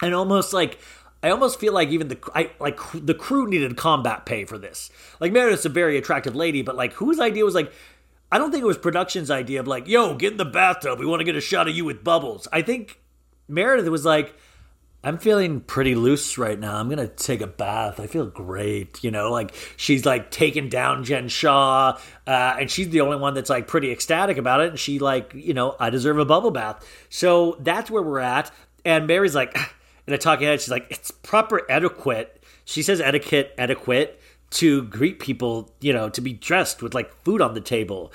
[0.00, 0.78] and almost like
[1.22, 4.90] I almost feel like even the I like the crew needed combat pay for this.
[5.20, 7.72] Like Meredith's a very attractive lady, but like whose idea was like
[8.30, 10.98] I don't think it was production's idea of like, yo, get in the bathtub.
[10.98, 12.46] We want to get a shot of you with bubbles.
[12.52, 13.00] I think
[13.48, 14.34] Meredith was like,
[15.04, 16.76] I'm feeling pretty loose right now.
[16.76, 18.00] I'm gonna take a bath.
[18.00, 19.30] I feel great, you know.
[19.30, 23.68] Like she's like taking down Jen Shah, uh, and she's the only one that's like
[23.68, 24.70] pretty ecstatic about it.
[24.70, 26.84] And she like, you know, I deserve a bubble bath.
[27.10, 28.52] So that's where we're at.
[28.84, 29.56] And Mary's like,
[30.06, 32.42] in a talking head, she's like, it's proper etiquette.
[32.64, 34.20] She says etiquette, etiquette
[34.50, 38.12] to greet people, you know, to be dressed with like food on the table.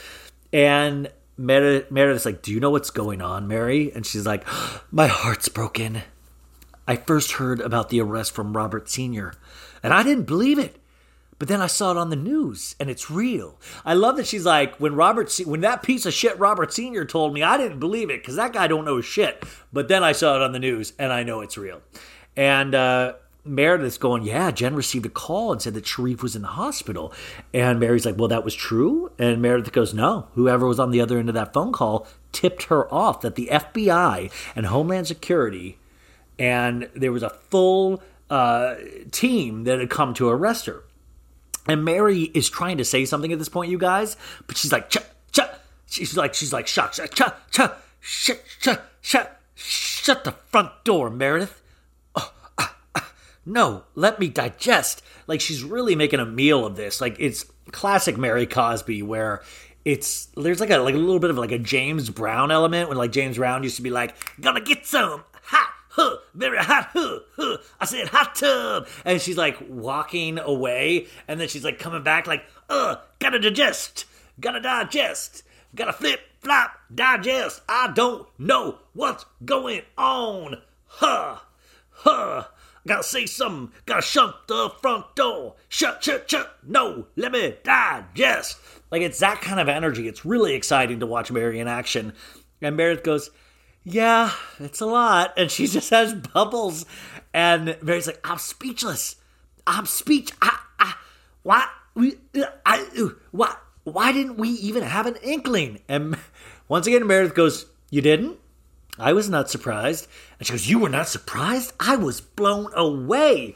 [0.52, 3.92] And Meredith's like, do you know what's going on, Mary?
[3.94, 4.46] And she's like,
[4.92, 6.04] my heart's broken.
[6.88, 9.34] I first heard about the arrest from Robert Sr.,
[9.82, 10.78] and I didn't believe it.
[11.40, 13.60] But then I saw it on the news, and it's real.
[13.84, 17.04] I love that she's like, when Robert, when that piece of shit Robert Sr.
[17.04, 19.44] told me, I didn't believe it because that guy don't know shit.
[19.74, 21.82] But then I saw it on the news, and I know it's real.
[22.38, 23.16] And uh,
[23.46, 27.14] Meredith's going, yeah, Jen received a call and said that Sharrieff was in the hospital.
[27.54, 29.12] And Mary's like, well, that was true.
[29.20, 32.64] And Meredith goes, no, whoever was on the other end of that phone call tipped
[32.64, 35.78] her off that the FBI and Homeland Security
[36.38, 38.76] and there was a full uh,
[39.12, 40.84] team that had come to arrest her.
[41.68, 44.90] And Mary is trying to say something at this point, you guys, but she's like,
[44.90, 45.02] cha,
[45.32, 45.50] cha.
[45.86, 46.66] She's like, she's like.
[46.66, 51.62] Cha, cha, cha, shut, shut, shut, shut the front door, Meredith.
[52.16, 53.12] Oh, ah, ah,
[53.46, 55.02] no, let me digest.
[55.28, 57.00] Like she's really making a meal of this.
[57.00, 59.42] Like it's classic Mary Cosby, where
[59.86, 62.98] it's there's like a like a little bit of like a James Brown element when
[62.98, 65.24] like James Brown used to be like, gonna get some
[65.94, 67.58] huh, very hot, huh, huh.
[67.80, 68.88] I said hot tub.
[69.06, 74.06] And she's like walking away, and then she's like coming back, like, uh, gotta digest,
[74.40, 75.44] gotta digest,
[75.76, 77.62] gotta flip, flop, digest.
[77.70, 80.62] I don't know what's going on.
[80.86, 81.38] Huh,
[81.92, 82.46] huh.
[82.86, 85.56] Gotta say something, gotta shut the front door.
[85.70, 86.58] Shut, shut, shut.
[86.68, 88.60] No, let me digest.
[88.92, 90.08] Like, it's that kind of energy.
[90.08, 92.14] It's really exciting to watch Mary in action.
[92.62, 93.30] And Meredith goes,
[93.84, 95.34] yeah, it's a lot.
[95.38, 96.86] And she just has bubbles.
[97.34, 99.16] And Mary's like, I'm speechless.
[99.66, 100.32] I'm speech.
[100.42, 100.96] I, I,
[101.44, 102.16] why, we,
[102.66, 105.82] I, why, why didn't we even have an inkling?
[105.88, 106.18] And
[106.68, 108.40] once again, Meredith goes, You didn't?
[109.00, 110.08] I was not surprised.
[110.38, 111.74] And she goes, You were not surprised?
[111.80, 113.56] I was blown away.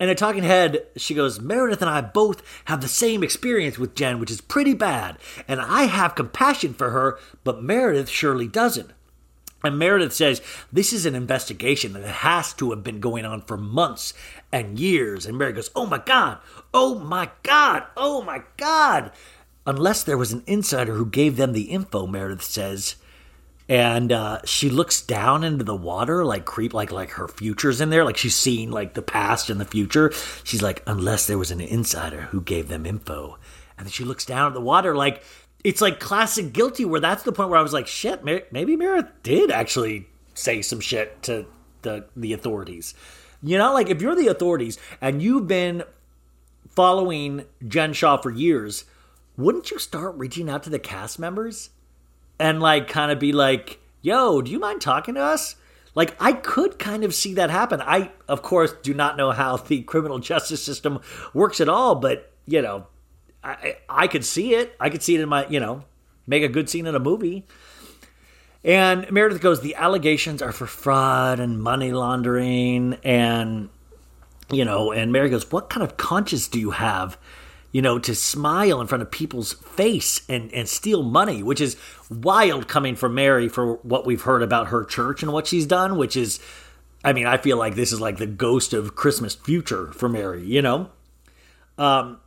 [0.00, 3.94] And a talking head, she goes, Meredith and I both have the same experience with
[3.94, 5.18] Jen, which is pretty bad.
[5.46, 8.90] And I have compassion for her, but Meredith surely doesn't.
[9.64, 13.56] And Meredith says, This is an investigation that has to have been going on for
[13.56, 14.12] months
[14.50, 15.26] and years.
[15.26, 16.38] And Mary goes, Oh my God,
[16.74, 19.12] oh my God, oh my God.
[19.66, 22.96] Unless there was an insider who gave them the info, Meredith says.
[23.68, 27.90] And uh, she looks down into the water, like creep, like like her future's in
[27.90, 30.12] there, like she's seeing like the past and the future.
[30.42, 33.38] She's like, unless there was an insider who gave them info,
[33.78, 35.22] and then she looks down at the water, like
[35.64, 39.10] it's like classic guilty, where that's the point where I was like, shit, maybe Meredith
[39.22, 41.46] did actually say some shit to
[41.82, 42.94] the the authorities.
[43.42, 45.84] You know, like if you're the authorities and you've been
[46.68, 48.84] following Jen Shah for years,
[49.36, 51.70] wouldn't you start reaching out to the cast members
[52.38, 55.56] and like kind of be like, yo, do you mind talking to us?
[55.94, 57.82] Like, I could kind of see that happen.
[57.82, 61.00] I, of course, do not know how the criminal justice system
[61.34, 62.86] works at all, but, you know,
[63.42, 64.74] I, I could see it.
[64.78, 65.84] I could see it in my, you know,
[66.26, 67.46] make a good scene in a movie.
[68.64, 72.98] And Meredith goes, the allegations are for fraud and money laundering.
[73.02, 73.70] And,
[74.50, 77.18] you know, and Mary goes, what kind of conscience do you have
[77.72, 81.76] you know, to smile in front of people's face and, and steal money, which is
[82.10, 85.96] wild coming from Mary for what we've heard about her church and what she's done,
[85.96, 86.38] which is,
[87.02, 90.44] I mean, I feel like this is like the ghost of Christmas future for Mary,
[90.44, 90.90] you know?
[91.78, 92.20] Um,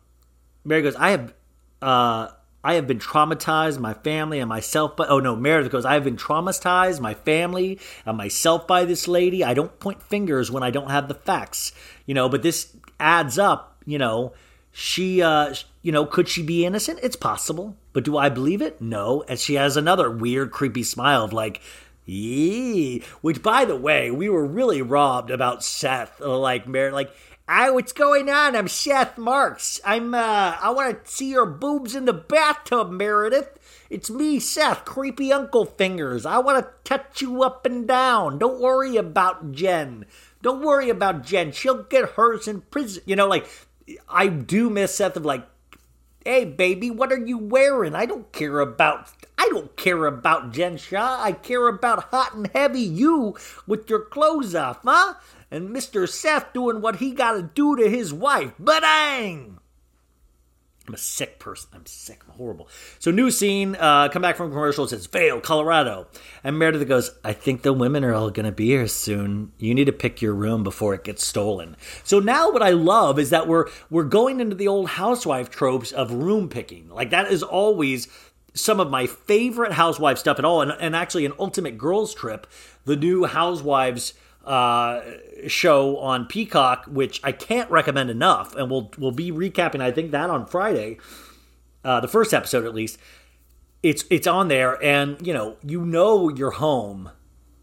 [0.66, 1.34] Mary goes, I have,
[1.82, 2.30] uh,
[2.64, 4.98] I have been traumatized, my family and myself.
[4.98, 9.08] But oh no, Meredith goes, I have been traumatized, my family and myself by this
[9.08, 9.44] lady.
[9.44, 11.72] I don't point fingers when I don't have the facts,
[12.06, 12.28] you know.
[12.28, 14.34] But this adds up, you know
[14.78, 18.82] she uh you know could she be innocent it's possible but do i believe it
[18.82, 21.62] no and she has another weird creepy smile of like
[22.04, 27.10] yee which by the way we were really robbed about seth like Mary, like
[27.48, 28.56] Hi, what's going on?
[28.56, 29.80] I'm Seth Marks.
[29.86, 33.60] I'm, uh, I want to see your boobs in the bathtub, Meredith.
[33.88, 36.26] It's me, Seth, creepy Uncle Fingers.
[36.26, 38.40] I want to touch you up and down.
[38.40, 40.06] Don't worry about Jen.
[40.42, 41.52] Don't worry about Jen.
[41.52, 43.04] She'll get hers in prison.
[43.06, 43.46] You know, like,
[44.10, 45.48] I do miss Seth of like,
[46.26, 47.94] hey baby, what are you wearing?
[47.94, 51.22] I don't care about I don't care about Jen Shah.
[51.22, 53.36] I care about hot and heavy you
[53.68, 55.14] with your clothes off, huh?
[55.56, 56.08] And Mr.
[56.08, 58.52] Seth doing what he gotta do to his wife.
[58.62, 59.60] Badang!
[60.86, 61.70] I'm a sick person.
[61.74, 62.24] I'm sick.
[62.28, 62.68] I'm horrible.
[63.00, 63.78] So new scene.
[63.80, 64.92] Uh, come back from commercials.
[64.92, 66.08] It's Vail, Colorado,
[66.44, 67.12] and Meredith goes.
[67.24, 69.54] I think the women are all gonna be here soon.
[69.58, 71.78] You need to pick your room before it gets stolen.
[72.04, 75.94] So now what I love is that we're we're going into the old housewife tropes
[75.94, 76.90] of room picking.
[76.90, 78.10] Like that is always
[78.54, 80.62] some of my favorite housewife stuff at all.
[80.62, 82.46] And, and actually, an ultimate girls trip,
[82.84, 84.16] the new housewives
[84.46, 85.02] uh,
[85.48, 89.82] show on Peacock, which I can't recommend enough, and we'll we'll be recapping.
[89.82, 90.98] I think that on Friday,
[91.84, 92.98] uh, the first episode at least.
[93.84, 97.12] It's it's on there, and you know you know you're home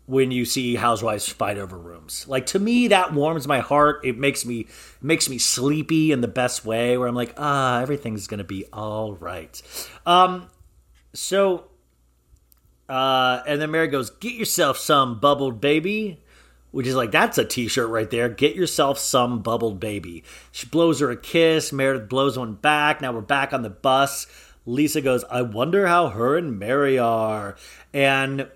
[0.07, 2.27] when you see housewives fight over rooms.
[2.29, 4.05] Like to me, that warms my heart.
[4.05, 4.67] It makes me
[5.01, 9.15] makes me sleepy in the best way, where I'm like, ah, everything's gonna be all
[9.15, 9.61] right.
[10.07, 10.49] Um,
[11.13, 11.65] so,
[12.89, 16.23] uh, and then Mary goes, "Get yourself some bubbled baby."
[16.73, 18.29] Which is like that's a t-shirt right there.
[18.29, 20.25] Get yourself some bubbled baby.
[20.51, 21.73] She blows her a kiss.
[21.73, 23.01] Meredith blows one back.
[23.01, 24.27] Now we're back on the bus.
[24.65, 27.57] Lisa goes i wonder how her and mary are.
[27.93, 28.49] And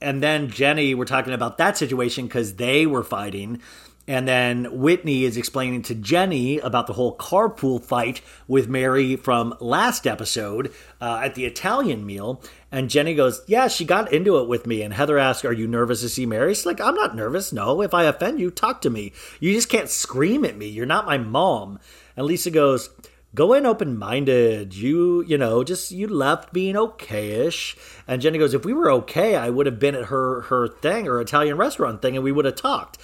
[0.00, 3.60] and then jenny we're talking about that situation because they were fighting.
[4.08, 9.54] And then Whitney is explaining to Jenny about the whole carpool fight with Mary from
[9.60, 12.42] last episode uh, at the Italian meal.
[12.72, 14.82] And Jenny goes, Yeah, she got into it with me.
[14.82, 16.54] And Heather asks, Are you nervous to see Mary?
[16.54, 17.52] She's like, I'm not nervous.
[17.52, 19.12] No, if I offend you, talk to me.
[19.38, 20.68] You just can't scream at me.
[20.68, 21.78] You're not my mom.
[22.16, 22.88] And Lisa goes,
[23.34, 24.74] Go in open minded.
[24.74, 27.76] You, you know, just you left being okayish.
[28.08, 31.04] And Jenny goes, If we were okay, I would have been at her her thing,
[31.04, 32.96] her Italian restaurant thing, and we would have talked.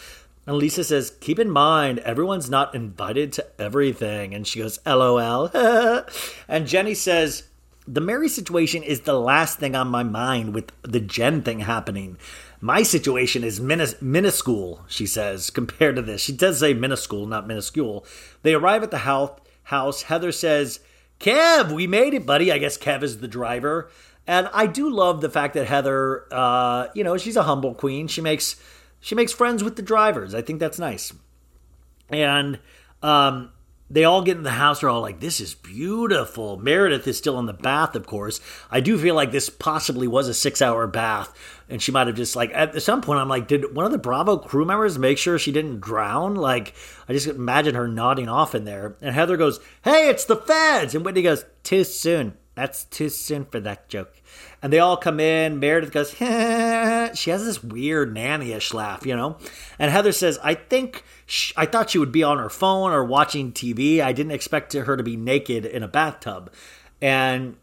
[0.47, 4.35] And Lisa says, Keep in mind, everyone's not invited to everything.
[4.35, 5.51] And she goes, LOL.
[6.49, 7.45] and Jenny says,
[7.91, 12.19] The Mary situation is the last thing on my mind with the Jen thing happening.
[12.61, 16.21] My situation is minuscule, she says, compared to this.
[16.21, 18.05] She does say minuscule, not minuscule.
[18.43, 19.41] They arrive at the house.
[19.65, 20.03] house.
[20.03, 20.81] Heather says,
[21.19, 22.53] Kev, we made it, buddy.
[22.53, 23.89] I guess Kev is the driver.
[24.27, 28.07] And I do love the fact that Heather, uh, you know, she's a humble queen.
[28.07, 28.57] She makes
[29.01, 30.35] she makes friends with the drivers.
[30.35, 31.15] I think that's nice.
[32.11, 32.59] And
[33.03, 33.51] um,
[33.91, 34.81] they all get in the house.
[34.81, 38.41] They're all like, "This is beautiful." Meredith is still in the bath, of course.
[38.71, 41.33] I do feel like this possibly was a six-hour bath,
[41.69, 43.21] and she might have just like at some point.
[43.21, 46.35] I'm like, did one of the Bravo crew members make sure she didn't drown?
[46.35, 46.75] Like,
[47.09, 48.97] I just imagine her nodding off in there.
[49.01, 52.35] And Heather goes, "Hey, it's the feds," and Whitney goes, "Too soon.
[52.55, 54.18] That's too soon for that joke."
[54.61, 55.61] And they all come in.
[55.61, 59.37] Meredith goes, she has this weird nanny-ish laugh, you know.
[59.79, 61.05] And Heather says, "I think."
[61.59, 64.01] I thought she would be on her phone or watching TV.
[64.01, 66.51] I didn't expect her to be naked in a bathtub.
[67.03, 67.57] And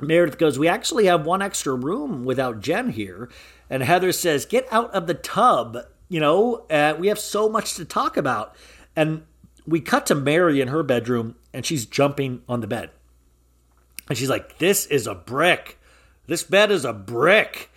[0.00, 3.28] Meredith goes, We actually have one extra room without Jen here.
[3.70, 5.78] And Heather says, Get out of the tub.
[6.08, 8.54] You know, uh, we have so much to talk about.
[8.96, 9.24] And
[9.66, 12.90] we cut to Mary in her bedroom, and she's jumping on the bed.
[14.08, 15.77] And she's like, This is a brick.
[16.28, 17.70] This bed is a brick.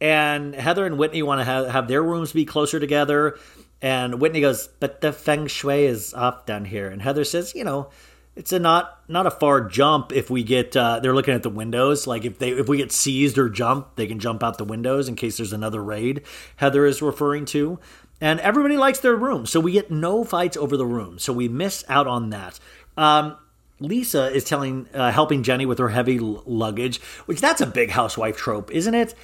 [0.00, 3.38] And Heather and Whitney want to have, have their rooms be closer together.
[3.82, 6.88] And Whitney goes, but the feng shui is off down here.
[6.88, 7.90] And Heather says, you know,
[8.36, 11.48] it's a not not a far jump if we get uh, they're looking at the
[11.50, 12.06] windows.
[12.06, 15.08] Like if they if we get seized or jump, they can jump out the windows
[15.08, 16.22] in case there's another raid.
[16.56, 17.78] Heather is referring to.
[18.20, 21.18] And everybody likes their room, so we get no fights over the room.
[21.18, 22.58] So we miss out on that.
[22.96, 23.36] Um,
[23.78, 27.90] Lisa is telling, uh, helping Jenny with her heavy l- luggage, which that's a big
[27.90, 29.14] housewife trope, isn't it?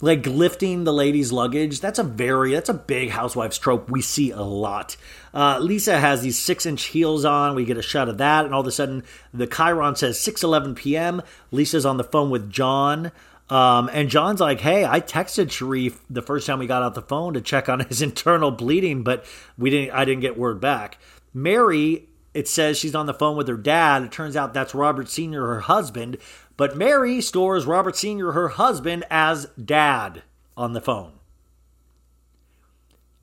[0.00, 4.30] like lifting the lady's luggage that's a very that's a big housewife's trope we see
[4.30, 4.96] a lot
[5.34, 8.54] uh, lisa has these six inch heels on we get a shot of that and
[8.54, 9.02] all of a sudden
[9.34, 13.10] the chyron says 6.11 p.m lisa's on the phone with john
[13.50, 17.02] um, and john's like hey i texted sharrieff the first time we got off the
[17.02, 19.24] phone to check on his internal bleeding but
[19.56, 20.98] we didn't i didn't get word back
[21.34, 22.08] mary
[22.38, 25.46] it says she's on the phone with her dad it turns out that's robert senior
[25.46, 26.16] her husband
[26.58, 30.24] but Mary stores Robert Sr., her husband, as dad
[30.56, 31.12] on the phone.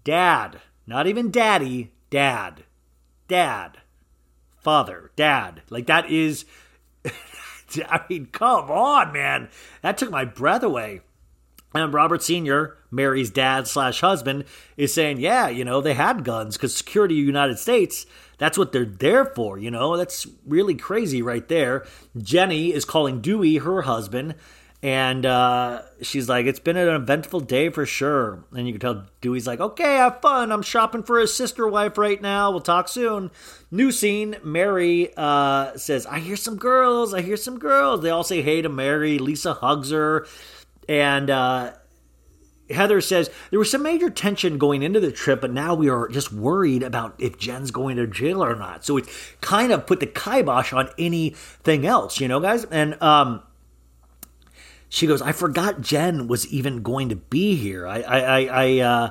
[0.05, 0.61] Dad.
[0.87, 2.63] Not even daddy, dad.
[3.27, 3.79] Dad.
[4.57, 5.63] Father, dad.
[5.69, 6.45] Like that is.
[7.89, 9.49] I mean, come on, man.
[9.81, 11.01] That took my breath away.
[11.73, 14.45] And Robert Sr., Mary's dad slash husband,
[14.77, 18.05] is saying, yeah, you know, they had guns because security of the United States
[18.37, 19.97] that's what they're there for, you know?
[19.97, 21.85] That's really crazy right there.
[22.17, 24.35] Jenny is calling Dewey her husband,
[24.85, 28.45] and uh, she's like, It's been an eventful day for sure.
[28.51, 30.51] And you can tell Dewey's like, Okay, have fun.
[30.51, 32.51] I'm shopping for his sister wife right now.
[32.51, 33.31] We'll talk soon.
[33.71, 37.15] New scene Mary uh, says, I hear some girls.
[37.15, 38.01] I hear some girls.
[38.01, 39.17] They all say hey to Mary.
[39.17, 40.27] Lisa hugs her.
[40.87, 41.73] And uh,
[42.69, 46.07] Heather says there was some major tension going into the trip, but now we are
[46.07, 48.83] just worried about if Jen's going to jail or not.
[48.83, 49.07] So it
[49.41, 52.65] kind of put the kibosh on anything else, you know, guys.
[52.65, 53.43] And um,
[54.89, 57.87] she goes, "I forgot Jen was even going to be here.
[57.87, 59.09] I, I, I, I uh,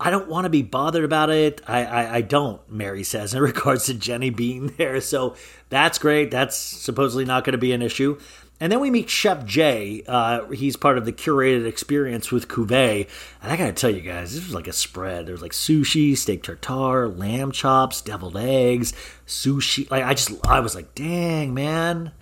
[0.00, 1.60] I don't want to be bothered about it.
[1.68, 5.00] I, I, I, don't, Mary says, in regards to Jenny being there.
[5.02, 5.36] So
[5.68, 6.30] that's great.
[6.30, 8.18] That's supposedly not going to be an issue.
[8.60, 10.02] And then we meet Chef Jay.
[10.06, 13.08] Uh, he's part of the curated experience with Cuvée.
[13.42, 15.26] And I gotta tell you guys, this was like a spread.
[15.26, 18.92] There's like sushi, steak tartare, lamb chops, deviled eggs,
[19.26, 19.90] sushi.
[19.90, 22.12] Like I just, I was like, dang man,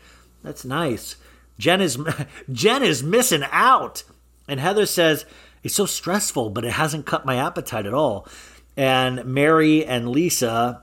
[0.44, 1.16] that's nice.
[1.58, 1.98] Jen is,
[2.52, 4.04] Jen is missing out.
[4.46, 5.26] And Heather says
[5.64, 8.28] it's so stressful, but it hasn't cut my appetite at all.
[8.76, 10.82] And Mary and Lisa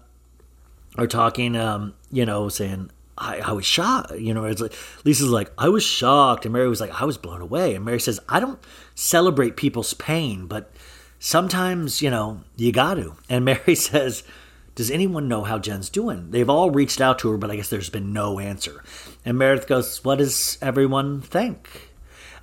[0.98, 4.14] are talking, um, you know, saying, I, I was shocked.
[4.14, 4.74] You know, it's like
[5.04, 7.76] Lisa's like, I was shocked, and Mary was like, I was blown away.
[7.76, 8.60] And Mary says, I don't
[8.94, 10.72] celebrate people's pain, but
[11.20, 13.16] sometimes, you know, you got to.
[13.30, 14.24] And Mary says,
[14.76, 16.32] Does anyone know how Jen's doing?
[16.32, 18.84] They've all reached out to her, but I guess there's been no answer.
[19.24, 21.92] And Meredith goes, What does everyone think?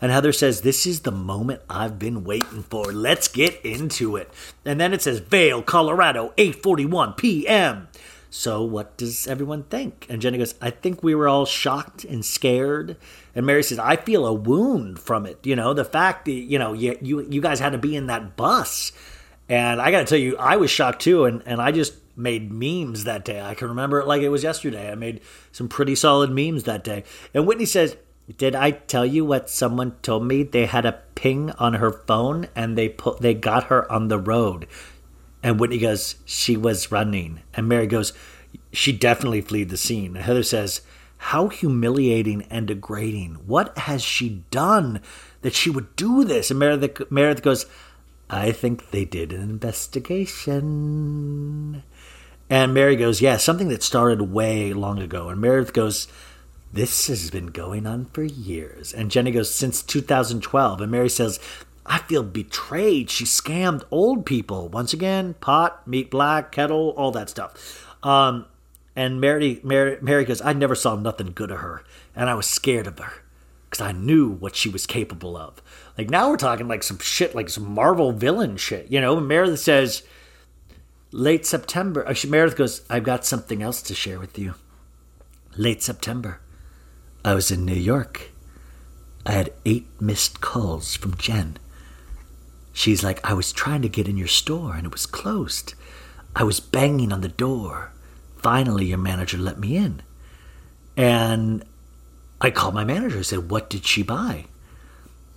[0.03, 2.87] And Heather says, This is the moment I've been waiting for.
[2.87, 4.29] Let's get into it.
[4.65, 7.87] And then it says, Vail, Colorado, 8:41 p.m.
[8.35, 10.07] So, what does everyone think?
[10.09, 12.97] And Jenny goes, I think we were all shocked and scared.
[13.35, 15.47] And Mary says, I feel a wound from it.
[15.47, 18.07] You know, the fact that, you know, you, you, you guys had to be in
[18.07, 18.93] that bus.
[19.51, 21.27] And I got to tell you, I was shocked too.
[21.27, 23.39] And, and I just made memes that day.
[23.39, 24.91] I can remember it like it was yesterday.
[24.91, 25.21] I made
[25.53, 27.05] some pretty solid memes that day.
[27.35, 27.99] And Whitney says,
[28.39, 30.43] did I tell you what someone told me?
[30.43, 34.19] They had a ping on her phone and they put they got her on the
[34.19, 34.67] road.
[35.43, 37.41] And Whitney goes, She was running.
[37.55, 38.13] And Mary goes,
[38.73, 40.17] She definitely fled the scene.
[40.17, 40.83] And Heather says,
[41.19, 43.35] How humiliating and degrading.
[43.47, 45.01] What has she done
[45.43, 46.51] that she would do this?
[46.51, 47.67] And Meredith, Meredith goes,
[48.31, 51.83] I think they did an investigation.
[52.49, 55.29] And Mary goes, Yeah, something that started way long ago.
[55.29, 56.07] And Meredith goes,
[56.73, 58.93] This has been going on for years.
[58.93, 60.81] And Jenny goes, Since 2012.
[60.81, 61.41] And Mary says,
[61.85, 63.11] I feel betrayed.
[63.11, 64.69] She scammed old people.
[64.69, 67.87] Once again, pot, meet black, kettle, all that stuff.
[68.03, 68.47] Um,
[68.95, 71.83] And Mary, Mary, Mary goes, I never saw nothing good of her,
[72.15, 73.13] and I was scared of her
[73.71, 75.63] because I knew what she was capable of.
[75.97, 79.19] Like now we're talking like some shit, like some Marvel villain shit, you know.
[79.19, 80.03] Meredith says,
[81.11, 82.07] late September.
[82.07, 84.55] Uh, she, Meredith goes, I've got something else to share with you.
[85.57, 86.41] Late September,
[87.25, 88.31] I was in New York.
[89.25, 91.57] I had eight missed calls from Jen.
[92.73, 95.75] She's like, I was trying to get in your store and it was closed.
[96.35, 97.93] I was banging on the door.
[98.39, 100.03] Finally, your manager let me in.
[100.97, 101.65] And
[102.41, 104.47] I called my manager and said, What did she buy?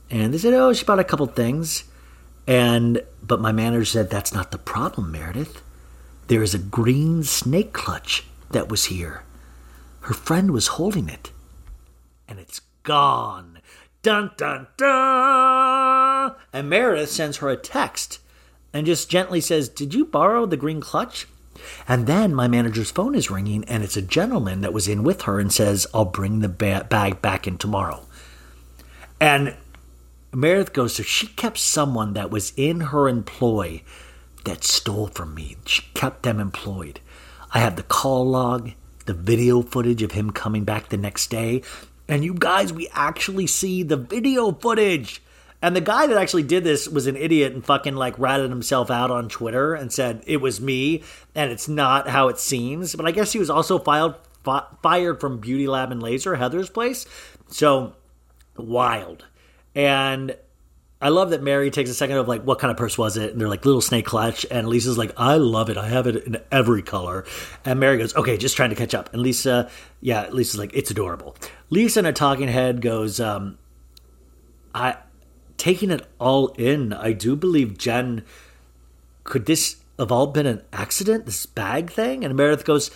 [0.09, 1.83] And they said, Oh, she bought a couple things.
[2.47, 5.61] And but my manager said, That's not the problem, Meredith.
[6.27, 9.23] There is a green snake clutch that was here.
[10.01, 11.31] Her friend was holding it.
[12.27, 13.59] And it's gone.
[14.01, 15.84] Dun dun dun.
[16.53, 18.19] And Meredith sends her a text
[18.73, 21.27] and just gently says, Did you borrow the green clutch?
[21.87, 25.23] And then my manager's phone is ringing, and it's a gentleman that was in with
[25.23, 28.05] her and says, I'll bring the ba- bag back in tomorrow.
[29.19, 29.55] And
[30.33, 33.81] Meredith goes, So she kept someone that was in her employ
[34.43, 35.57] that stole from me.
[35.65, 36.99] She kept them employed.
[37.53, 38.71] I have the call log,
[39.05, 41.63] the video footage of him coming back the next day.
[42.07, 45.21] And you guys, we actually see the video footage.
[45.61, 48.91] And the guy that actually did this was an idiot and fucking like ratted himself
[48.91, 51.03] out on Twitter and said it was me
[51.33, 52.95] and it's not how it seems.
[52.95, 56.69] But I guess he was also filed, fi- fired from Beauty Lab and Laser, Heather's
[56.69, 57.05] place.
[57.47, 57.95] So
[58.57, 59.25] wild.
[59.73, 60.35] And
[61.01, 63.31] I love that Mary takes a second of like, what kind of purse was it?
[63.31, 64.45] And they're like, little snake clutch.
[64.49, 65.77] And Lisa's like, I love it.
[65.77, 67.25] I have it in every color.
[67.65, 69.13] And Mary goes, okay, just trying to catch up.
[69.13, 69.69] And Lisa,
[69.99, 71.35] yeah, Lisa's like, it's adorable.
[71.69, 73.57] Lisa in a talking head goes, um,
[74.73, 74.97] I,
[75.65, 78.23] taking it all in, I do believe Jen,
[79.23, 82.23] could this have all been an accident, this bag thing?
[82.23, 82.91] And Meredith goes,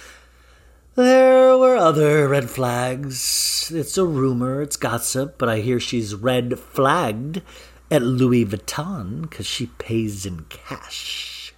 [0.93, 3.71] there were other red flags.
[3.73, 7.41] It's a rumor, it's gossip, but I hear she's red flagged
[7.89, 11.55] at Louis Vuitton because she pays in cash.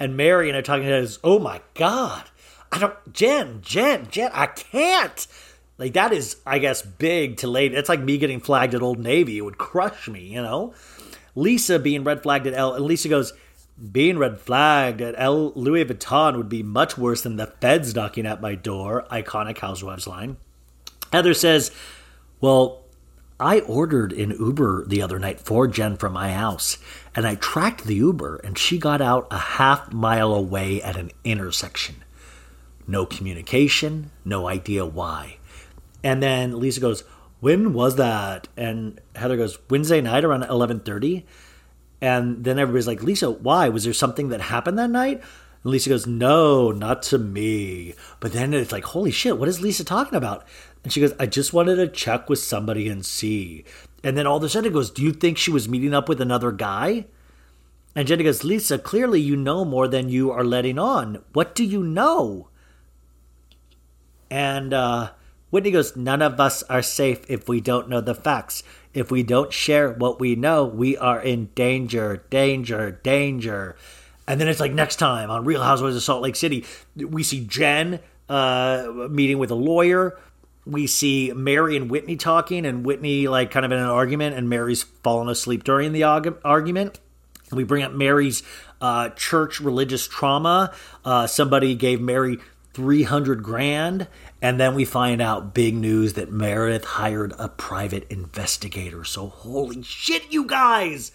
[0.00, 2.24] And Mary and I talking to is, oh my God,
[2.72, 5.28] I don't, Jen, Jen, Jen, I can't.
[5.80, 7.72] Like that is, I guess, big to late.
[7.72, 9.38] It's like me getting flagged at Old Navy.
[9.38, 10.74] It would crush me, you know.
[11.34, 13.32] Lisa being red flagged at L, and Lisa goes,
[13.90, 18.26] being red flagged at L Louis Vuitton would be much worse than the feds knocking
[18.26, 19.06] at my door.
[19.10, 20.36] Iconic housewives line.
[21.14, 21.70] Heather says,
[22.42, 22.82] well,
[23.40, 26.76] I ordered an Uber the other night for Jen from my house,
[27.16, 31.10] and I tracked the Uber, and she got out a half mile away at an
[31.24, 32.04] intersection.
[32.86, 35.38] No communication, no idea why.
[36.02, 37.04] And then Lisa goes,
[37.40, 41.26] "When was that?" And Heather goes, "Wednesday night around 11:30."
[42.00, 43.68] And then everybody's like, "Lisa, why?
[43.68, 45.20] Was there something that happened that night?"
[45.62, 49.60] And Lisa goes, "No, not to me." But then it's like, "Holy shit, what is
[49.60, 50.46] Lisa talking about?"
[50.82, 53.64] And she goes, "I just wanted to check with somebody and see."
[54.02, 56.08] And then all of a sudden it goes, "Do you think she was meeting up
[56.08, 57.06] with another guy?"
[57.94, 61.18] And Jenny goes, "Lisa, clearly you know more than you are letting on.
[61.34, 62.48] What do you know?"
[64.30, 65.10] And uh
[65.50, 68.62] Whitney goes, None of us are safe if we don't know the facts.
[68.94, 73.76] If we don't share what we know, we are in danger, danger, danger.
[74.26, 76.64] And then it's like next time on Real Housewives of Salt Lake City,
[76.96, 80.18] we see Jen uh, meeting with a lawyer.
[80.66, 84.48] We see Mary and Whitney talking, and Whitney like kind of in an argument, and
[84.48, 87.00] Mary's fallen asleep during the arg- argument.
[87.50, 88.42] We bring up Mary's
[88.80, 90.72] uh, church religious trauma.
[91.04, 92.38] Uh, somebody gave Mary
[92.74, 94.06] 300 grand.
[94.42, 99.04] And then we find out big news that Meredith hired a private investigator.
[99.04, 101.12] So, holy shit, you guys!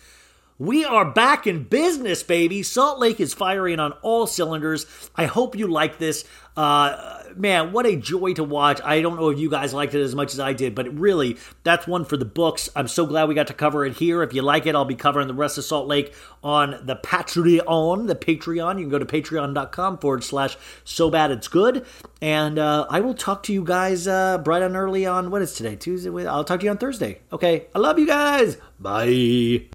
[0.57, 2.63] We are back in business, baby.
[2.63, 4.85] Salt Lake is firing on all cylinders.
[5.15, 6.23] I hope you like this.
[6.55, 8.79] Uh, man, what a joy to watch.
[8.83, 11.37] I don't know if you guys liked it as much as I did, but really,
[11.63, 12.69] that's one for the books.
[12.75, 14.23] I'm so glad we got to cover it here.
[14.23, 16.13] If you like it, I'll be covering the rest of Salt Lake
[16.43, 18.77] on the Patreon, the Patreon.
[18.77, 21.85] You can go to patreon.com forward slash so bad it's good.
[22.21, 25.53] And uh, I will talk to you guys uh, bright and early on, what is
[25.53, 25.75] today?
[25.75, 26.25] Tuesday?
[26.27, 27.19] I'll talk to you on Thursday.
[27.31, 27.67] Okay.
[27.73, 28.57] I love you guys.
[28.79, 29.69] Bye.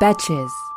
[0.00, 0.71] Betches.